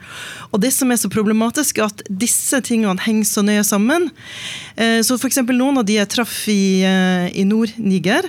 Og 0.52 0.62
det 0.62 0.74
som 0.74 0.90
er 0.92 0.98
så 0.98 1.12
problematisk, 1.14 1.78
er 1.78 1.92
at 1.92 2.02
disse 2.10 2.58
tingene 2.66 2.98
henger 3.06 3.30
så 3.30 3.46
nøye 3.46 3.64
sammen. 3.64 4.10
Eh, 4.76 5.02
så 5.06 5.20
f.eks. 5.20 5.44
noen 5.46 5.78
av 5.78 5.86
de 5.86 6.00
jeg 6.00 6.10
traff 6.10 6.48
i, 6.50 6.82
eh, 6.82 7.30
i 7.38 7.46
Nord-Niger, 7.46 8.26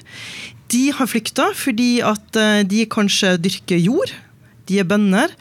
de 0.68 0.90
har 0.92 1.08
flykta 1.08 1.52
fordi 1.56 2.02
at 2.04 2.36
eh, 2.36 2.62
de 2.68 2.84
kanskje 2.90 3.36
dyrker 3.40 3.80
jord. 3.80 4.12
De 4.66 4.80
er 4.82 4.88
bønder. 4.88 5.32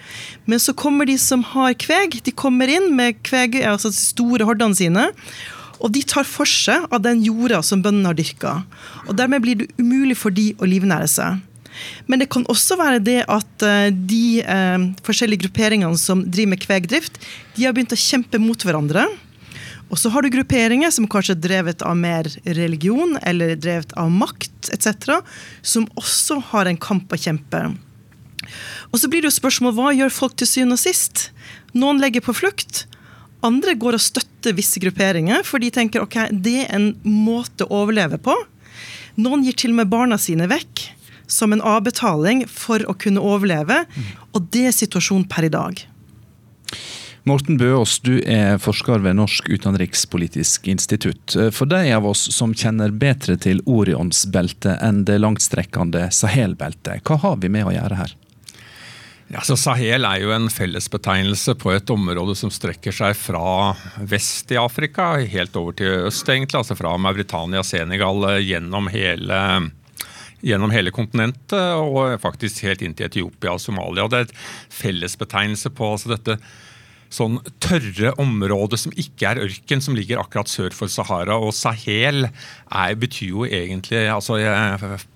Men 0.46 0.62
så 0.62 0.72
kommer 0.78 1.10
de 1.10 1.18
som 1.20 1.44
har 1.56 1.74
kveg. 1.82 2.22
De 2.24 2.32
kommer 2.32 2.70
inn 2.70 2.92
med 2.96 3.20
kveg, 3.26 3.58
altså 3.66 3.92
store 3.92 4.46
hordene 4.48 4.78
sine. 4.78 5.10
Og 5.82 5.92
de 5.96 6.04
tar 6.08 6.28
for 6.28 6.50
seg 6.50 6.88
av 6.94 7.02
den 7.04 7.24
jorda 7.26 7.62
som 7.66 7.84
bøndene 7.84 8.12
har 8.12 8.18
dyrka. 8.18 8.56
Og 9.08 9.18
dermed 9.20 9.44
blir 9.44 9.60
det 9.60 9.70
umulig 9.80 10.18
for 10.20 10.36
de 10.36 10.54
å 10.60 10.70
livnære 10.70 11.10
seg. 11.12 11.44
Men 12.08 12.22
det 12.22 12.30
kan 12.32 12.46
også 12.52 12.78
være 12.80 13.02
det 13.04 13.20
at 13.32 13.66
eh, 13.68 13.90
de 13.92 14.40
eh, 14.42 14.88
forskjellige 15.06 15.46
grupperingene 15.46 16.00
som 16.00 16.24
driver 16.24 16.54
med 16.54 16.64
kvegdrift, 16.64 17.20
de 17.58 17.66
har 17.66 17.76
begynt 17.76 17.96
å 17.96 18.00
kjempe 18.00 18.40
mot 18.40 18.64
hverandre. 18.64 19.04
Og 19.92 20.00
så 20.02 20.10
har 20.10 20.26
du 20.26 20.32
grupperinger 20.34 20.90
som 20.94 21.08
kanskje 21.10 21.36
er 21.36 21.44
drevet 21.44 21.84
av 21.86 21.98
mer 22.00 22.30
religion 22.58 23.20
eller 23.22 23.54
drevet 23.60 23.94
av 24.00 24.10
makt 24.12 24.72
etc., 24.74 25.20
som 25.62 25.86
også 26.00 26.40
har 26.54 26.70
en 26.70 26.80
kamp 26.80 27.14
å 27.14 27.20
kjempe. 27.22 27.68
Og 28.92 29.02
så 29.02 29.10
blir 29.10 29.22
det 29.22 29.30
jo 29.30 29.38
spørsmål 29.38 29.76
hva 29.78 29.94
gjør 29.94 30.14
folk 30.14 30.36
til 30.40 30.50
syvende 30.50 30.78
og 30.78 30.82
sist? 30.82 31.30
Noen 31.78 32.02
legger 32.02 32.24
på 32.26 32.34
flukt, 32.36 32.86
andre 33.46 33.76
går 33.80 33.98
og 33.98 34.04
støtter 34.04 34.56
visse 34.58 34.82
grupperinger, 34.82 35.46
for 35.48 35.62
de 35.62 35.72
tenker 35.74 36.04
ok, 36.04 36.20
det 36.32 36.66
er 36.66 36.76
en 36.76 36.92
måte 37.06 37.68
å 37.68 37.84
overleve 37.84 38.20
på. 38.22 38.36
Noen 39.22 39.46
gir 39.46 39.56
til 39.58 39.76
og 39.76 39.80
med 39.80 39.92
barna 39.92 40.20
sine 40.20 40.50
vekk 40.52 40.90
som 41.32 41.54
en 41.54 41.64
avbetaling 41.64 42.46
for 42.52 42.84
å 42.90 42.94
kunne 43.00 43.24
overleve. 43.24 43.84
Og 44.36 44.50
det 44.54 44.68
er 44.70 44.76
situasjonen 44.76 45.28
per 45.30 45.48
i 45.48 45.54
dag. 45.54 45.86
Morten 47.26 47.58
Bøås, 47.58 47.98
du 48.06 48.20
er 48.22 48.60
forsker 48.62 49.02
ved 49.02 49.18
Norsk 49.18 49.48
utenrikspolitisk 49.50 50.68
institutt. 50.70 51.34
For 51.58 51.66
de 51.66 51.90
av 51.96 52.06
oss 52.06 52.28
som 52.36 52.54
kjenner 52.54 52.94
bedre 52.94 53.34
til 53.42 53.64
Orionsbeltet 53.66 54.78
enn 54.86 55.02
det 55.10 55.18
langtstrekkende 55.24 56.12
Sahelbeltet, 56.14 57.02
hva 57.02 57.18
har 57.24 57.42
vi 57.42 57.50
med 57.50 57.66
å 57.66 57.74
gjøre 57.74 57.98
her? 58.04 58.14
Ja, 59.28 59.42
så 59.42 59.56
Sahel 59.58 60.06
er 60.06 60.22
jo 60.22 60.30
en 60.36 60.52
fellesbetegnelse 60.54 61.56
på 61.58 61.72
et 61.74 61.90
område 61.90 62.36
som 62.38 62.52
strekker 62.54 62.94
seg 62.94 63.16
fra 63.18 63.74
vest 63.98 64.54
i 64.54 64.60
Afrika 64.62 65.16
helt 65.18 65.56
over 65.58 65.74
til 65.80 66.06
øst, 66.12 66.30
egentlig. 66.30 66.60
Altså 66.60 66.78
fra 66.78 66.94
Mauritania, 67.02 67.64
Senegal, 67.66 68.22
gjennom 68.46 68.92
hele, 68.94 69.40
gjennom 70.46 70.76
hele 70.76 70.94
kontinentet 70.94 71.58
og 71.58 72.20
faktisk 72.22 72.68
helt 72.68 72.86
inn 72.86 72.94
til 72.94 73.10
Etiopia 73.10 73.56
og 73.56 73.64
Somalia. 73.64 74.06
Og 74.06 74.14
det 74.14 74.22
er 74.22 74.30
et 74.30 74.38
fellesbetegnelse 74.78 75.74
på 75.74 75.90
altså 75.96 76.14
dette 76.14 76.38
sånn 77.16 77.38
tørre 77.64 78.12
område 78.22 78.78
som 78.80 78.94
ikke 79.00 79.30
er 79.30 79.42
ørken, 79.46 79.82
som 79.84 79.96
ligger 79.98 80.20
akkurat 80.22 80.50
sør 80.52 80.76
for 80.76 80.92
Sahara. 80.92 81.38
Og 81.40 81.54
Sahel 81.56 82.28
er, 82.28 82.96
betyr 83.00 83.32
jo 83.32 83.46
egentlig 83.48 84.04
altså, 84.12 84.38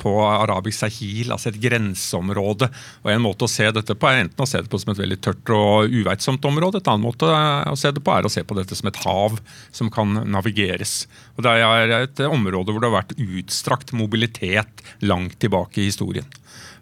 på 0.02 0.14
arabisk 0.24 0.84
Sahil, 0.84 1.34
altså 1.36 1.52
et 1.52 1.60
grenseområde. 1.62 2.70
Og 3.04 3.12
En 3.14 3.24
måte 3.24 3.47
å 3.47 3.52
se 3.52 3.68
dette 3.76 3.95
på 3.95 4.10
er 4.10 4.24
enten 4.24 4.45
å 4.45 4.50
se 4.50 4.64
det 4.64 4.72
på 4.72 4.80
som 4.82 4.93
et 4.93 5.02
veldig 5.02 5.20
tørt 5.26 5.54
og 5.56 5.91
uveitsomt 5.93 6.47
område. 6.50 6.80
Et 6.80 6.91
annet 6.93 7.08
måte 7.08 7.30
å 7.30 7.78
se 7.80 7.93
det 7.95 8.04
på 8.06 8.16
er 8.16 8.28
å 8.28 8.34
se 8.34 8.45
på 8.47 8.58
dette 8.58 8.78
som 8.80 8.91
et 8.91 9.02
hav 9.04 9.39
som 9.76 9.91
kan 9.93 10.24
navigeres. 10.30 11.04
Og 11.38 11.45
Det 11.45 11.58
er 11.60 11.95
et 12.00 12.24
område 12.30 12.74
hvor 12.74 12.84
det 12.84 12.91
har 12.91 13.02
vært 13.02 13.18
utstrakt 13.20 13.93
mobilitet 13.95 14.84
langt 15.04 15.39
tilbake 15.43 15.84
i 15.84 15.89
historien. 15.91 16.28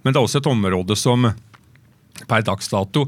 Men 0.03 0.13
det 0.13 0.22
er 0.22 0.28
også 0.28 0.41
et 0.43 0.49
område 0.51 0.95
som 0.99 1.26
per 2.26 2.45
dags 2.45 2.70
dato 2.72 3.05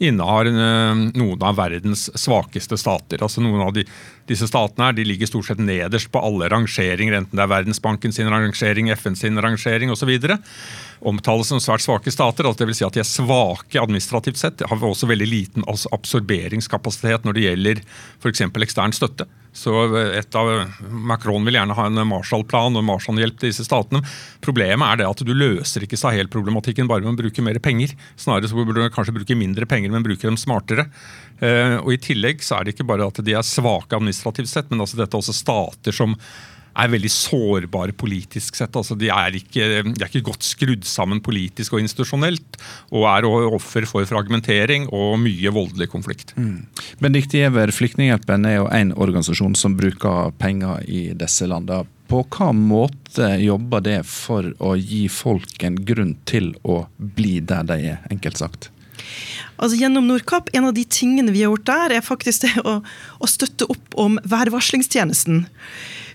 innehar 0.00 0.48
eh, 0.48 1.02
noen 1.20 1.42
av 1.44 1.58
verdens 1.60 2.08
svakeste 2.18 2.78
stater. 2.80 3.22
Altså 3.22 3.44
noen 3.44 3.66
av 3.66 3.74
de, 3.76 3.84
Disse 4.30 4.46
statene 4.46 4.86
her, 4.86 4.94
de 4.94 5.04
ligger 5.08 5.26
stort 5.26 5.48
sett 5.48 5.58
nederst 5.58 6.10
på 6.14 6.20
alle 6.22 6.46
rangeringer, 6.52 7.16
enten 7.18 7.34
det 7.34 7.42
er 7.42 7.50
Verdensbanken 7.50 8.14
sin 8.14 8.30
rangering, 8.30 8.92
FN 8.94 9.18
sin 9.18 9.40
rangering 9.42 9.90
osv. 9.90 10.12
Omtales 11.10 11.50
som 11.50 11.58
svært 11.62 11.82
svake 11.82 12.12
stater. 12.14 12.46
altså 12.46 12.68
vil 12.68 12.76
si 12.78 12.86
at 12.86 12.94
De 12.94 13.02
er 13.02 13.08
svake 13.08 13.80
administrativt 13.82 14.38
sett. 14.38 14.60
De 14.60 14.68
har 14.70 14.86
også 14.86 15.10
veldig 15.10 15.26
liten 15.26 15.66
absorberingskapasitet 15.66 17.26
når 17.26 17.36
det 17.36 17.46
gjelder 17.48 17.82
f.eks. 18.22 18.46
ekstern 18.46 18.94
støtte. 18.94 19.26
Så 19.52 19.72
eh, 19.96 20.18
et 20.20 20.38
av, 20.38 20.50
Macron 20.90 21.44
vil 21.46 21.58
gjerne 21.58 21.74
ha 21.74 21.86
en 21.88 22.02
Marshall-plan 22.06 22.78
og 22.78 22.86
Marshall-hjelp 22.86 23.40
til 23.40 23.50
disse 23.50 23.66
statene. 23.66 24.04
Problemet 24.44 24.86
er 24.86 25.00
det 25.00 25.08
at 25.10 25.24
du 25.26 25.32
løser 25.34 25.86
ikke 25.86 25.98
Sahel-problematikken 25.98 26.90
bare 26.90 27.02
med 27.02 27.16
å 27.16 27.22
bruke 27.24 27.44
mer 27.44 27.58
penger. 27.62 27.96
Snarere 28.20 28.50
så 28.50 28.58
burde 28.58 28.78
du 28.78 28.94
kanskje 28.94 29.16
bruke 29.18 29.38
mindre 29.38 29.66
penger, 29.70 29.89
men 29.92 30.06
bruke 30.06 30.26
dem 30.28 30.38
smartere. 30.40 30.88
Eh, 31.40 31.76
og 31.80 31.92
I 31.94 32.00
tillegg 32.02 32.44
så 32.44 32.58
er 32.58 32.66
det 32.66 32.76
ikke 32.76 32.88
bare 32.88 33.08
at 33.08 33.20
de 33.24 33.36
er 33.36 33.46
svake 33.46 33.96
administrativt 33.96 34.50
sett, 34.52 34.72
men 34.72 34.82
altså 34.84 35.00
dette 35.00 35.16
er 35.16 35.22
også 35.22 35.36
stater 35.36 35.96
som 35.96 36.16
er 36.78 36.90
veldig 36.92 37.10
sårbare 37.12 37.94
politisk 37.98 38.58
sett. 38.58 38.76
Altså, 38.78 38.96
de, 38.98 39.10
er 39.12 39.36
ikke, 39.36 39.66
de, 39.82 39.94
er 39.96 40.08
ikke, 40.08 40.24
godt 40.30 40.46
skrudd 40.46 40.86
sammen 40.88 41.22
politisk 41.24 41.74
og 41.74 41.82
institusjonelt, 41.82 42.58
og 42.94 43.06
er 43.10 43.28
offer 43.28 43.86
for 43.90 44.08
fragmentering 44.08 44.88
og 44.94 45.18
mye 45.22 45.54
voldelig 45.54 45.90
konflikt. 45.92 46.34
Mm. 46.38 46.66
Benedicte 47.02 47.40
Giæver, 47.40 47.74
Flyktninghjelpen 47.74 48.48
er 48.48 48.60
jo 48.60 48.68
en 48.74 48.94
organisasjon 48.96 49.56
som 49.58 49.78
bruker 49.78 50.34
penger 50.40 50.84
i 50.88 51.08
disse 51.18 51.48
landene. 51.50 51.88
På 52.10 52.24
hva 52.26 52.48
måte 52.56 53.36
jobber 53.38 53.84
det 53.86 54.00
for 54.08 54.48
å 54.58 54.72
gi 54.74 55.04
folk 55.12 55.62
en 55.62 55.76
grunn 55.86 56.16
til 56.26 56.50
å 56.66 56.82
bli 56.98 57.38
der 57.38 57.68
de 57.68 57.76
er, 57.92 58.00
enkelt 58.10 58.40
sagt? 58.40 58.70
Altså 59.60 59.78
Gjennom 59.80 60.06
Nordkapp, 60.08 60.50
en 60.56 60.68
av 60.70 60.74
de 60.76 60.84
tingene 60.88 61.32
vi 61.34 61.44
har 61.44 61.52
gjort 61.52 61.68
der, 61.68 61.96
er 61.96 62.04
faktisk 62.04 62.46
det 62.46 62.52
å, 62.64 62.80
å 63.20 63.30
støtte 63.30 63.68
opp 63.72 63.98
om 64.00 64.18
værvarslingstjenesten. 64.28 65.44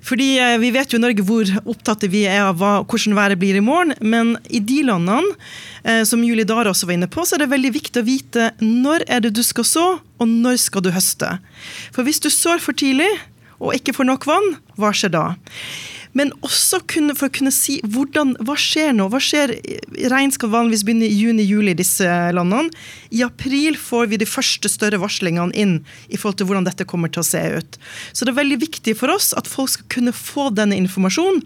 Fordi 0.05 0.35
eh, 0.37 0.57
Vi 0.61 0.71
vet 0.73 0.93
jo 0.93 0.99
i 0.99 1.03
Norge 1.03 1.25
hvor 1.25 1.49
opptatt 1.65 2.05
vi 2.13 2.25
er 2.29 2.43
av 2.45 2.59
hva, 2.61 2.73
hvordan 2.85 3.17
været 3.17 3.41
blir 3.41 3.57
i 3.57 3.63
morgen. 3.65 3.95
Men 4.01 4.35
i 4.49 4.61
de 4.61 4.81
landene, 4.85 5.35
eh, 5.83 6.03
som 6.07 6.23
Julie 6.25 6.47
Dara 6.47 6.73
også 6.73 6.89
var 6.89 6.97
inne 6.97 7.09
på, 7.11 7.25
så 7.25 7.37
er 7.37 7.45
det 7.45 7.53
veldig 7.53 7.73
viktig 7.77 8.03
å 8.03 8.07
vite 8.07 8.51
når 8.61 9.07
er 9.09 9.25
det 9.25 9.35
du 9.37 9.43
skal 9.45 9.67
så, 9.67 9.87
og 10.21 10.29
når 10.29 10.61
skal 10.61 10.85
du 10.85 10.93
høste. 10.95 11.37
For 11.95 12.05
hvis 12.05 12.21
du 12.23 12.29
sår 12.33 12.61
for 12.63 12.77
tidlig 12.77 13.09
og 13.57 13.73
ikke 13.77 13.95
får 13.95 14.09
nok 14.09 14.27
vann, 14.29 14.55
hva 14.77 14.91
skjer 14.93 15.13
da? 15.15 15.27
Men 16.15 16.31
også 16.45 16.79
kunne, 16.87 17.13
for 17.17 17.27
å 17.27 17.33
kunne 17.35 17.51
si 17.51 17.77
hvordan, 17.83 18.33
hva 18.47 18.55
skjer 18.59 18.93
nå? 18.95 19.09
Hva 19.11 19.19
skjer? 19.19 19.51
Regn 20.11 20.31
skal 20.31 20.53
vanligvis 20.53 20.85
begynne 20.87 21.09
i 21.09 21.17
juni-juli 21.17 21.73
i 21.73 21.77
disse 21.77 22.07
landene. 22.35 22.71
I 23.11 23.25
april 23.25 23.75
får 23.79 24.07
vi 24.13 24.21
de 24.21 24.29
første 24.29 24.71
større 24.71 25.01
varslingene 25.01 25.51
inn 25.59 25.75
i 26.07 26.15
forhold 26.15 26.39
til 26.39 26.49
hvordan 26.49 26.69
dette 26.69 26.87
kommer 26.87 27.11
til 27.11 27.23
å 27.23 27.27
se 27.27 27.43
ut. 27.57 27.77
Så 28.15 28.23
det 28.23 28.31
er 28.31 28.39
veldig 28.39 28.61
viktig 28.63 28.95
for 29.01 29.11
oss 29.11 29.33
at 29.35 29.51
folk 29.51 29.73
skal 29.75 29.91
kunne 29.97 30.15
få 30.15 30.47
denne 30.55 30.79
informasjonen. 30.79 31.43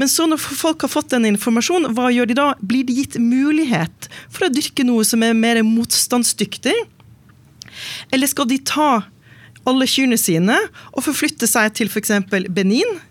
Men 0.00 0.08
så 0.08 0.24
når 0.24 0.40
folk 0.40 0.86
har 0.86 0.90
fått 0.94 1.12
denne 1.12 1.28
informasjonen, 1.34 1.92
hva 1.92 2.08
gjør 2.14 2.32
de 2.32 2.38
da? 2.40 2.48
Blir 2.64 2.88
de 2.88 2.96
gitt 2.96 3.20
mulighet 3.20 4.08
for 4.32 4.48
å 4.48 4.52
dyrke 4.52 4.88
noe 4.88 5.04
som 5.04 5.20
er 5.26 5.36
mer 5.36 5.60
motstandsdyktig? 5.68 6.78
Eller 8.12 8.30
skal 8.30 8.48
de 8.48 8.62
ta 8.64 8.90
alle 9.68 9.86
kyrne 9.86 10.16
sine 10.18 10.56
og 10.90 11.04
forflytte 11.04 11.46
seg 11.50 11.76
til 11.76 11.92
f.eks. 11.92 12.16
Benin? 12.48 13.02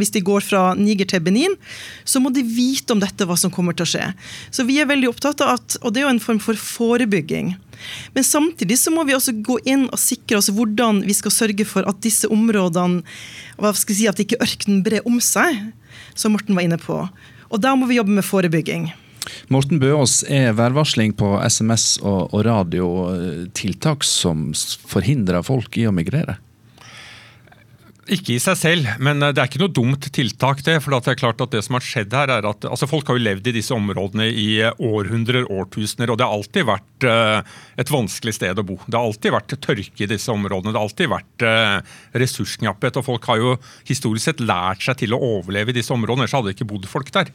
Hvis 0.00 0.12
de 0.14 0.22
går 0.24 0.44
fra 0.44 0.62
Niger 0.78 1.08
til 1.08 1.22
Benin, 1.24 1.56
så 2.04 2.22
må 2.22 2.32
de 2.34 2.44
vite 2.46 2.94
om 2.94 3.02
dette, 3.02 3.26
hva 3.28 3.36
som 3.38 3.52
kommer 3.52 3.76
til 3.76 3.86
å 3.86 3.92
skje. 3.92 4.06
Så 4.54 4.66
vi 4.68 4.78
er 4.80 4.90
veldig 4.90 5.10
opptatt 5.10 5.42
av 5.44 5.56
at, 5.58 5.78
og 5.82 5.92
det 5.92 6.02
er 6.02 6.08
jo 6.08 6.14
en 6.14 6.22
form 6.22 6.40
for 6.42 6.58
forebygging. 6.58 7.54
Men 8.14 8.26
samtidig 8.26 8.78
så 8.78 8.92
må 8.94 9.04
vi 9.08 9.16
også 9.16 9.34
gå 9.42 9.58
inn 9.68 9.88
og 9.88 10.00
sikre 10.00 10.38
oss 10.38 10.52
hvordan 10.54 11.02
vi 11.06 11.16
skal 11.18 11.34
sørge 11.34 11.66
for 11.66 11.88
at 11.88 12.02
disse 12.04 12.30
områdene 12.30 13.02
hva 13.58 13.72
skal 13.74 13.94
jeg 13.94 14.00
si, 14.02 14.10
At 14.10 14.20
ikke 14.22 14.40
ørkenen 14.42 14.82
brer 14.86 15.06
om 15.08 15.18
seg, 15.22 15.72
som 16.14 16.34
Morten 16.36 16.56
var 16.56 16.66
inne 16.66 16.78
på. 16.80 16.98
Og 17.52 17.60
da 17.60 17.74
må 17.76 17.88
vi 17.90 17.98
jobbe 17.98 18.14
med 18.16 18.26
forebygging. 18.26 18.92
Morten 19.52 19.78
Bøås, 19.78 20.22
er 20.26 20.54
værvarsling 20.56 21.12
på 21.18 21.36
SMS 21.46 22.00
og 22.02 22.32
radio 22.46 22.88
tiltak 23.54 24.06
som 24.06 24.50
forhindrer 24.88 25.44
folk 25.46 25.78
i 25.78 25.86
å 25.86 25.94
migrere? 25.94 26.38
Ikke 28.10 28.32
i 28.34 28.40
seg 28.42 28.56
selv, 28.58 28.86
men 28.98 29.22
eh, 29.22 29.30
det 29.30 29.38
er 29.38 29.46
ikke 29.46 29.60
noe 29.62 29.70
dumt 29.70 30.08
tiltak. 30.10 30.64
det, 30.66 30.80
for 30.82 30.90
det 30.90 31.12
er 31.12 31.18
klart 31.20 31.42
at 31.44 31.52
det 31.54 31.60
som 31.62 31.76
har 31.76 31.84
skjedd 31.86 32.14
her 32.18 32.32
er 32.34 32.48
at 32.48 32.66
altså 32.66 32.88
Folk 32.90 33.06
har 33.06 33.14
jo 33.14 33.22
levd 33.22 33.46
i 33.46 33.54
disse 33.54 33.70
områdene 33.76 34.26
i 34.26 34.46
eh, 34.58 34.74
århundrer, 34.82 35.46
årtusener, 35.46 36.10
og 36.10 36.18
det 36.18 36.26
har 36.26 36.34
alltid 36.34 36.66
vært 36.66 37.06
uh, 37.06 37.60
et 37.78 37.92
vanskelig 37.92 38.34
sted 38.34 38.58
å 38.58 38.64
bo. 38.66 38.76
Det 38.88 38.98
har 38.98 39.06
alltid 39.06 39.34
vært 39.36 39.54
tørke 39.62 40.02
i 40.02 40.10
disse 40.10 40.34
områdene, 40.34 40.72
det 40.74 40.80
har 40.80 40.88
alltid 40.88 41.12
vært 41.12 41.46
ressursknapphet. 42.18 42.98
og 42.98 43.06
Folk 43.06 43.26
har 43.30 43.38
jo 43.38 43.54
historisk 43.88 44.28
sett 44.28 44.42
lært 44.42 44.82
seg 44.82 44.98
til 45.02 45.14
å 45.14 45.22
overleve 45.38 45.70
i 45.70 45.78
disse 45.78 45.94
områdene, 45.94 46.26
ellers 46.26 46.36
hadde 46.36 46.50
det 46.50 46.56
ikke 46.58 46.70
bodd 46.74 46.90
folk 46.90 47.10
der. 47.14 47.30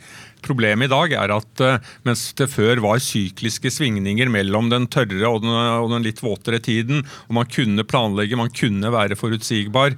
Problemet 0.46 0.90
i 0.90 0.92
dag 0.92 1.16
er 1.16 1.34
at 1.38 1.64
uh, 1.64 1.94
mens 2.08 2.26
det 2.38 2.50
før 2.52 2.82
var 2.84 3.02
sykliske 3.04 3.72
svingninger 3.74 4.30
mellom 4.32 4.68
den 4.72 4.90
tørre 4.92 5.32
og 5.32 5.42
den, 5.46 5.54
og 5.56 5.90
den 5.94 6.06
litt 6.06 6.22
våtere 6.24 6.60
tiden, 6.64 7.06
og 7.28 7.40
man 7.40 7.50
kunne 7.52 7.88
planlegge, 7.88 8.40
man 8.40 8.52
kunne 8.54 8.92
være 8.94 9.18
forutsigbar, 9.20 9.96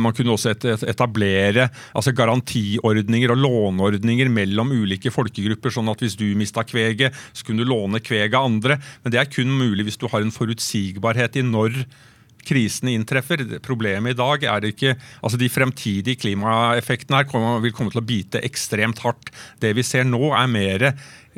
man 0.00 0.08
man 0.08 0.16
kunne 0.16 0.34
også 0.34 0.54
etablere 0.88 1.68
altså 1.92 2.14
garantiordninger 2.16 3.32
og 3.34 3.42
låneordninger 3.44 4.30
mellom 4.32 4.72
ulike 4.72 5.12
folkegrupper, 5.12 5.74
sånn 5.74 5.90
at 5.92 6.02
hvis 6.02 6.16
du 6.18 6.26
mista 6.38 6.64
kveget, 6.66 7.16
så 7.36 7.44
kunne 7.44 7.64
du 7.64 7.68
låne 7.68 8.00
kveget 8.00 8.36
av 8.38 8.48
andre. 8.48 8.78
Men 9.02 9.14
det 9.14 9.20
er 9.20 9.32
kun 9.32 9.52
mulig 9.60 9.88
hvis 9.88 10.00
du 10.00 10.08
har 10.08 10.24
en 10.24 10.34
forutsigbarhet 10.34 11.36
i 11.38 11.44
når 11.44 11.82
krisene 12.48 12.94
inntreffer. 12.96 13.44
Problemet 13.64 14.14
i 14.14 14.18
dag 14.18 14.48
er 14.48 14.68
ikke 14.70 14.96
altså 15.20 15.38
De 15.40 15.50
fremtidige 15.52 16.18
klimaeffektene 16.24 17.20
her 17.20 17.62
vil 17.64 17.74
komme 17.76 17.92
til 17.94 18.02
å 18.02 18.08
bite 18.08 18.42
ekstremt 18.46 19.04
hardt. 19.04 19.32
Det 19.60 19.74
vi 19.76 19.84
ser 19.86 20.08
nå, 20.08 20.32
er 20.32 20.50
mer 20.50 20.88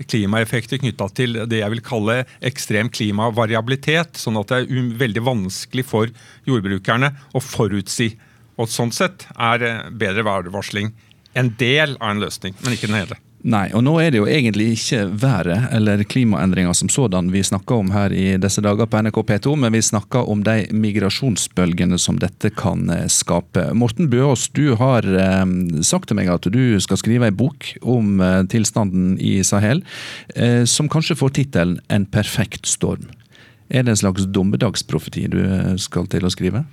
klimaeffekter 0.01 0.81
knytta 0.81 1.11
til 1.13 1.43
det 1.51 1.61
jeg 1.61 1.75
vil 1.75 1.85
kalle 1.85 2.23
ekstrem 2.47 2.89
klimavariabilitet. 2.93 4.17
Sånn 4.21 4.39
at 4.41 4.53
det 4.53 4.63
er 4.65 4.91
veldig 5.05 5.27
vanskelig 5.27 5.87
for 5.91 6.13
jordbrukerne 6.49 7.15
å 7.35 7.45
forutsi 7.45 8.15
og 8.61 8.69
Sånn 8.69 8.93
sett 8.93 9.25
er 9.41 9.89
bedre 9.97 10.25
værvarsling 10.27 10.93
en 11.39 11.53
del 11.59 11.97
av 12.01 12.15
en 12.15 12.23
løsning, 12.25 12.57
men 12.61 12.75
ikke 12.75 12.91
den 12.91 12.99
hele. 12.99 13.21
Nei, 13.41 13.71
og 13.73 13.81
nå 13.87 13.95
er 14.03 14.11
det 14.13 14.19
jo 14.19 14.27
egentlig 14.29 14.67
ikke 14.75 15.07
været 15.23 15.71
eller 15.73 16.03
klimaendringer 16.05 16.75
som 16.77 16.91
sådan 16.93 17.31
vi 17.33 17.41
snakker 17.47 17.81
om 17.81 17.93
her 17.95 18.13
i 18.13 18.35
disse 18.37 18.61
dager 18.61 18.85
på 18.85 19.01
NRK 19.01 19.17
P2, 19.31 19.55
men 19.63 19.73
vi 19.73 19.81
snakker 19.81 20.29
om 20.29 20.43
de 20.45 20.67
migrasjonsbølgene 20.77 21.97
som 21.97 22.19
dette 22.21 22.51
kan 22.53 22.85
eh, 22.93 23.07
skape. 23.09 23.71
Morten 23.73 24.11
Bøås, 24.13 24.51
du 24.53 24.75
har 24.77 25.09
eh, 25.09 25.47
sagt 25.87 26.11
til 26.11 26.21
meg 26.21 26.29
at 26.29 26.51
du 26.53 26.77
skal 26.85 27.01
skrive 27.01 27.31
ei 27.31 27.37
bok 27.37 27.71
om 27.81 28.21
eh, 28.21 28.43
tilstanden 28.53 29.17
i 29.17 29.39
Sahel, 29.47 29.81
som 30.69 30.89
kanskje 30.91 31.17
får 31.17 31.33
tittelen 31.37 31.79
'En 31.89 32.05
perfekt 32.07 32.69
storm'. 32.69 33.09
Er 33.71 33.83
det 33.83 33.93
en 33.95 33.97
slags 33.97 34.27
dommedagsprofeti 34.27 35.27
du 35.31 35.41
skal 35.79 36.07
til 36.07 36.27
å 36.27 36.31
skrive? 36.31 36.65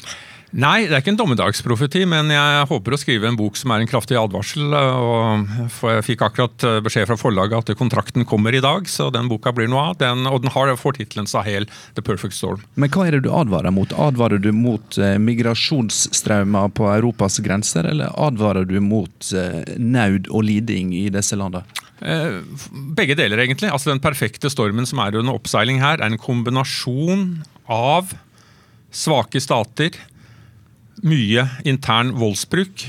Nei, 0.56 0.86
det 0.88 0.95
er 0.95 1.02
ikke 1.02 1.12
en 1.12 1.20
dommedagsprofeti, 1.20 2.06
men 2.08 2.32
jeg 2.32 2.68
håper 2.70 2.95
å 2.95 3.00
skrive 3.00 3.28
en 3.28 3.36
bok 3.39 3.58
som 3.60 3.74
er 3.76 3.84
en 3.84 3.89
kraftig 3.89 4.16
advarsel. 4.16 4.72
og 4.72 5.82
Jeg 5.84 6.06
fikk 6.08 6.24
akkurat 6.24 6.64
eh, 6.64 6.78
beskjed 6.86 7.10
fra 7.10 7.18
forlaget 7.20 7.74
at 7.74 7.80
kontrakten 7.80 8.24
kommer 8.28 8.56
i 8.56 8.62
dag, 8.64 8.88
så 8.88 9.10
den 9.12 9.28
boka 9.28 9.52
blir 9.56 9.68
noe 9.68 9.89
av. 9.89 9.98
Den, 10.00 10.24
og 10.30 10.45
den 10.45 10.54
har 10.56 10.72
får 10.80 11.00
tittelen 11.00 11.28
'Sahel 11.28 11.68
The 11.95 12.02
Perfect 12.02 12.38
Storm'. 12.38 12.64
Men 12.76 12.91
hva 12.93 13.08
er 13.08 13.18
det 13.18 13.26
du 13.28 13.32
advarer 13.36 13.76
mot? 13.76 13.91
Advarer 13.91 14.39
du 14.39 14.54
mot 14.56 14.98
eh, 14.98 15.18
migrasjonsstrømmer 15.20 16.72
på 16.72 16.88
Europas 16.95 17.41
grenser, 17.43 17.84
eller 17.91 18.16
advarer 18.16 18.68
du 18.68 18.80
mot 18.80 19.34
eh, 19.36 19.76
naud 19.76 20.32
og 20.32 20.48
liding 20.48 20.95
i 20.95 21.10
disse 21.12 21.36
landene? 21.36 21.68
Eh, 22.00 22.39
begge 22.95 23.18
deler, 23.18 23.41
egentlig. 23.43 23.72
Altså 23.74 23.91
Den 23.91 24.04
perfekte 24.04 24.52
stormen 24.54 24.88
som 24.88 25.02
er 25.04 25.18
under 25.18 25.36
oppseiling 25.36 25.82
her, 25.84 26.00
er 26.00 26.08
en 26.08 26.22
kombinasjon 26.22 27.41
av 27.68 28.14
svake 28.93 29.41
stater, 29.43 29.98
mye 31.06 31.45
intern 31.68 32.14
voldsbruk 32.18 32.88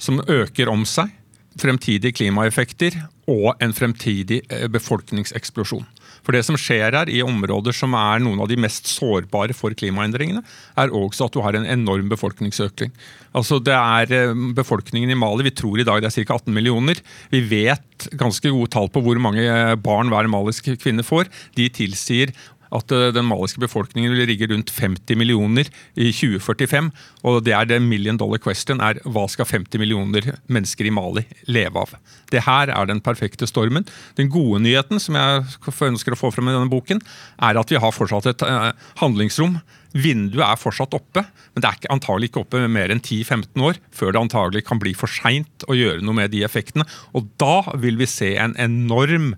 som 0.00 0.20
øker 0.26 0.70
om 0.72 0.86
seg, 0.88 1.12
fremtidige 1.60 2.14
klimaeffekter 2.16 2.94
og 3.30 3.58
en 3.62 3.74
fremtidig 3.76 4.40
eh, 4.48 4.66
befolkningseksplosjon. 4.72 5.86
For 6.24 6.36
det 6.36 6.42
som 6.44 6.58
skjer 6.60 6.94
her 6.96 7.10
i 7.10 7.22
områder 7.24 7.74
som 7.76 7.94
er 7.96 8.20
noen 8.22 8.42
av 8.42 8.48
de 8.50 8.58
mest 8.60 8.88
sårbare 8.90 9.54
for 9.56 9.74
klimaendringene, 9.76 10.42
er 10.80 10.94
også 10.94 11.26
at 11.26 11.36
du 11.36 11.40
har 11.44 11.56
en 11.56 11.68
enorm 11.68 12.10
befolkningsøkning. 12.12 12.92
Altså 13.36 13.60
det 13.62 13.76
er 13.76 14.14
eh, 14.16 14.46
Befolkningen 14.56 15.12
i 15.12 15.18
Mali 15.18 15.46
vi 15.46 15.54
tror 15.56 15.80
i 15.80 15.86
dag 15.86 16.02
det 16.02 16.10
er 16.10 16.24
ca. 16.24 16.38
18 16.40 16.54
millioner. 16.54 17.02
Vi 17.34 17.42
vet 17.50 18.08
ganske 18.18 18.50
gode 18.50 18.72
tall 18.72 18.90
på 18.92 19.02
hvor 19.04 19.20
mange 19.22 19.44
barn 19.84 20.10
hver 20.12 20.30
malisk 20.30 20.72
kvinne 20.80 21.04
får. 21.06 21.30
De 21.58 21.68
tilsier 21.72 22.34
at 22.76 22.94
eh, 22.94 23.08
den 23.14 23.26
maliske 23.28 23.62
befolkningen 23.62 24.14
vil 24.14 24.28
rigge 24.28 24.48
rundt 24.50 24.72
50 24.74 25.18
millioner 25.18 25.70
i 25.94 26.10
2045. 26.14 26.90
Og 27.26 27.40
det 27.46 27.54
er 27.56 27.68
det 27.68 27.80
million 27.84 28.18
dollar 28.20 28.42
question 28.42 28.82
er 28.84 29.00
hva 29.04 29.26
skal 29.30 29.48
50 29.48 29.82
millioner 29.82 30.32
mennesker 30.52 30.86
i 30.88 30.94
Mali 30.94 31.26
leve 31.50 31.84
av? 31.84 31.96
Det 32.30 32.44
her 32.46 32.72
er 32.74 32.88
den 32.90 33.02
perfekte 33.04 33.48
stormen. 33.50 33.86
Den 34.18 34.30
gode 34.32 34.62
nyheten 34.64 35.02
som 35.02 35.18
jeg 35.18 35.44
ønsker 35.90 36.14
å 36.14 36.20
få 36.20 36.32
frem 36.34 36.50
i 36.50 36.56
denne 36.56 36.70
boken, 36.70 37.02
er 37.42 37.58
at 37.58 37.70
vi 37.70 37.80
har 37.80 37.94
fortsatt 37.94 38.28
et 38.30 38.44
uh, 38.46 38.70
handlingsrom. 39.00 39.58
Vinduet 39.90 40.44
er 40.46 40.60
fortsatt 40.60 40.94
oppe, 40.94 41.24
men 41.54 41.64
det 41.64 41.70
er 41.70 41.92
antagelig 41.92 42.30
ikke 42.30 42.44
oppe 42.44 42.60
med 42.62 42.74
mer 42.76 42.92
enn 42.94 43.02
10-15 43.02 43.64
år 43.66 43.80
før 43.94 44.14
det 44.14 44.20
antagelig 44.22 44.62
kan 44.68 44.78
bli 44.82 44.92
for 44.94 45.10
seint 45.10 45.66
å 45.66 45.74
gjøre 45.74 46.04
noe 46.04 46.14
med 46.20 46.30
de 46.34 46.44
effektene. 46.46 46.86
Og 47.16 47.26
da 47.42 47.64
vil 47.80 47.98
vi 47.98 48.06
se 48.10 48.36
en 48.38 48.54
enorm 48.60 49.32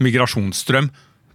migrasjonsstrøm 0.00 0.90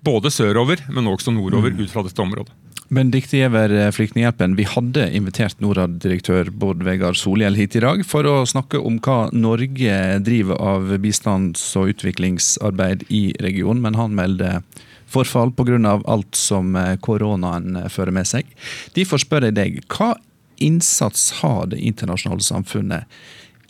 både 0.05 0.31
sørover, 0.33 0.81
men 0.89 1.09
også 1.09 1.33
nordover 1.33 1.73
ut 1.77 1.91
fra 1.91 2.03
dette 2.05 2.21
området. 2.21 2.53
Benedicte 2.91 3.37
Giæver, 3.37 3.71
eh, 3.71 3.91
Flyktninghjelpen. 3.91 4.57
Vi 4.57 4.65
hadde 4.67 5.05
invitert 5.15 5.61
Norad-direktør 5.63 6.49
Bård 6.51 6.83
Vegar 6.83 7.13
Solhjell 7.15 7.55
hit 7.55 7.75
i 7.75 7.79
dag 7.79 8.03
for 8.03 8.27
å 8.27 8.43
snakke 8.43 8.83
om 8.83 8.99
hva 8.99 9.31
Norge 9.31 10.19
driver 10.19 10.59
av 10.59 10.91
bistands- 10.99 11.75
og 11.79 11.93
utviklingsarbeid 11.93 13.05
i 13.09 13.31
regionen, 13.39 13.81
men 13.81 13.95
han 13.95 14.13
melder 14.13 14.61
forfall 15.07 15.51
pga. 15.51 16.01
alt 16.05 16.35
som 16.35 16.75
eh, 16.75 16.97
koronaen 16.97 17.77
eh, 17.77 17.87
fører 17.87 18.11
med 18.11 18.27
seg. 18.27 18.45
Derfor 18.93 19.17
spør 19.17 19.47
jeg 19.47 19.55
deg, 19.55 19.81
hva 19.87 20.15
innsats 20.59 21.41
har 21.41 21.67
det 21.71 21.79
internasjonale 21.79 22.43
samfunnet 22.43 23.05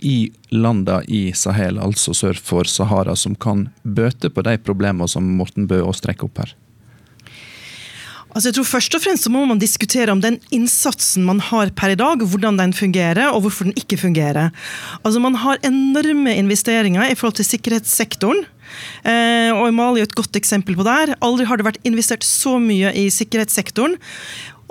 i 0.01 0.31
landa 0.49 1.01
i 1.07 1.29
Sahel, 1.37 1.79
altså 1.79 2.13
sør 2.17 2.37
for 2.41 2.69
Sahara, 2.69 3.15
som 3.15 3.35
kan 3.37 3.69
bøte 3.83 4.31
på 4.33 4.43
de 4.45 4.57
problemene 4.61 5.07
som 5.09 5.27
Morten 5.37 5.69
Bø 5.69 5.83
også 5.85 6.09
trekker 6.09 6.29
opp 6.29 6.43
her? 6.43 6.55
Altså 8.31 8.47
jeg 8.47 8.55
tror 8.57 8.69
Først 8.69 8.95
og 8.95 9.03
fremst 9.03 9.27
må 9.31 9.43
man 9.47 9.59
diskutere 9.59 10.13
om 10.13 10.21
den 10.23 10.37
innsatsen 10.55 11.25
man 11.27 11.41
har 11.43 11.73
per 11.75 11.93
i 11.93 11.99
dag, 11.99 12.23
hvordan 12.23 12.59
den 12.59 12.73
fungerer 12.75 13.27
og 13.31 13.43
hvorfor 13.43 13.67
den 13.67 13.75
ikke 13.79 13.99
fungerer. 13.99 14.51
Altså 15.03 15.19
Man 15.19 15.35
har 15.35 15.59
enorme 15.67 16.35
investeringer 16.39 17.11
i 17.11 17.15
forhold 17.15 17.35
til 17.41 17.49
sikkerhetssektoren. 17.49 18.45
Eh, 19.03 19.51
og 19.51 19.73
Mali 19.75 19.99
er 19.99 20.07
et 20.07 20.15
godt 20.15 20.37
eksempel 20.39 20.77
på 20.79 20.87
det. 20.87 21.17
Aldri 21.19 21.47
har 21.47 21.59
det 21.59 21.67
vært 21.67 21.81
investert 21.83 22.23
så 22.23 22.55
mye 22.61 22.93
i 22.95 23.09
sikkerhetssektoren. 23.11 23.97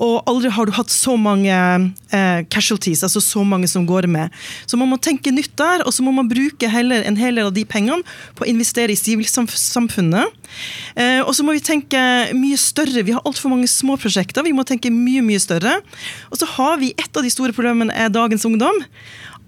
Og 0.01 0.25
aldri 0.31 0.51
har 0.55 0.69
du 0.69 0.73
hatt 0.73 0.93
så 0.93 1.15
mange 1.21 1.53
eh, 1.53 2.41
casualties, 2.53 3.03
altså 3.05 3.21
så 3.21 3.45
mange 3.45 3.69
som 3.69 3.85
går 3.89 4.09
med. 4.09 4.33
Så 4.67 4.79
man 4.81 4.89
må 4.89 4.97
tenke 5.03 5.33
nytt 5.35 5.53
der, 5.61 5.85
og 5.85 5.93
så 5.93 6.05
må 6.07 6.15
man 6.17 6.31
bruke 6.31 6.71
heller 6.73 7.05
en 7.05 7.19
hel 7.21 7.37
del 7.37 7.51
av 7.51 7.55
de 7.57 7.67
pengene 7.69 8.01
på 8.39 8.47
å 8.47 8.51
investere 8.51 8.95
i 8.95 8.99
sivilsamfunnet. 8.99 10.39
Eh, 10.97 11.21
og 11.21 11.35
så 11.37 11.45
må 11.45 11.57
vi 11.57 11.65
tenke 11.65 12.01
mye 12.37 12.59
større. 12.61 13.05
Vi 13.05 13.17
har 13.17 13.25
altfor 13.29 13.53
mange 13.53 13.69
små 13.71 13.99
prosjekter. 14.01 14.47
Vi 14.47 14.57
må 14.57 14.65
tenke 14.69 14.93
mye, 14.95 15.25
mye 15.27 15.43
større. 15.43 15.79
Og 16.33 16.41
så 16.41 16.49
har 16.57 16.81
vi 16.81 16.95
et 16.97 17.13
av 17.13 17.27
de 17.27 17.33
store 17.33 17.57
problemene 17.57 17.95
er 17.95 18.13
dagens 18.15 18.49
ungdom. 18.49 18.81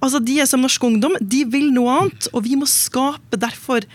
Altså 0.03 0.18
De 0.18 0.40
er 0.42 0.50
som 0.50 0.61
norsk 0.62 0.82
ungdom, 0.84 1.14
de 1.20 1.44
vil 1.46 1.70
noe 1.74 1.94
annet, 2.00 2.26
og 2.34 2.42
vi 2.44 2.59
må 2.59 2.66
skape 2.68 3.38
derfor 3.38 3.86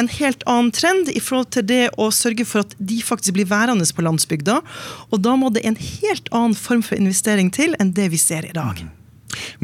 en 0.00 0.08
helt 0.08 0.42
annen 0.48 0.72
trend 0.74 1.12
i 1.12 1.20
forhold 1.20 1.52
til 1.56 1.66
det 1.68 1.82
å 2.00 2.08
sørge 2.14 2.46
for 2.48 2.64
at 2.64 2.74
de 2.78 3.02
faktisk 3.04 3.36
blir 3.36 3.50
værende 3.50 3.86
på 3.92 4.04
landsbygda. 4.06 4.60
Og 5.10 5.22
da 5.24 5.36
må 5.36 5.52
det 5.52 5.66
en 5.68 5.78
helt 5.78 6.32
annen 6.32 6.56
form 6.58 6.82
for 6.86 6.98
investering 6.98 7.52
til 7.52 7.76
enn 7.80 7.94
det 7.96 8.10
vi 8.12 8.20
ser 8.20 8.48
i 8.48 8.56
dag. 8.56 8.84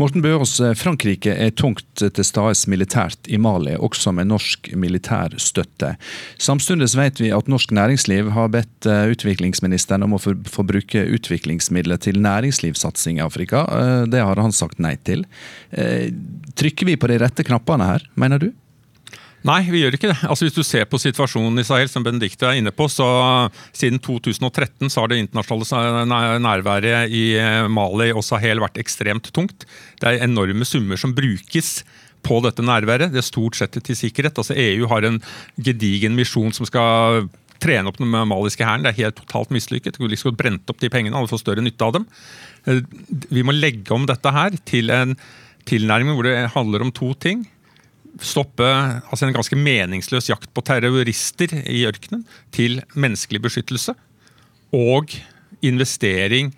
Morten 0.00 0.22
Bøås, 0.24 0.54
Frankrike 0.80 1.34
er 1.34 1.50
tungt 1.56 2.00
til 2.00 2.26
stades 2.26 2.64
militært 2.70 3.28
i 3.28 3.38
Mali, 3.40 3.74
også 3.76 4.12
med 4.16 4.30
norsk 4.30 4.70
militær 4.78 5.34
støtte. 5.42 5.94
Samtidig 6.40 6.88
vet 6.96 7.20
vi 7.20 7.32
at 7.34 7.50
norsk 7.50 7.74
næringsliv 7.76 8.30
har 8.36 8.52
bedt 8.54 8.88
eh, 8.88 9.10
utviklingsministeren 9.12 10.06
om 10.06 10.16
å 10.16 10.22
få 10.22 10.64
bruke 10.66 11.04
utviklingsmidler 11.18 12.00
til 12.04 12.20
næringslivssatsing 12.24 13.20
i 13.20 13.26
Afrika. 13.26 13.66
Eh, 13.68 14.06
det 14.12 14.24
har 14.24 14.40
han 14.40 14.56
sagt 14.56 14.80
nei 14.82 14.96
til. 15.04 15.26
Eh, 15.70 16.08
trykker 16.58 16.88
vi 16.88 16.96
på 16.96 17.12
de 17.12 17.20
rette 17.20 17.44
knappene 17.46 17.92
her, 17.92 18.08
mener 18.16 18.46
du? 18.46 18.50
Nei, 19.46 19.60
vi 19.70 19.84
gjør 19.84 19.94
ikke 19.94 20.10
det. 20.10 20.18
Altså 20.26 20.46
Hvis 20.46 20.56
du 20.56 20.64
ser 20.66 20.88
på 20.90 20.98
situasjonen 20.98 21.62
i 21.62 21.66
Sahel, 21.66 21.90
som 21.90 22.02
Benedicte 22.06 22.48
er 22.48 22.58
inne 22.58 22.72
på, 22.74 22.88
så 22.90 23.06
siden 23.70 24.00
2013 24.02 24.90
så 24.90 25.04
har 25.04 25.12
det 25.12 25.20
internasjonale 25.22 26.38
nærværet 26.42 27.14
i 27.14 27.24
eh, 27.38 27.68
Mali 27.70 28.10
og 28.10 28.24
Sahel 28.26 28.62
vært 28.64 28.80
ekstremt 28.82 29.30
tungt. 29.34 29.66
Det 30.02 30.10
er 30.10 30.26
enorme 30.26 30.66
summer 30.66 30.98
som 30.98 31.14
brukes 31.14 31.82
på 32.26 32.40
dette 32.42 32.64
nærværet. 32.66 33.12
Det 33.14 33.22
er 33.22 33.28
stort 33.28 33.58
sett 33.58 33.78
til 33.78 33.98
sikkerhet. 33.98 34.40
Altså 34.40 34.58
EU 34.58 34.88
har 34.90 35.06
en 35.06 35.20
gedigen 35.54 36.18
misjon 36.18 36.54
som 36.56 36.66
skal 36.66 37.28
trene 37.62 37.90
opp 37.90 38.00
den 38.00 38.10
maliske 38.10 38.66
hæren. 38.66 38.82
Det 38.82 38.90
er 38.90 39.04
helt 39.04 39.20
totalt 39.22 39.54
mislykket. 39.54 40.00
Vi 40.00 40.10
liksom 40.10 40.34
brent 40.38 40.70
opp 40.70 40.82
de 40.82 40.90
pengene, 40.90 41.14
alle 41.18 41.30
får 41.30 41.44
større 41.44 41.62
nytte 41.62 41.86
av 41.86 41.94
dem. 41.94 42.08
Eh, 42.66 42.82
vi 43.30 43.46
må 43.46 43.54
legge 43.54 43.94
om 43.94 44.08
dette 44.10 44.34
her 44.34 44.58
til 44.66 44.90
en 44.94 45.14
tilnærming 45.68 46.16
hvor 46.16 46.26
det 46.26 46.50
handler 46.54 46.82
om 46.82 46.92
to 46.94 47.12
ting 47.20 47.46
stoppe 48.22 48.66
altså 48.66 49.26
en 49.26 49.34
ganske 49.36 49.58
meningsløs 49.58 50.30
jakt 50.30 50.50
på 50.54 50.64
terrorister 50.66 51.52
i 51.68 51.84
ørkenen, 51.88 52.24
til 52.54 52.80
menneskelig 52.94 53.42
beskyttelse 53.46 53.94
og 54.74 55.14
investering 55.64 56.52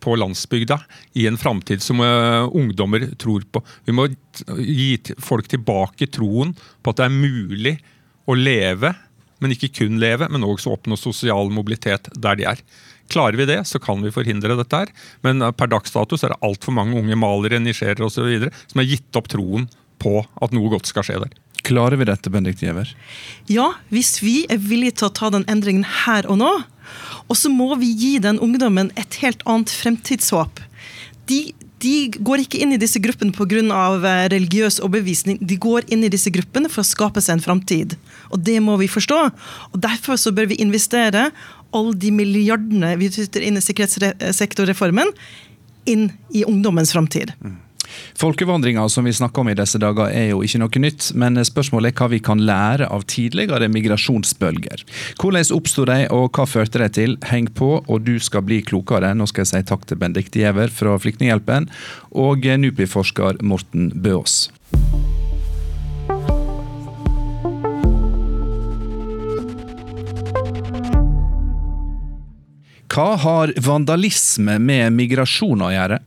på 0.00 0.14
landsbygda 0.16 0.78
i 1.18 1.26
en 1.26 1.38
framtid 1.38 1.82
som 1.82 2.00
uh, 2.00 2.46
ungdommer 2.54 3.08
tror 3.18 3.44
på. 3.52 3.62
Vi 3.84 3.94
må 3.94 4.06
gi 4.58 4.94
folk 5.22 5.50
tilbake 5.50 6.08
troen 6.12 6.54
på 6.54 6.92
at 6.92 7.00
det 7.00 7.08
er 7.08 7.16
mulig 7.16 7.74
å 8.30 8.36
leve, 8.38 8.92
men 9.42 9.54
ikke 9.54 9.72
kun 9.80 9.98
leve, 10.00 10.28
men 10.30 10.46
også 10.46 10.76
oppnå 10.76 10.96
sosial 10.98 11.50
mobilitet 11.50 12.08
der 12.14 12.38
de 12.38 12.46
er. 12.52 12.62
Klarer 13.10 13.36
vi 13.40 13.48
det, 13.50 13.58
så 13.68 13.80
kan 13.82 14.00
vi 14.04 14.14
forhindre 14.14 14.56
dette. 14.56 14.84
her. 14.84 14.92
Men 15.26 15.42
uh, 15.42 15.50
per 15.50 15.72
dags 15.72 15.94
dato 15.94 16.16
er 16.16 16.34
det 16.34 16.42
altfor 16.46 16.78
mange 16.78 16.96
unge 16.98 17.18
malere, 17.18 17.60
nisjerer 17.60 18.06
osv. 18.06 18.48
som 18.70 18.82
har 18.82 18.88
gitt 18.88 19.18
opp 19.18 19.30
troen 19.34 19.66
på 20.02 20.18
at 20.42 20.54
noe 20.54 20.72
godt 20.72 20.90
skal 20.90 21.06
skje 21.06 21.22
der. 21.22 21.32
Klarer 21.62 21.96
vi 21.98 22.08
dette, 22.08 22.30
Benedikt 22.30 22.62
Giæver? 22.64 22.90
Ja, 23.50 23.68
hvis 23.94 24.16
vi 24.22 24.42
er 24.50 24.58
villige 24.58 24.98
til 24.98 25.08
å 25.08 25.14
ta 25.14 25.30
den 25.30 25.46
endringen 25.50 25.86
her 26.04 26.26
og 26.26 26.40
nå. 26.42 26.52
Og 27.30 27.38
så 27.38 27.50
må 27.52 27.70
vi 27.80 27.92
gi 27.94 28.16
den 28.22 28.40
ungdommen 28.42 28.90
et 28.98 29.20
helt 29.22 29.44
annet 29.48 29.70
fremtidshåp. 29.70 30.58
De, 31.30 31.38
de 31.84 31.94
går 32.18 32.42
ikke 32.44 32.60
inn 32.64 32.74
i 32.74 32.80
disse 32.82 33.00
gruppene 33.02 33.34
pga. 33.36 33.62
Eh, 33.62 34.26
religiøs 34.34 34.80
overbevisning. 34.82 35.38
De 35.38 35.56
går 35.56 35.86
inn 35.94 36.02
i 36.04 36.10
disse 36.12 36.32
gruppene 36.34 36.70
for 36.72 36.82
å 36.82 36.88
skape 36.88 37.22
seg 37.22 37.38
en 37.38 37.46
framtid. 37.46 37.96
Og 38.34 38.42
det 38.42 38.58
må 38.64 38.76
vi 38.82 38.90
forstå. 38.90 39.20
Og 39.72 39.82
Derfor 39.86 40.18
så 40.18 40.34
bør 40.34 40.50
vi 40.50 40.60
investere 40.62 41.30
alle 41.72 41.94
de 41.96 42.10
milliardene 42.12 42.96
vi 43.00 43.08
tytter 43.14 43.46
inn 43.46 43.56
i 43.56 43.64
sikkerhetssektorreformen, 43.64 45.14
inn 45.88 46.10
i 46.34 46.44
ungdommens 46.44 46.92
framtid. 46.92 47.32
Mm. 47.40 47.56
Folkevandringa 48.18 48.84
som 48.92 49.06
vi 49.08 49.14
snakker 49.16 49.42
om 49.42 49.50
i 49.52 49.56
disse 49.58 49.80
dager 49.82 50.12
er 50.12 50.30
jo 50.30 50.42
ikke 50.44 50.60
noe 50.62 50.82
nytt, 50.84 51.10
men 51.18 51.40
spørsmålet 51.44 51.92
er 51.92 51.98
hva 51.98 52.10
vi 52.12 52.20
kan 52.24 52.42
lære 52.46 52.88
av 52.92 53.06
tidligere 53.10 53.70
migrasjonsbølger. 53.72 54.84
Hvordan 55.20 55.54
oppsto 55.56 55.86
de, 55.88 55.98
og 56.14 56.30
hva 56.36 56.46
førte 56.48 56.82
de 56.82 56.90
til? 56.92 57.16
Heng 57.30 57.50
på, 57.52 57.74
og 57.86 58.06
du 58.06 58.16
skal 58.22 58.44
bli 58.46 58.62
klokere. 58.66 59.14
Nå 59.16 59.28
skal 59.30 59.46
jeg 59.46 59.52
si 59.52 59.64
takk 59.72 59.86
til 59.88 60.00
Bendikte 60.02 60.42
Giæver 60.42 60.72
fra 60.72 60.98
Flyktninghjelpen 61.00 61.70
og 62.12 62.46
NUPI-forsker 62.46 63.42
Morten 63.42 63.90
Bøås. 63.94 64.46
Hva 72.92 73.14
har 73.16 73.54
vandalisme 73.64 74.58
med 74.60 74.92
migrasjon 74.92 75.64
å 75.64 75.70
gjøre? 75.72 76.02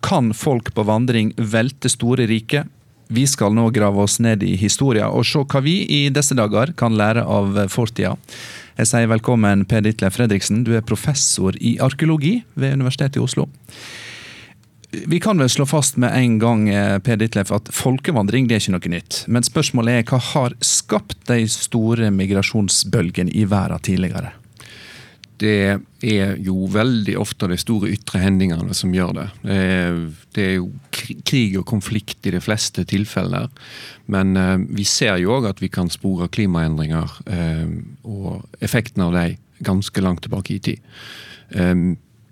Kan 0.00 0.34
folk 0.34 0.74
på 0.74 0.82
vandring 0.82 1.32
velte 1.36 1.88
store 1.92 2.26
rike? 2.26 2.64
Vi 3.10 3.26
skal 3.26 3.54
nå 3.54 3.70
grave 3.74 4.02
oss 4.02 4.20
ned 4.22 4.42
i 4.46 4.54
historia 4.56 5.08
og 5.10 5.26
se 5.26 5.42
hva 5.42 5.60
vi 5.64 5.80
i 5.82 6.02
disse 6.14 6.36
dager 6.38 6.72
kan 6.78 6.94
lære 6.96 7.24
av 7.26 7.58
fortida. 7.72 8.14
Jeg 8.78 8.88
sier 8.88 9.10
velkommen 9.10 9.66
Per 9.68 9.82
Ditlev 9.84 10.14
Fredriksen, 10.14 10.62
du 10.64 10.72
er 10.78 10.86
professor 10.86 11.56
i 11.58 11.74
arkeologi 11.82 12.38
ved 12.54 12.78
Universitetet 12.78 13.18
i 13.18 13.24
Oslo. 13.24 13.48
Vi 14.90 15.20
kan 15.22 15.38
vel 15.38 15.50
slå 15.50 15.66
fast 15.70 15.98
med 16.02 16.14
en 16.16 16.38
gang 16.42 16.68
eh, 16.68 16.96
Per 16.98 17.18
Ditlev, 17.20 17.52
at 17.54 17.68
folkevandring 17.74 18.48
det 18.48 18.56
er 18.56 18.64
ikke 18.64 18.74
noe 18.74 18.94
nytt. 18.94 19.20
Men 19.30 19.46
spørsmålet 19.46 20.00
er 20.00 20.08
hva 20.08 20.18
har 20.32 20.56
skapt 20.64 21.28
de 21.30 21.44
store 21.50 22.10
migrasjonsbølgene 22.14 23.34
i 23.34 23.44
verden 23.50 23.84
tidligere? 23.86 24.32
Det 25.40 25.80
er 26.04 26.34
jo 26.44 26.66
veldig 26.68 27.14
ofte 27.20 27.48
de 27.48 27.56
store 27.60 27.88
ytre 27.94 28.20
hendingene 28.20 28.74
som 28.76 28.92
gjør 28.92 29.14
det. 29.16 29.26
Det 30.36 30.44
er 30.44 30.56
jo 30.58 30.66
krig 30.92 31.56
og 31.56 31.64
konflikt 31.70 32.28
i 32.28 32.34
de 32.34 32.42
fleste 32.44 32.84
tilfeller. 32.88 33.48
Men 34.12 34.36
eh, 34.36 34.58
vi 34.76 34.84
ser 34.84 35.16
jo 35.22 35.38
òg 35.38 35.48
at 35.48 35.62
vi 35.62 35.70
kan 35.72 35.88
spore 35.92 36.28
klimaendringer 36.32 37.16
eh, 37.32 37.72
og 38.04 38.44
effekten 38.60 39.06
av 39.06 39.16
dem 39.16 39.38
ganske 39.64 40.04
langt 40.04 40.22
tilbake 40.24 40.54
i 40.54 40.60
tid. 40.64 40.84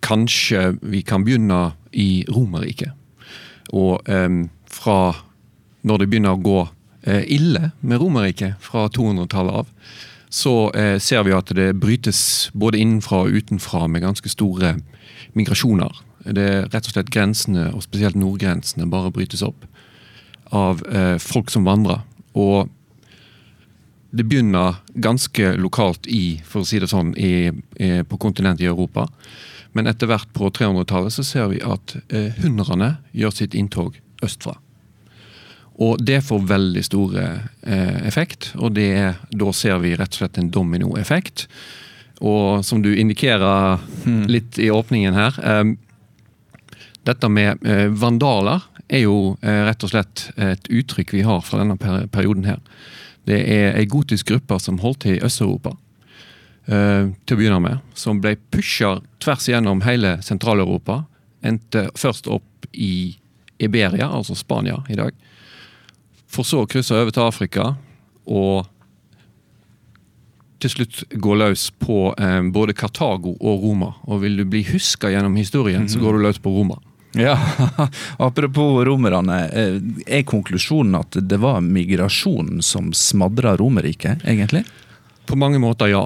Kanskje 0.01 0.61
vi 0.81 1.03
kan 1.05 1.25
begynne 1.27 1.75
i 1.93 2.25
Romerriket. 2.25 2.95
Og 3.77 4.01
fra 4.73 5.01
når 5.85 6.01
det 6.01 6.07
begynner 6.09 6.33
å 6.33 6.41
gå 6.41 6.63
ille 7.29 7.69
med 7.85 8.01
Romerriket 8.01 8.57
fra 8.65 8.87
200-tallet 8.97 9.59
av, 9.61 9.69
så 10.29 10.71
eh, 10.77 10.99
ser 11.01 11.25
vi 11.27 11.35
at 11.37 11.51
det 11.57 11.73
brytes 11.81 12.51
både 12.53 12.81
innenfra 12.81 13.25
og 13.27 13.37
utenfra 13.39 13.87
med 13.89 14.05
ganske 14.05 14.29
store 14.33 14.77
migrasjoner. 15.39 16.03
Det 16.29 16.45
er 16.45 16.67
rett 16.69 16.89
og 16.89 16.95
slett 16.95 17.13
grensene, 17.15 17.71
og 17.73 17.85
spesielt 17.87 18.19
nordgrensene, 18.19 18.89
bare 18.91 19.13
brytes 19.15 19.45
opp 19.47 19.65
av 20.55 20.83
eh, 20.89 21.17
folk 21.21 21.53
som 21.53 21.69
vandrer. 21.69 22.03
Og 22.39 22.69
det 24.11 24.25
begynner 24.29 24.81
ganske 24.97 25.53
lokalt 25.61 26.09
i, 26.09 26.41
for 26.45 26.65
å 26.65 26.69
si 26.69 26.81
det 26.81 26.89
sånn, 26.93 27.13
i, 27.17 27.51
i, 27.77 27.91
på 28.09 28.21
kontinentet 28.21 28.65
i 28.65 28.71
Europa. 28.71 29.09
Men 29.77 29.89
etter 29.91 30.09
hvert 30.09 30.31
på 30.37 30.49
300-tallet 30.49 31.13
så 31.13 31.25
ser 31.25 31.51
vi 31.53 31.61
at 31.65 31.97
eh, 32.09 32.37
hundrene 32.41 32.97
gjør 33.13 33.37
sitt 33.43 33.57
inntog 33.57 34.01
østfra. 34.25 34.57
Og 35.79 36.01
det 36.03 36.25
får 36.27 36.47
veldig 36.51 36.83
store 36.87 37.25
eh, 37.63 38.07
effekt, 38.09 38.53
og 38.59 38.75
det, 38.75 39.15
da 39.31 39.53
ser 39.55 39.79
vi 39.83 39.95
rett 39.95 40.11
og 40.17 40.23
slett 40.23 40.41
en 40.41 40.51
dominoeffekt. 40.51 41.47
Og 42.19 42.65
som 42.67 42.83
du 42.83 42.91
indikerer 42.99 43.79
hmm. 44.05 44.25
litt 44.27 44.59
i 44.59 44.73
åpningen 44.75 45.15
her 45.15 45.37
eh, 45.39 45.69
Dette 47.07 47.29
med 47.31 47.63
eh, 47.63 47.87
vandaler 47.95 48.65
er 48.91 49.05
jo 49.05 49.37
eh, 49.39 49.63
rett 49.69 49.85
og 49.87 49.93
slett 49.93 50.25
et 50.35 50.67
uttrykk 50.67 51.15
vi 51.15 51.23
har 51.25 51.45
fra 51.47 51.61
denne 51.63 51.79
perioden 52.11 52.49
her. 52.49 52.59
Det 53.29 53.39
er 53.39 53.79
ei 53.79 53.87
gotisk 53.89 54.33
gruppe 54.33 54.59
som 54.61 54.81
holdt 54.83 55.05
til 55.07 55.15
i 55.17 55.23
Øst-Europa 55.25 55.77
Eh, 56.69 57.07
til 57.25 57.33
å 57.33 57.39
begynne 57.41 57.63
med, 57.65 57.85
som 57.97 58.19
ble 58.21 58.35
pusha 58.53 58.99
tvers 59.25 59.47
igjennom 59.49 59.81
hele 59.87 60.19
Sentral-Europa. 60.25 61.01
Endte 61.41 61.87
først 61.97 62.29
opp 62.29 62.69
i 62.77 63.17
Iberia, 63.57 64.11
altså 64.13 64.37
Spania 64.37 64.83
i 64.93 64.99
dag. 64.99 65.15
For 66.29 66.47
så 66.47 66.65
å 66.65 66.69
krysse 66.69 66.97
over 66.97 67.15
til 67.15 67.25
Afrika 67.25 67.71
og 68.29 68.69
til 70.59 70.73
slutt 70.73 71.05
gå 71.15 71.37
løs 71.39 71.69
på 71.79 72.13
eh, 72.19 72.41
både 72.53 72.75
Kartago 72.77 73.37
og 73.39 73.65
Roma. 73.65 73.93
Og 74.11 74.25
vil 74.25 74.41
du 74.41 74.45
bli 74.49 74.65
huska 74.73 75.11
gjennom 75.13 75.39
historien, 75.39 75.87
så 75.89 76.01
går 76.03 76.19
du 76.19 76.25
løs 76.27 76.41
på 76.43 76.51
Roma. 76.51 76.81
Ja, 77.17 77.37
Apropos 78.27 78.83
romerne. 78.87 79.39
Eh, 79.49 79.79
er 80.19 80.27
konklusjonen 80.29 80.99
at 80.99 81.21
det 81.31 81.39
var 81.41 81.63
migrasjonen 81.65 82.59
som 82.63 82.91
smadra 82.93 83.55
Romerriket, 83.57 84.27
egentlig? 84.27 84.65
På 85.31 85.39
mange 85.39 85.63
måter, 85.63 85.93
ja 85.95 86.05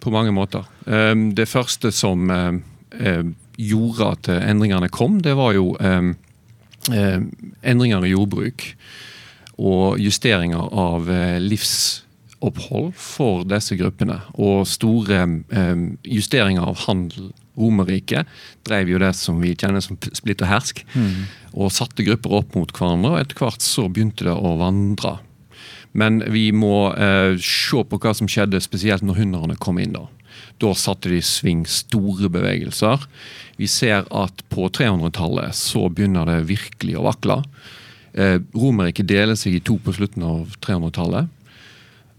på 0.00 0.10
mange 0.10 0.32
måter. 0.32 0.64
Ehm, 0.86 1.34
det 1.36 1.44
første 1.48 1.92
som 1.92 2.30
ehm, 2.32 3.34
gjorde 3.60 4.06
at 4.14 4.30
endringene 4.32 4.88
kom, 4.88 5.20
det 5.22 5.34
var 5.36 5.52
jo 5.52 5.74
endringer 7.60 8.06
i 8.06 8.12
jordbruk. 8.14 8.64
Og 9.60 10.00
justeringer 10.00 10.72
av 10.72 11.10
eh, 11.12 11.36
livsopphold 11.42 12.94
for 12.96 13.44
disse 13.48 13.76
gruppene. 13.78 14.20
Og 14.40 14.64
store 14.68 15.22
justeringer 16.08 16.66
av 16.72 16.86
handel. 16.86 17.30
Romerriket 17.60 18.28
drev 18.64 18.88
jo 18.88 19.00
det 19.02 19.10
som 19.18 19.40
vi 19.42 19.50
kjenner 19.58 19.82
som 19.84 19.98
splitt 20.16 20.40
og 20.40 20.48
hersk. 20.48 20.80
Mm. 20.94 21.26
Og 21.60 21.74
satte 21.74 22.06
grupper 22.06 22.38
opp 22.38 22.54
mot 22.56 22.70
hverandre, 22.72 23.10
og 23.10 23.20
etter 23.20 23.36
hvert 23.36 23.64
så 23.64 23.84
begynte 23.90 24.24
det 24.24 24.32
å 24.32 24.54
vandre 24.56 25.18
men 25.92 26.22
vi 26.30 26.50
må 26.54 26.92
eh, 26.94 27.36
se 27.42 27.82
på 27.82 27.98
hva 27.98 28.14
som 28.14 28.30
skjedde, 28.30 28.62
spesielt 28.62 29.04
når 29.06 29.24
hundrene 29.24 29.58
kom 29.60 29.80
inn. 29.82 29.96
Da 29.96 30.06
Da 30.60 30.74
satte 30.76 31.10
de 31.10 31.18
i 31.18 31.24
sving 31.24 31.64
store 31.66 32.30
bevegelser. 32.30 33.06
Vi 33.58 33.66
ser 33.68 34.06
at 34.14 34.44
på 34.52 34.68
300-tallet 34.68 35.56
så 35.56 35.88
begynner 35.88 36.28
det 36.28 36.48
virkelig 36.48 36.98
å 36.98 37.06
vakle. 37.08 37.40
Eh, 38.14 38.38
Romerriket 38.56 39.08
deler 39.08 39.38
seg 39.38 39.56
i 39.56 39.62
to 39.64 39.78
på 39.82 39.94
slutten 39.94 40.24
av 40.26 40.56
300-tallet. 40.64 41.30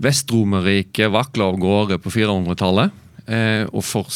Vest-Romerriket 0.02 1.12
vakler 1.14 1.52
av 1.52 1.60
gårde 1.62 2.00
på 2.02 2.14
400-tallet. 2.14 2.98
Eh, 3.30 3.64
og 3.70 3.84
får 3.86 4.08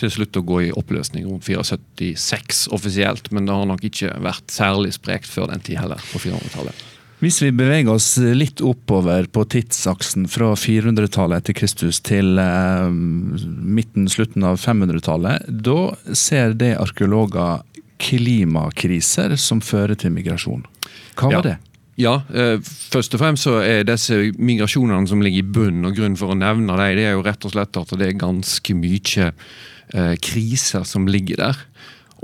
til 0.00 0.10
slutt 0.10 0.36
å 0.40 0.44
gå 0.44 0.56
i 0.66 0.72
oppløsning 0.74 1.28
rundt 1.28 1.46
476 1.46 2.66
offisielt. 2.74 3.30
Men 3.34 3.46
det 3.46 3.56
har 3.56 3.68
nok 3.70 3.84
ikke 3.86 4.16
vært 4.24 4.50
særlig 4.52 4.96
sprekt 4.96 5.30
før 5.30 5.52
den 5.52 5.62
tid 5.64 5.80
heller, 5.80 6.00
på 6.12 6.22
400-tallet. 6.22 6.86
Hvis 7.20 7.42
vi 7.44 7.50
beveger 7.52 7.92
oss 7.92 8.14
litt 8.16 8.62
oppover 8.64 9.26
på 9.28 9.42
tidsaksen 9.52 10.24
fra 10.32 10.54
400-tallet 10.56 11.42
etter 11.42 11.56
Kristus 11.58 12.00
til 12.00 12.40
eh, 12.40 12.86
midten, 12.88 14.08
slutten 14.08 14.46
av 14.48 14.56
500-tallet, 14.62 15.44
da 15.68 15.92
ser 16.16 16.56
det 16.56 16.78
arkeologer 16.80 17.60
klimakriser 18.00 19.36
som 19.40 19.60
fører 19.64 19.98
til 19.98 20.14
migrasjon. 20.14 20.64
Hva 21.18 21.28
var 21.28 21.36
ja. 21.38 21.42
det? 21.50 21.56
Ja, 22.00 22.14
eh, 22.32 22.56
først 22.64 23.14
og 23.14 23.20
fremst 23.20 23.44
så 23.44 23.58
er 23.60 23.84
disse 23.84 24.16
migrasjonene 24.40 25.08
som 25.10 25.20
ligger 25.24 25.42
i 25.42 25.52
bunn, 25.56 25.84
og 25.84 25.98
grunn 25.98 26.16
for 26.16 26.32
å 26.32 26.38
nevne 26.38 26.72
dem, 26.72 26.96
det 26.96 27.04
er 27.04 27.16
jo 27.18 27.24
rett 27.26 27.44
og 27.44 27.52
slett 27.52 27.76
at 27.76 27.92
det 28.00 28.08
er 28.08 28.20
ganske 28.20 28.76
mye 28.76 29.26
eh, 29.28 30.14
kriser 30.22 30.86
som 30.88 31.08
ligger 31.10 31.42
der. 31.42 31.60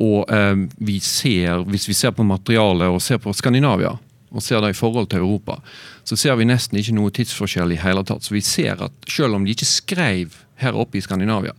Og 0.01 0.33
eh, 0.33 0.55
vi 0.81 0.97
ser, 1.05 1.67
hvis 1.69 1.89
vi 1.91 1.97
ser 1.99 2.17
på 2.17 2.25
materialet 2.25 2.93
og 2.93 3.03
ser 3.05 3.21
på 3.21 3.35
Skandinavia, 3.37 3.97
og 4.37 4.43
ser 4.43 4.61
det 4.61 4.73
i 4.75 4.77
forhold 4.77 5.09
til 5.13 5.23
Europa, 5.23 5.59
så 6.05 6.17
ser 6.19 6.37
vi 6.37 6.49
nesten 6.49 6.79
ikke 6.81 6.95
noe 6.97 7.13
tidsforskjell 7.15 7.73
i 7.73 7.81
hele 7.81 8.03
tatt. 8.05 8.25
Så 8.27 8.35
vi 8.35 8.43
ser 8.45 8.81
at 8.85 9.11
selv 9.11 9.39
om 9.39 9.45
de 9.47 9.55
ikke 9.55 9.69
skrev 9.69 10.35
her 10.61 10.77
oppe 10.77 10.99
i 10.99 11.05
Skandinavia, 11.05 11.55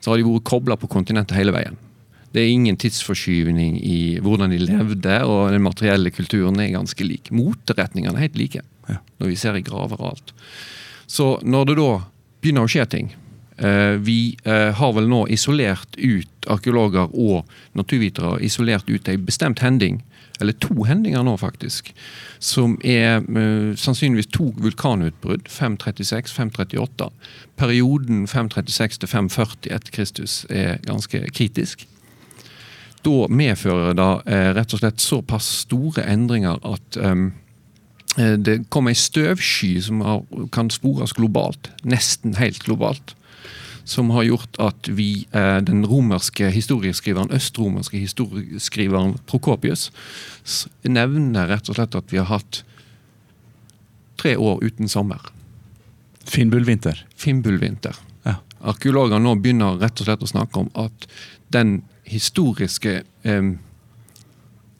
så 0.00 0.12
har 0.12 0.18
de 0.18 0.26
vært 0.26 0.48
kobla 0.48 0.76
på 0.80 0.90
kontinentet 0.90 1.38
hele 1.38 1.54
veien. 1.54 1.78
Det 2.32 2.42
er 2.42 2.52
ingen 2.52 2.76
tidsforskyvning 2.76 3.78
i 3.80 4.00
hvordan 4.24 4.52
de 4.52 4.60
levde, 4.60 5.14
og 5.24 5.52
den 5.54 5.64
materielle 5.64 6.12
kulturen 6.12 6.60
er 6.60 6.74
ganske 6.74 7.06
lik. 7.06 7.30
Moteretningene 7.32 8.16
er 8.16 8.26
helt 8.26 8.36
like, 8.40 8.64
ja. 8.88 8.98
når 9.20 9.32
vi 9.32 9.38
ser 9.40 9.56
i 9.56 9.64
graver 9.64 10.00
og 10.00 10.12
alt. 10.12 10.34
Så 11.08 11.38
når 11.42 11.70
det 11.70 11.78
da 11.80 11.92
begynner 12.42 12.68
å 12.68 12.70
skje 12.70 12.84
ting 12.92 13.06
eh, 13.56 13.96
Vi 14.04 14.36
eh, 14.44 14.74
har 14.76 14.92
vel 14.92 15.08
nå 15.08 15.22
isolert 15.32 15.96
ut 15.96 16.48
arkeologer 16.52 17.08
og 17.16 17.48
naturvitere 17.76 18.36
isolert 18.44 18.88
ut 18.92 19.08
en 19.08 19.24
bestemt 19.24 19.64
hending 19.64 20.02
eller 20.40 20.54
to 20.62 20.84
hendinger 20.86 21.24
nå, 21.26 21.34
faktisk. 21.40 21.90
Som 22.38 22.76
er 22.86 23.24
uh, 23.26 23.74
sannsynligvis 23.74 24.30
to 24.30 24.52
vulkanutbrudd. 24.62 25.48
536-538. 25.50 27.08
Perioden 27.58 28.26
536 28.30 29.02
til 29.02 29.10
540 29.10 29.74
etter 29.74 29.94
Kristus 29.94 30.44
er 30.46 30.78
ganske 30.86 31.24
kritisk. 31.34 31.88
Da 33.08 33.28
medfører 33.32 33.96
det 33.96 34.08
uh, 34.28 34.48
rett 34.58 34.74
og 34.76 34.82
slett 34.82 35.00
såpass 35.00 35.48
store 35.64 36.04
endringer 36.04 36.60
at 36.66 36.98
um, 37.00 37.30
det 38.18 38.64
kommer 38.72 38.90
ei 38.90 38.98
støvsky 38.98 39.76
som 39.84 40.00
kan 40.50 40.72
spores 40.74 41.12
globalt. 41.14 41.68
Nesten 41.86 42.34
helt 42.40 42.64
globalt 42.64 43.12
som 43.88 44.10
har 44.10 44.22
gjort 44.22 44.58
at 44.60 44.88
vi, 44.88 45.26
eh, 45.32 45.58
den 45.64 45.86
romerske 45.86 46.50
historieskriveren, 46.52 47.32
østromerske 47.32 47.98
historieskriveren 47.98 49.14
Prokopius 49.26 49.88
nevner 50.84 51.48
rett 51.48 51.70
og 51.70 51.78
slett 51.78 51.96
at 51.96 52.12
vi 52.12 52.20
har 52.20 52.28
hatt 52.28 52.62
tre 54.20 54.36
år 54.36 54.60
uten 54.60 54.88
sommer. 54.92 55.30
Finnbullvinter. 56.28 57.00
Finnbullvinter. 57.16 57.96
Ja. 58.26 58.36
Arkeologer 58.60 59.22
nå 59.22 59.38
begynner 59.40 59.80
rett 59.80 60.02
og 60.02 60.10
slett 60.10 60.26
å 60.26 60.32
snakke 60.34 60.66
om 60.66 60.68
at 60.76 61.08
den 61.54 61.80
historiske 62.08 63.02
eh, 63.22 63.52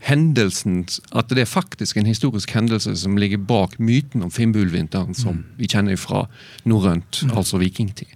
hendelsen 0.08 0.84
At 1.12 1.30
det 1.34 1.42
er 1.42 1.50
faktisk 1.50 1.98
en 1.98 2.08
historisk 2.08 2.52
hendelse 2.54 2.94
som 2.96 3.18
ligger 3.18 3.38
bak 3.38 3.78
myten 3.78 4.22
om 4.22 4.30
Finnbullvinteren, 4.30 5.14
som 5.14 5.40
mm. 5.40 5.46
vi 5.58 5.70
kjenner 5.70 5.98
fra 5.98 6.26
norrønt, 6.64 7.24
mm. 7.24 7.34
altså 7.36 7.58
vikingtid. 7.58 8.14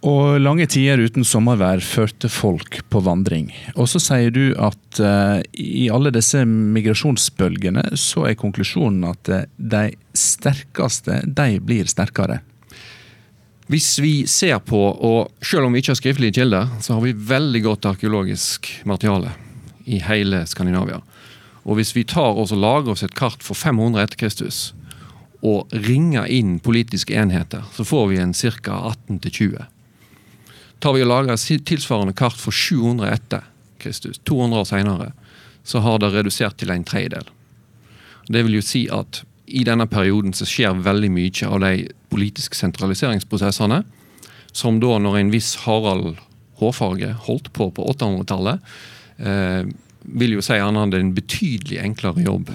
Og 0.00 0.40
lange 0.40 0.64
tider 0.70 1.02
uten 1.04 1.26
sommervær 1.28 1.82
førte 1.84 2.30
folk 2.32 2.78
på 2.88 3.02
vandring. 3.04 3.50
Og 3.76 3.90
så 3.92 4.00
sier 4.00 4.32
du 4.32 4.54
at 4.56 5.00
uh, 5.04 5.42
i 5.52 5.90
alle 5.92 6.12
disse 6.14 6.40
migrasjonsbølgene 6.48 7.84
så 8.00 8.24
er 8.30 8.38
konklusjonen 8.40 9.04
at 9.10 9.28
uh, 9.28 9.42
de 9.60 9.90
sterkeste, 10.16 11.20
de 11.28 11.60
blir 11.60 11.90
sterkere. 11.90 12.40
Hvis 13.70 14.00
vi 14.02 14.26
ser 14.26 14.58
på, 14.66 14.78
og 14.82 15.44
selv 15.46 15.68
om 15.68 15.72
vi 15.72 15.78
ikke 15.78 15.92
har 15.92 16.00
skriftlige 16.00 16.34
kilder, 16.40 16.72
så 16.82 16.96
har 16.96 17.04
vi 17.04 17.12
veldig 17.14 17.60
godt 17.62 17.86
arkeologisk 17.86 18.66
materiale 18.88 19.30
i 19.86 20.00
hele 20.02 20.42
Skandinavia. 20.50 20.98
Og 21.62 21.78
hvis 21.78 21.92
vi 21.94 22.02
tar 22.02 22.40
oss 22.40 22.50
og 22.50 22.58
lager 22.64 22.90
oss 22.90 23.04
et 23.06 23.14
kart 23.14 23.44
for 23.46 23.54
500 23.54 24.02
etter 24.02 24.18
Kristus, 24.18 24.58
og 25.40 25.70
ringer 25.86 26.26
inn 26.26 26.58
politiske 26.60 27.14
enheter, 27.16 27.62
så 27.72 27.86
får 27.86 28.10
vi 28.10 28.18
en 28.20 28.34
ca. 28.34 28.74
18 28.90 29.20
20. 29.30 29.64
Tar 30.80 30.96
vi 30.96 31.04
og 31.04 31.12
lager 31.12 31.38
et 31.38 31.66
tilsvarende 31.70 32.16
kart 32.16 32.36
for 32.36 32.50
700 32.50 33.14
etter 33.14 33.46
Kristus, 33.78 34.18
200 34.28 34.60
år 34.60 34.68
senere, 34.68 35.12
så 35.62 35.80
har 35.84 36.02
det 36.02 36.10
redusert 36.12 36.58
til 36.58 36.74
en 36.74 36.84
tredjedel. 36.84 37.30
Det 38.28 38.42
vil 38.44 38.58
jo 38.58 38.64
si 38.64 38.88
at 38.92 39.22
i 39.50 39.64
denne 39.66 39.86
perioden 39.90 40.34
så 40.36 40.46
skjer 40.48 40.82
veldig 40.84 41.10
mye 41.12 41.48
av 41.48 41.60
de 41.64 41.88
politiske 42.12 42.58
sentraliseringsprosessene, 42.58 43.82
som 44.52 44.80
da 44.82 44.98
når 44.98 45.20
en 45.20 45.32
viss 45.34 45.54
Harald 45.64 46.18
Hårfarge 46.60 47.12
holdt 47.26 47.52
på 47.56 47.70
på 47.74 47.86
800-tallet, 47.94 48.60
eh, 49.18 49.62
vil 50.00 50.36
jo 50.36 50.44
si 50.44 50.58
han 50.58 50.78
hadde 50.78 51.00
en 51.00 51.14
betydelig 51.16 51.80
enklere 51.82 52.24
jobb 52.24 52.50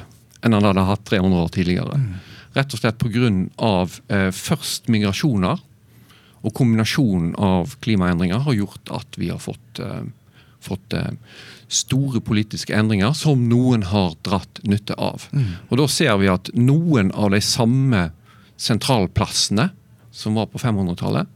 enn 0.46 0.54
han 0.54 0.68
hadde 0.68 0.86
hatt 0.86 1.06
300 1.10 1.41
år 1.41 1.54
tidligere. 1.54 1.98
Mm. 1.98 2.36
Rett 2.56 2.74
og 2.76 2.82
slett 2.82 3.02
pga. 3.02 3.32
Eh, 4.14 4.30
først 4.32 4.91
migrasjoner 4.93 5.62
og 6.46 6.54
kombinasjonen 6.54 7.34
av 7.41 7.74
klimaendringer 7.82 8.43
har 8.46 8.58
gjort 8.60 8.91
at 8.93 9.18
vi 9.18 9.32
har 9.34 9.41
fått, 9.41 9.82
eh, 9.82 10.06
fått 10.62 10.93
eh, 10.93 11.12
store 11.72 12.22
politiske 12.22 12.76
endringer 12.78 13.16
som 13.18 13.47
noen 13.49 13.88
har 13.89 14.13
dratt 14.26 14.61
nytte 14.68 14.97
av. 15.01 15.28
Mm. 15.34 15.47
Og 15.70 15.80
Da 15.82 15.88
ser 15.91 16.18
vi 16.22 16.30
at 16.32 16.51
noen 16.53 17.11
av 17.11 17.32
de 17.34 17.41
samme 17.41 18.09
sentralplassene 18.57 19.70
som 20.16 20.38
var 20.38 20.47
på 20.47 20.61
500-tallet, 20.61 21.28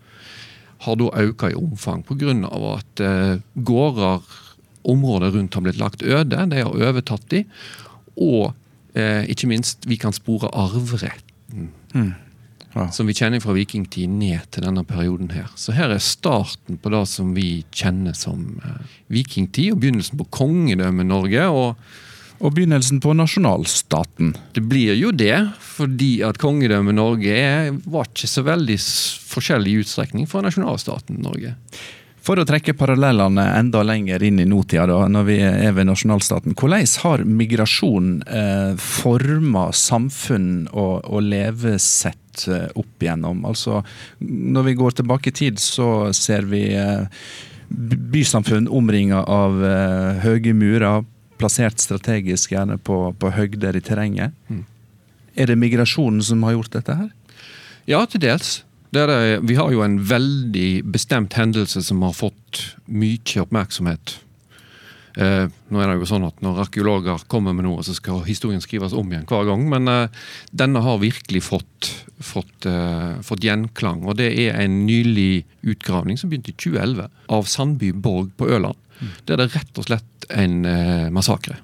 har 0.79 0.95
da 0.95 1.09
økt 1.19 1.43
i 1.49 1.57
omfang 1.59 2.05
pga. 2.07 2.31
at 2.47 3.01
eh, 3.03 3.41
gårder, 3.55 4.21
områder 4.83 5.31
rundt 5.31 5.53
har 5.53 5.61
blitt 5.61 5.79
lagt 5.79 6.03
øde. 6.03 6.45
De 6.47 6.61
har 6.63 6.71
overtatt 6.71 7.25
de, 7.29 7.43
og 8.15 8.53
eh, 8.95 9.27
ikke 9.27 9.47
minst, 9.47 9.83
vi 9.85 9.97
kan 9.97 10.13
spore 10.13 10.47
arveretten. 10.53 11.73
Mm. 11.93 12.13
Ja. 12.75 12.85
Som 12.93 13.09
vi 13.09 13.15
kjenner 13.17 13.41
fra 13.41 13.55
vikingtid 13.55 14.11
ned 14.13 14.45
til 14.53 14.67
denne 14.67 14.83
perioden 14.85 15.31
her. 15.33 15.47
Så 15.57 15.73
her 15.73 15.89
er 15.89 16.03
starten 16.03 16.77
på 16.77 16.91
det 16.93 17.01
som 17.09 17.31
vi 17.33 17.63
kjenner 17.73 18.13
som 18.17 18.59
eh, 18.61 18.99
vikingtid, 19.09 19.73
og 19.73 19.81
begynnelsen 19.81 20.21
på 20.21 20.29
kongedømmet 20.37 21.09
Norge. 21.09 21.49
og 21.49 21.89
og 22.39 22.53
begynnelsen 22.55 23.01
på 23.03 23.11
nasjonalstaten. 23.19 24.31
Det 24.55 24.61
blir 24.71 24.93
jo 24.95 25.11
det, 25.11 25.35
fordi 25.59 26.21
at 26.23 26.39
kongedømmet 26.39 26.95
Norge 26.95 27.39
var 27.83 28.07
ikke 28.07 28.29
så 28.31 28.45
veldig 28.47 28.77
forskjellig 29.27 29.81
utstrekning 29.81 30.29
fra 30.29 30.45
nasjonalstaten 30.45 31.19
Norge. 31.25 31.57
For 32.29 32.37
å 32.37 32.45
trekke 32.45 32.75
parallellene 32.77 33.41
enda 33.57 33.79
lenger 33.81 34.21
inn 34.21 34.37
i 34.37 34.45
nåtida, 34.45 34.83
da, 34.85 34.99
når 35.09 35.23
vi 35.25 35.37
er 35.41 35.71
ved 35.73 35.87
nasjonalstaten. 35.89 36.53
Hvordan 36.53 36.85
har 37.01 37.23
migrasjon 37.25 38.11
eh, 38.21 38.75
forma 38.77 39.63
samfunn 39.73 40.67
og, 40.69 41.07
og 41.09 41.25
levesett 41.25 42.43
eh, 42.45 42.67
opp 42.77 43.01
igjennom? 43.01 43.41
Altså, 43.49 43.79
når 44.21 44.67
vi 44.67 44.75
går 44.77 44.99
tilbake 44.99 45.33
i 45.33 45.37
tid, 45.41 45.57
så 45.57 46.13
ser 46.13 46.45
vi 46.53 46.67
eh, 46.77 47.09
bysamfunn 48.13 48.69
omringa 48.69 49.23
av 49.25 49.65
eh, 49.65 50.21
høye 50.21 50.53
murer, 50.53 51.09
plassert 51.41 51.81
strategisk 51.81 52.53
gjerne 52.53 52.77
på, 52.77 53.07
på 53.17 53.33
høgder 53.33 53.73
i 53.73 53.81
terrenget. 53.81 54.37
Mm. 54.53 54.67
Er 55.33 55.49
det 55.49 55.57
migrasjonen 55.57 56.21
som 56.21 56.45
har 56.45 56.59
gjort 56.59 56.77
dette 56.77 57.01
her? 57.01 57.09
Ja, 57.89 58.05
til 58.05 58.21
dels. 58.21 58.59
Det, 58.89 59.05
vi 59.45 59.55
har 59.55 59.69
jo 59.71 59.83
en 59.85 59.99
veldig 60.01 60.69
bestemt 60.89 61.35
hendelse 61.37 61.83
som 61.85 62.01
har 62.01 62.15
fått 62.17 62.63
mye 62.89 63.43
oppmerksomhet. 63.43 64.15
Eh, 65.19 65.45
nå 65.49 65.81
er 65.81 65.89
det 65.89 65.97
jo 65.97 66.07
sånn 66.07 66.27
at 66.27 66.37
Når 66.45 66.61
arkeologer 66.67 67.23
kommer 67.31 67.55
med 67.55 67.65
noe, 67.65 67.81
så 67.83 67.95
skal 67.97 68.21
historien 68.27 68.61
skrives 68.63 68.93
om 68.95 69.09
igjen 69.09 69.27
hver 69.29 69.47
gang. 69.49 69.65
Men 69.71 69.89
eh, 69.91 70.25
denne 70.55 70.81
har 70.85 71.01
virkelig 71.01 71.43
fått, 71.47 71.89
fått, 72.23 72.67
eh, 72.69 73.19
fått, 73.25 73.45
gjenklang. 73.45 74.05
og 74.05 74.17
Det 74.21 74.29
er 74.45 74.59
en 74.63 74.83
nylig 74.87 75.45
utgravning 75.61 76.17
som 76.17 76.31
begynte 76.31 76.53
i 76.53 76.57
2011, 76.57 77.09
av 77.29 77.49
Sandby 77.49 77.91
borg 77.93 78.31
på 78.37 78.49
Øland. 78.49 78.77
Mm. 78.99 79.15
Det 79.25 79.35
er 79.35 79.49
rett 79.55 79.81
og 79.81 79.89
slett 79.89 80.29
en 80.29 80.61
eh, 80.65 81.09
massakre. 81.13 81.59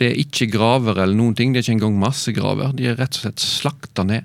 Det 0.00 0.08
er 0.08 0.20
ikke 0.22 0.48
graver 0.48 0.96
eller 0.96 1.16
noen 1.16 1.36
ting, 1.36 1.52
det 1.52 1.60
er 1.60 1.66
ikke 1.66 1.78
engang 1.80 1.98
massegraver. 2.00 2.72
De 2.76 2.88
er 2.88 2.96
rett 2.96 3.18
og 3.18 3.26
slett 3.26 3.42
slakta 3.42 4.06
ned 4.08 4.24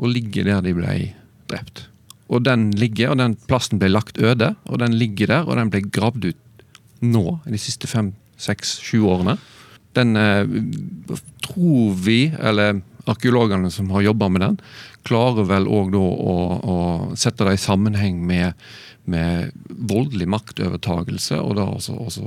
og 0.00 0.12
ligger 0.14 0.48
der 0.48 0.64
de 0.64 0.74
ble 0.76 0.96
drept. 1.50 1.86
Og 2.30 2.44
den 2.46 2.70
ligger, 2.78 3.12
og 3.12 3.20
den 3.20 3.34
plassen 3.50 3.80
ble 3.80 3.90
lagt 3.90 4.20
øde, 4.22 4.54
og 4.70 4.80
den 4.82 4.94
ligger 4.96 5.32
der, 5.32 5.48
og 5.48 5.58
den 5.58 5.72
ble 5.72 5.82
gravd 5.92 6.30
ut 6.30 6.64
nå, 7.00 7.24
de 7.48 7.58
siste 7.60 7.88
fem, 7.90 8.12
seks, 8.40 8.78
sju 8.84 9.02
årene. 9.10 9.36
Den 9.98 10.14
eh, 10.16 10.54
tror 11.44 11.96
vi, 11.98 12.30
eller 12.38 12.80
arkeologene 13.10 13.70
som 13.74 13.90
har 13.90 14.04
jobba 14.04 14.28
med 14.30 14.44
den, 14.44 14.58
klarer 15.08 15.48
vel 15.48 15.66
òg 15.66 15.90
da 15.94 16.00
å, 16.00 16.36
å, 16.60 16.76
sette 17.18 17.46
det 17.48 17.56
i 17.56 17.62
sammenheng 17.62 18.20
med, 18.28 18.54
med 19.10 19.50
voldelig 19.90 20.28
maktovertagelse, 20.30 21.40
og 21.40 21.56
da 21.58 21.66
også, 21.72 21.96
også 21.98 22.26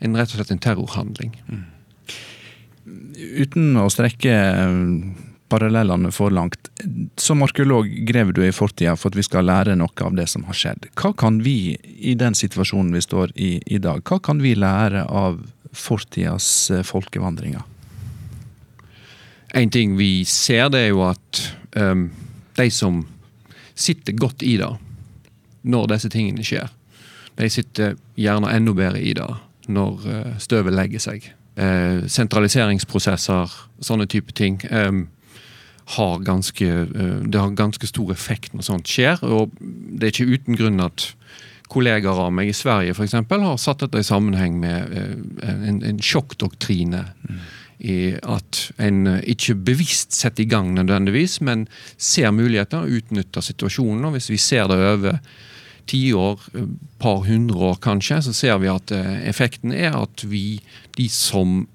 en, 0.00 0.16
rett 0.16 0.30
og 0.30 0.38
slett 0.38 0.54
en 0.54 0.62
terrorhandling. 0.62 1.34
Mm. 1.50 1.64
Uten 3.42 3.76
å 3.82 3.88
strekke 3.90 4.32
parallellene 5.48 6.10
for 6.12 6.30
langt. 6.30 6.70
Som 7.16 7.42
arkeolog 7.42 7.88
grever 8.08 8.32
du 8.32 8.42
i 8.46 8.52
fortida 8.52 8.96
for 8.96 9.12
at 9.12 9.18
vi 9.18 9.24
skal 9.26 9.46
lære 9.46 9.76
noe 9.78 10.04
av 10.04 10.16
det 10.18 10.26
som 10.30 10.46
har 10.48 10.58
skjedd. 10.58 10.88
Hva 10.98 11.12
kan 11.18 11.40
vi, 11.44 11.76
i 11.82 12.16
den 12.18 12.34
situasjonen 12.34 12.94
vi 12.94 13.04
står 13.04 13.34
i 13.36 13.50
i 13.66 13.78
dag, 13.82 14.02
hva 14.06 14.18
kan 14.22 14.42
vi 14.42 14.56
lære 14.58 15.06
av 15.06 15.40
fortidas 15.76 16.70
eh, 16.70 16.84
folkevandringer? 16.86 17.62
En 19.56 19.70
ting 19.70 19.96
vi 19.96 20.24
ser, 20.28 20.68
det 20.72 20.86
er 20.86 20.90
jo 20.90 21.04
at 21.06 21.42
um, 21.76 22.08
de 22.58 22.66
som 22.72 23.04
sitter 23.76 24.16
godt 24.16 24.42
i 24.42 24.56
det 24.60 24.72
når 25.66 25.88
disse 25.94 26.10
tingene 26.12 26.44
skjer, 26.46 26.68
de 27.36 27.48
sitter 27.52 27.96
gjerne 28.16 28.52
enda 28.52 28.74
bedre 28.76 29.00
i 29.00 29.14
det 29.16 29.28
når 29.72 30.06
uh, 30.06 30.36
støvet 30.42 30.74
legger 30.74 31.02
seg. 31.02 31.30
Uh, 31.56 32.04
sentraliseringsprosesser, 32.10 33.52
sånne 33.80 34.06
type 34.10 34.34
ting. 34.36 34.60
Um, 34.70 35.06
har 35.86 36.18
ganske, 36.18 36.66
eh, 36.66 37.18
det 37.22 37.40
har 37.40 37.50
ganske 37.54 37.86
stor 37.86 38.10
effekt 38.12 38.54
når 38.54 38.66
sånt 38.66 38.90
skjer. 38.90 39.22
og 39.22 39.52
Det 39.60 40.02
er 40.02 40.14
ikke 40.14 40.34
uten 40.34 40.58
grunn 40.58 40.82
at 40.82 41.12
kollegaer 41.70 42.26
av 42.26 42.32
meg 42.34 42.50
i 42.50 42.54
Sverige 42.54 42.94
for 42.94 43.06
eksempel, 43.06 43.42
har 43.42 43.58
satt 43.58 43.82
dette 43.82 44.02
i 44.02 44.06
sammenheng 44.06 44.58
med 44.60 44.92
eh, 44.92 45.14
en, 45.46 45.82
en 45.82 46.02
sjokkdoktrine. 46.02 47.04
I 47.78 48.16
at 48.24 48.70
en 48.82 49.06
eh, 49.06 49.22
ikke 49.36 49.54
bevisst 49.54 50.16
setter 50.16 50.42
i 50.42 50.50
gang 50.50 50.74
nødvendigvis, 50.74 51.40
men 51.40 51.68
ser 51.96 52.34
muligheter, 52.34 52.88
utnytter 52.90 53.40
situasjonen. 53.40 54.08
og 54.08 54.16
Hvis 54.18 54.30
vi 54.30 54.42
ser 54.42 54.66
det 54.66 54.82
over 54.82 55.20
tiår, 55.86 56.40
par 56.98 57.22
hundre 57.28 57.58
år 57.62 57.76
kanskje, 57.78 58.24
så 58.26 58.32
ser 58.34 58.58
vi 58.58 58.66
at 58.66 58.90
effekten 58.90 59.70
er 59.70 59.94
at 59.94 60.24
vi, 60.26 60.58
de 60.98 61.06
som 61.08 61.68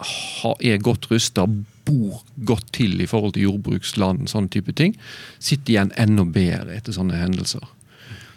er 0.59 0.83
godt 0.83 1.07
rusta, 1.13 1.45
bor 1.87 2.21
godt 2.47 2.71
til 2.75 3.01
i 3.01 3.07
forhold 3.09 3.35
til 3.35 3.49
jordbruksland, 3.49 4.29
sånne 4.31 4.51
type 4.53 4.73
ting, 4.77 4.95
sitter 5.39 5.75
igjen 5.75 5.93
enda 5.99 6.25
bedre 6.25 6.77
etter 6.77 6.95
sånne 6.95 7.19
hendelser. 7.19 7.63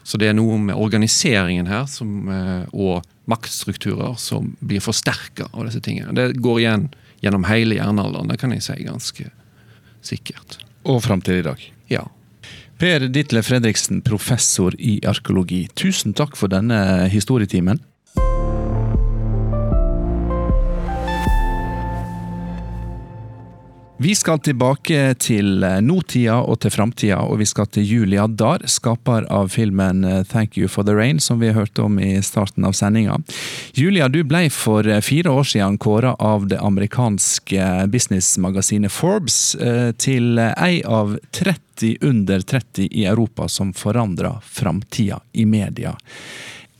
Så 0.04 0.20
det 0.20 0.28
er 0.28 0.36
noe 0.36 0.58
med 0.60 0.76
organiseringen 0.76 1.68
her 1.70 1.86
som, 1.88 2.28
eh, 2.28 2.66
og 2.72 3.04
maktstrukturer 3.30 4.18
som 4.20 4.52
blir 4.60 4.82
forsterka 4.84 5.48
av 5.52 5.64
disse 5.64 5.80
tingene. 5.80 6.12
Det 6.12 6.42
går 6.44 6.60
igjen 6.60 6.90
gjennom 7.24 7.46
hele 7.48 7.78
jernalderen, 7.78 8.28
det 8.28 8.38
kan 8.38 8.52
jeg 8.52 8.66
si 8.66 8.76
ganske 8.84 9.30
sikkert. 10.04 10.58
Og 10.84 11.00
fram 11.02 11.24
til 11.24 11.40
i 11.40 11.46
dag. 11.46 11.62
Ja. 11.88 12.04
Per 12.76 13.08
Ditle 13.08 13.40
Fredriksen, 13.42 14.02
professor 14.04 14.74
i 14.78 14.98
arkeologi. 15.06 15.68
Tusen 15.78 16.12
takk 16.12 16.36
for 16.36 16.52
denne 16.52 17.08
historietimen. 17.08 17.80
Vi 23.96 24.14
skal 24.14 24.40
tilbake 24.42 25.14
til 25.22 25.62
eh, 25.62 25.78
nåtida 25.78 26.40
og 26.42 26.58
til 26.64 26.72
framtida, 26.74 27.20
og 27.22 27.38
vi 27.38 27.46
skal 27.46 27.68
til 27.70 27.84
Julia 27.86 28.24
Dahr, 28.26 28.64
skaper 28.66 29.22
av 29.30 29.52
filmen 29.54 30.02
eh, 30.02 30.24
Thank 30.26 30.56
You 30.58 30.66
for 30.66 30.82
the 30.82 30.96
Rain, 30.98 31.20
som 31.22 31.38
vi 31.38 31.52
hørte 31.54 31.84
om 31.86 32.00
i 32.02 32.16
starten 32.26 32.66
av 32.66 32.74
sendinga. 32.74 33.20
Julia, 33.78 34.08
du 34.10 34.24
ble 34.26 34.48
for 34.50 34.88
eh, 34.90 34.98
fire 34.98 35.30
år 35.30 35.46
siden 35.46 35.78
kåra 35.78 36.16
av 36.18 36.48
det 36.50 36.58
amerikanske 36.58 37.68
businessmagasinet 37.92 38.90
Forbes 38.90 39.36
til 40.02 40.40
ei 40.42 40.80
av 40.82 41.14
30 41.30 42.02
under 42.02 42.42
30 42.42 42.88
i 42.90 43.04
Europa 43.06 43.46
som 43.48 43.70
forandra 43.78 44.40
framtida 44.42 45.20
i 45.32 45.46
media. 45.46 45.94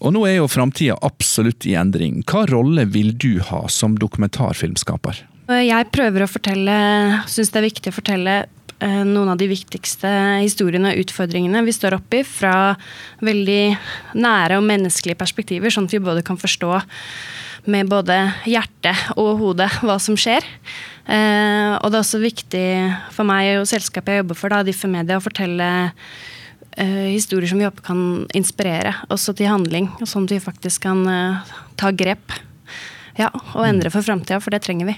Og 0.03 0.17
nå 0.17 0.25
er 0.27 0.41
jo 0.41 0.51
framtida 0.51 0.99
absolutt 1.07 1.63
i 1.71 1.77
endring. 1.79 2.25
Hva 2.27 2.43
rolle 2.51 2.89
vil 2.91 3.15
du 3.15 3.39
ha 3.53 3.63
som 3.71 3.95
dokumentarfilmskaper? 4.03 5.23
Jeg 5.45 5.91
prøver 5.93 6.25
å 6.25 6.31
fortelle, 6.31 6.75
syns 7.29 7.51
det 7.53 7.59
er 7.61 7.67
viktig 7.67 7.91
å 7.93 7.95
fortelle 7.99 8.35
eh, 8.81 9.03
noen 9.05 9.29
av 9.35 9.37
de 9.37 9.49
viktigste 9.51 10.09
historiene 10.41 10.95
og 10.95 11.03
utfordringene 11.03 11.61
vi 11.67 11.75
står 11.77 11.99
oppi, 11.99 12.23
fra 12.25 12.73
veldig 13.21 13.77
nære 14.17 14.57
og 14.57 14.65
menneskelige 14.65 15.19
perspektiver, 15.21 15.69
sånn 15.69 15.85
at 15.85 15.93
vi 15.93 16.01
både 16.01 16.23
kan 16.25 16.41
forstå 16.41 16.79
med 17.69 17.91
både 17.93 18.17
hjerte 18.49 18.95
og 19.21 19.43
hode 19.43 19.67
hva 19.85 19.99
som 20.01 20.17
skjer. 20.17 20.47
Eh, 21.13 21.77
og 21.77 21.93
det 21.93 21.99
er 21.99 22.01
også 22.01 22.23
viktig 22.23 22.69
for 23.13 23.29
meg 23.29 23.59
og 23.59 23.69
selskapet 23.69 24.17
jeg 24.17 24.23
jobber 24.23 24.39
for, 24.41 24.55
da, 24.55 24.63
Diffe 24.65 24.89
Media, 24.89 25.19
å 25.21 25.25
fortelle 25.27 25.69
eh, 26.81 27.11
historier 27.11 27.53
som 27.53 27.61
vi 27.61 27.69
håper 27.69 27.85
kan 27.85 28.01
inspirere, 28.33 28.95
også 29.13 29.37
til 29.37 29.53
handling. 29.53 29.91
Sånn 30.09 30.25
at 30.25 30.39
vi 30.39 30.41
faktisk 30.47 30.89
kan 30.89 31.05
ta 31.77 31.93
grep 31.93 32.33
ja, 33.21 33.29
og 33.53 33.69
endre 33.69 33.93
for 33.93 34.01
framtida, 34.01 34.41
for 34.41 34.57
det 34.57 34.65
trenger 34.65 34.89
vi. 34.95 34.97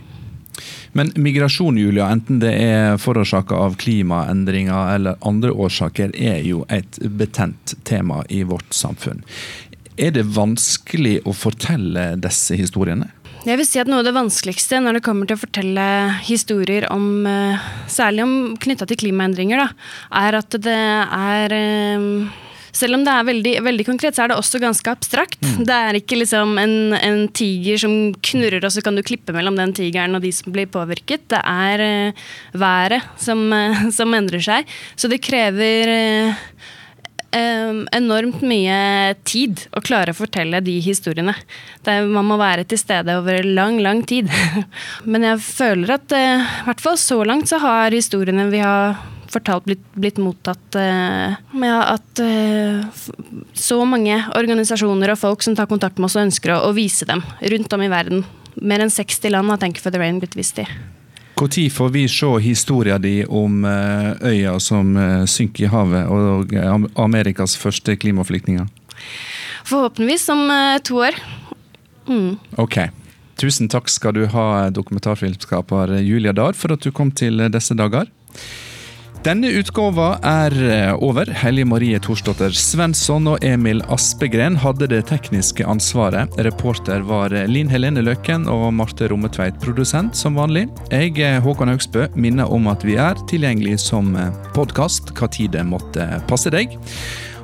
Men 0.97 1.13
migrasjon, 1.21 1.79
Julia, 1.79 2.09
enten 2.13 2.41
det 2.41 2.53
er 2.57 3.01
forårsaka 3.01 3.59
av 3.67 3.77
klimaendringer 3.81 4.95
eller 4.95 5.21
andre 5.27 5.53
årsaker, 5.53 6.15
er 6.17 6.41
jo 6.47 6.65
et 6.73 6.99
betent 7.19 7.77
tema 7.85 8.23
i 8.29 8.43
vårt 8.49 8.73
samfunn. 8.75 9.23
Er 9.97 10.13
det 10.13 10.27
vanskelig 10.37 11.21
å 11.25 11.33
fortelle 11.37 12.15
disse 12.21 12.57
historiene? 12.59 13.11
Jeg 13.47 13.61
vil 13.61 13.67
si 13.69 13.79
at 13.79 13.87
Noe 13.87 14.03
av 14.03 14.09
det 14.09 14.17
vanskeligste 14.17 14.81
når 14.83 14.99
det 14.99 15.05
kommer 15.07 15.29
til 15.29 15.39
å 15.39 15.43
fortelle 15.45 15.85
historier 16.27 16.89
om, 16.91 17.27
eh, 17.31 17.69
særlig 17.87 18.25
om 18.25 18.57
knytta 18.59 18.89
til 18.91 18.99
klimaendringer, 19.05 19.63
da, 19.63 19.69
er 20.19 20.35
at 20.41 20.51
det 20.51 20.75
er 20.75 21.55
eh, 21.55 22.27
selv 22.77 22.99
om 22.99 23.05
det 23.07 23.13
er 23.13 23.27
veldig, 23.27 23.55
veldig, 23.65 23.87
konkret, 23.89 24.17
så 24.17 24.25
er 24.25 24.33
det 24.33 24.39
også 24.41 24.61
ganske 24.63 24.93
abstrakt. 24.93 25.41
Mm. 25.43 25.65
Det 25.69 25.79
er 25.89 25.99
ikke 26.01 26.21
liksom 26.21 26.57
en, 26.61 26.77
en, 26.99 27.25
tiger 27.37 27.81
som 27.81 27.97
knurrer, 28.31 28.65
og 28.65 28.73
så 28.73 28.85
kan 28.85 28.97
du 28.97 29.05
klippe 29.07 29.35
mellom 29.37 29.59
den 29.59 29.75
tigeren 29.77 30.17
og 30.17 30.25
de 30.25 30.33
som 30.35 30.53
blir 30.55 30.69
påvirket. 30.71 31.27
Det 31.33 31.41
er 31.41 31.85
uh, 32.13 32.27
været 32.57 33.07
som, 33.21 33.47
uh, 33.53 33.89
som, 33.99 34.15
endrer 34.17 34.45
seg. 34.45 34.77
Så 34.97 35.11
det 35.13 35.23
krever 35.25 35.93
uh, 35.93 36.47
enormt 37.37 38.45
mye 38.47 39.17
tid 39.29 39.67
å 39.77 39.83
klare 39.85 40.15
å 40.15 40.17
fortelle 40.17 40.63
de 40.65 40.79
historiene. 40.85 41.35
Det, 41.85 41.99
man 42.09 42.29
må 42.29 42.39
være 42.41 42.65
til 42.69 42.81
stede 42.81 43.19
over 43.19 43.45
lang, 43.45 43.81
lang 43.85 44.05
tid. 44.09 44.31
Men 45.11 45.27
jeg 45.27 45.43
føler 45.45 45.99
at 45.99 46.17
i 46.17 46.25
hvert 46.69 46.85
fall 46.85 46.97
så 47.01 47.21
langt 47.29 47.51
så 47.51 47.61
har 47.61 47.93
historiene 47.93 48.49
vi 48.53 48.63
har 48.65 48.97
fortalt 49.37 49.67
blitt, 49.69 49.85
blitt 49.95 50.19
mottatt 50.23 50.79
uh, 50.79 51.37
med 51.57 51.77
at 51.77 52.23
uh, 52.23 53.05
så 53.57 53.79
mange 53.89 54.19
organisasjoner 54.37 55.13
og 55.13 55.21
folk 55.21 55.45
som 55.45 55.57
tar 55.59 55.69
kontakt 55.71 56.01
med 56.01 56.09
oss 56.09 56.17
og 56.19 56.27
ønsker 56.27 56.55
å, 56.57 56.63
å 56.69 56.75
vise 56.77 57.09
dem 57.09 57.23
rundt 57.53 57.77
om 57.77 57.85
i 57.85 57.93
verden. 57.93 58.25
Mer 58.57 58.85
enn 58.85 58.93
60 58.93 59.35
land 59.35 59.53
har 59.53 59.61
Thank 59.61 59.79
you 59.79 59.85
for 59.85 59.95
the 59.95 60.01
Rain 60.01 60.21
blitt 60.23 60.37
vist 60.39 60.61
i. 60.63 60.67
Når 61.37 61.57
får 61.69 61.91
vi 61.93 62.07
se 62.09 62.29
historien 62.41 63.03
din 63.03 63.29
om 63.29 63.65
uh, 63.69 64.17
øya 64.25 64.57
som 64.63 64.95
synker 65.29 65.67
i 65.67 65.73
havet, 65.73 66.09
og 66.09 66.55
Amerikas 66.97 67.59
første 67.61 67.97
klimaflyktninger? 68.01 68.71
Forhåpentligvis 69.67 70.29
om 70.33 70.47
to 70.87 71.03
år. 71.05 71.19
Mm. 72.09 72.39
Ok. 72.57 72.79
Tusen 73.37 73.69
takk 73.69 73.91
skal 73.93 74.15
du 74.17 74.23
ha, 74.33 74.71
dokumentarfilmskaper 74.73 75.99
Julia 76.01 76.33
Dahr, 76.33 76.57
for 76.57 76.73
at 76.73 76.87
du 76.87 76.95
kom 76.95 77.11
til 77.13 77.43
disse 77.53 77.77
dager. 77.77 78.09
Denne 79.27 79.49
utgåva 79.59 80.21
er 80.23 80.55
eh, 80.55 80.93
over. 81.03 81.27
Hellige 81.35 81.67
Marie 81.67 81.99
Thorsdotter 81.99 82.53
Svensson 82.55 83.27
og 83.33 83.43
Emil 83.43 83.81
Aspegren 83.91 84.55
hadde 84.63 84.87
det 84.93 85.01
tekniske 85.09 85.67
ansvaret. 85.67 86.37
Reporter 86.47 87.03
var 87.09 87.35
eh, 87.35 87.49
Linn 87.51 87.67
Helene 87.73 88.05
Løken 88.07 88.47
og 88.47 88.69
Marte 88.79 89.09
Rommetveit, 89.11 89.59
produsent 89.65 90.15
som 90.15 90.39
vanlig. 90.39 90.69
Jeg, 90.95 91.17
eh, 91.19 91.41
Håkon 91.43 91.75
Haugsbø, 91.75 92.07
minner 92.15 92.55
om 92.55 92.71
at 92.71 92.87
vi 92.87 92.95
er 93.03 93.19
tilgjengelig 93.27 93.81
som 93.89 94.15
podkast 94.55 95.11
hva 95.19 95.27
tid 95.35 95.57
det 95.59 95.67
måtte 95.67 96.07
passe 96.31 96.55
deg. 96.55 96.79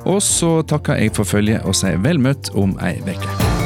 Og 0.07 0.23
så 0.23 0.61
takker 0.63 1.03
jeg 1.03 1.11
for 1.19 1.27
følget 1.27 1.67
og 1.67 1.75
sier 1.75 1.99
vel 1.99 2.23
møtt 2.23 2.53
om 2.55 2.79
ei 2.79 2.95
uke. 3.03 3.62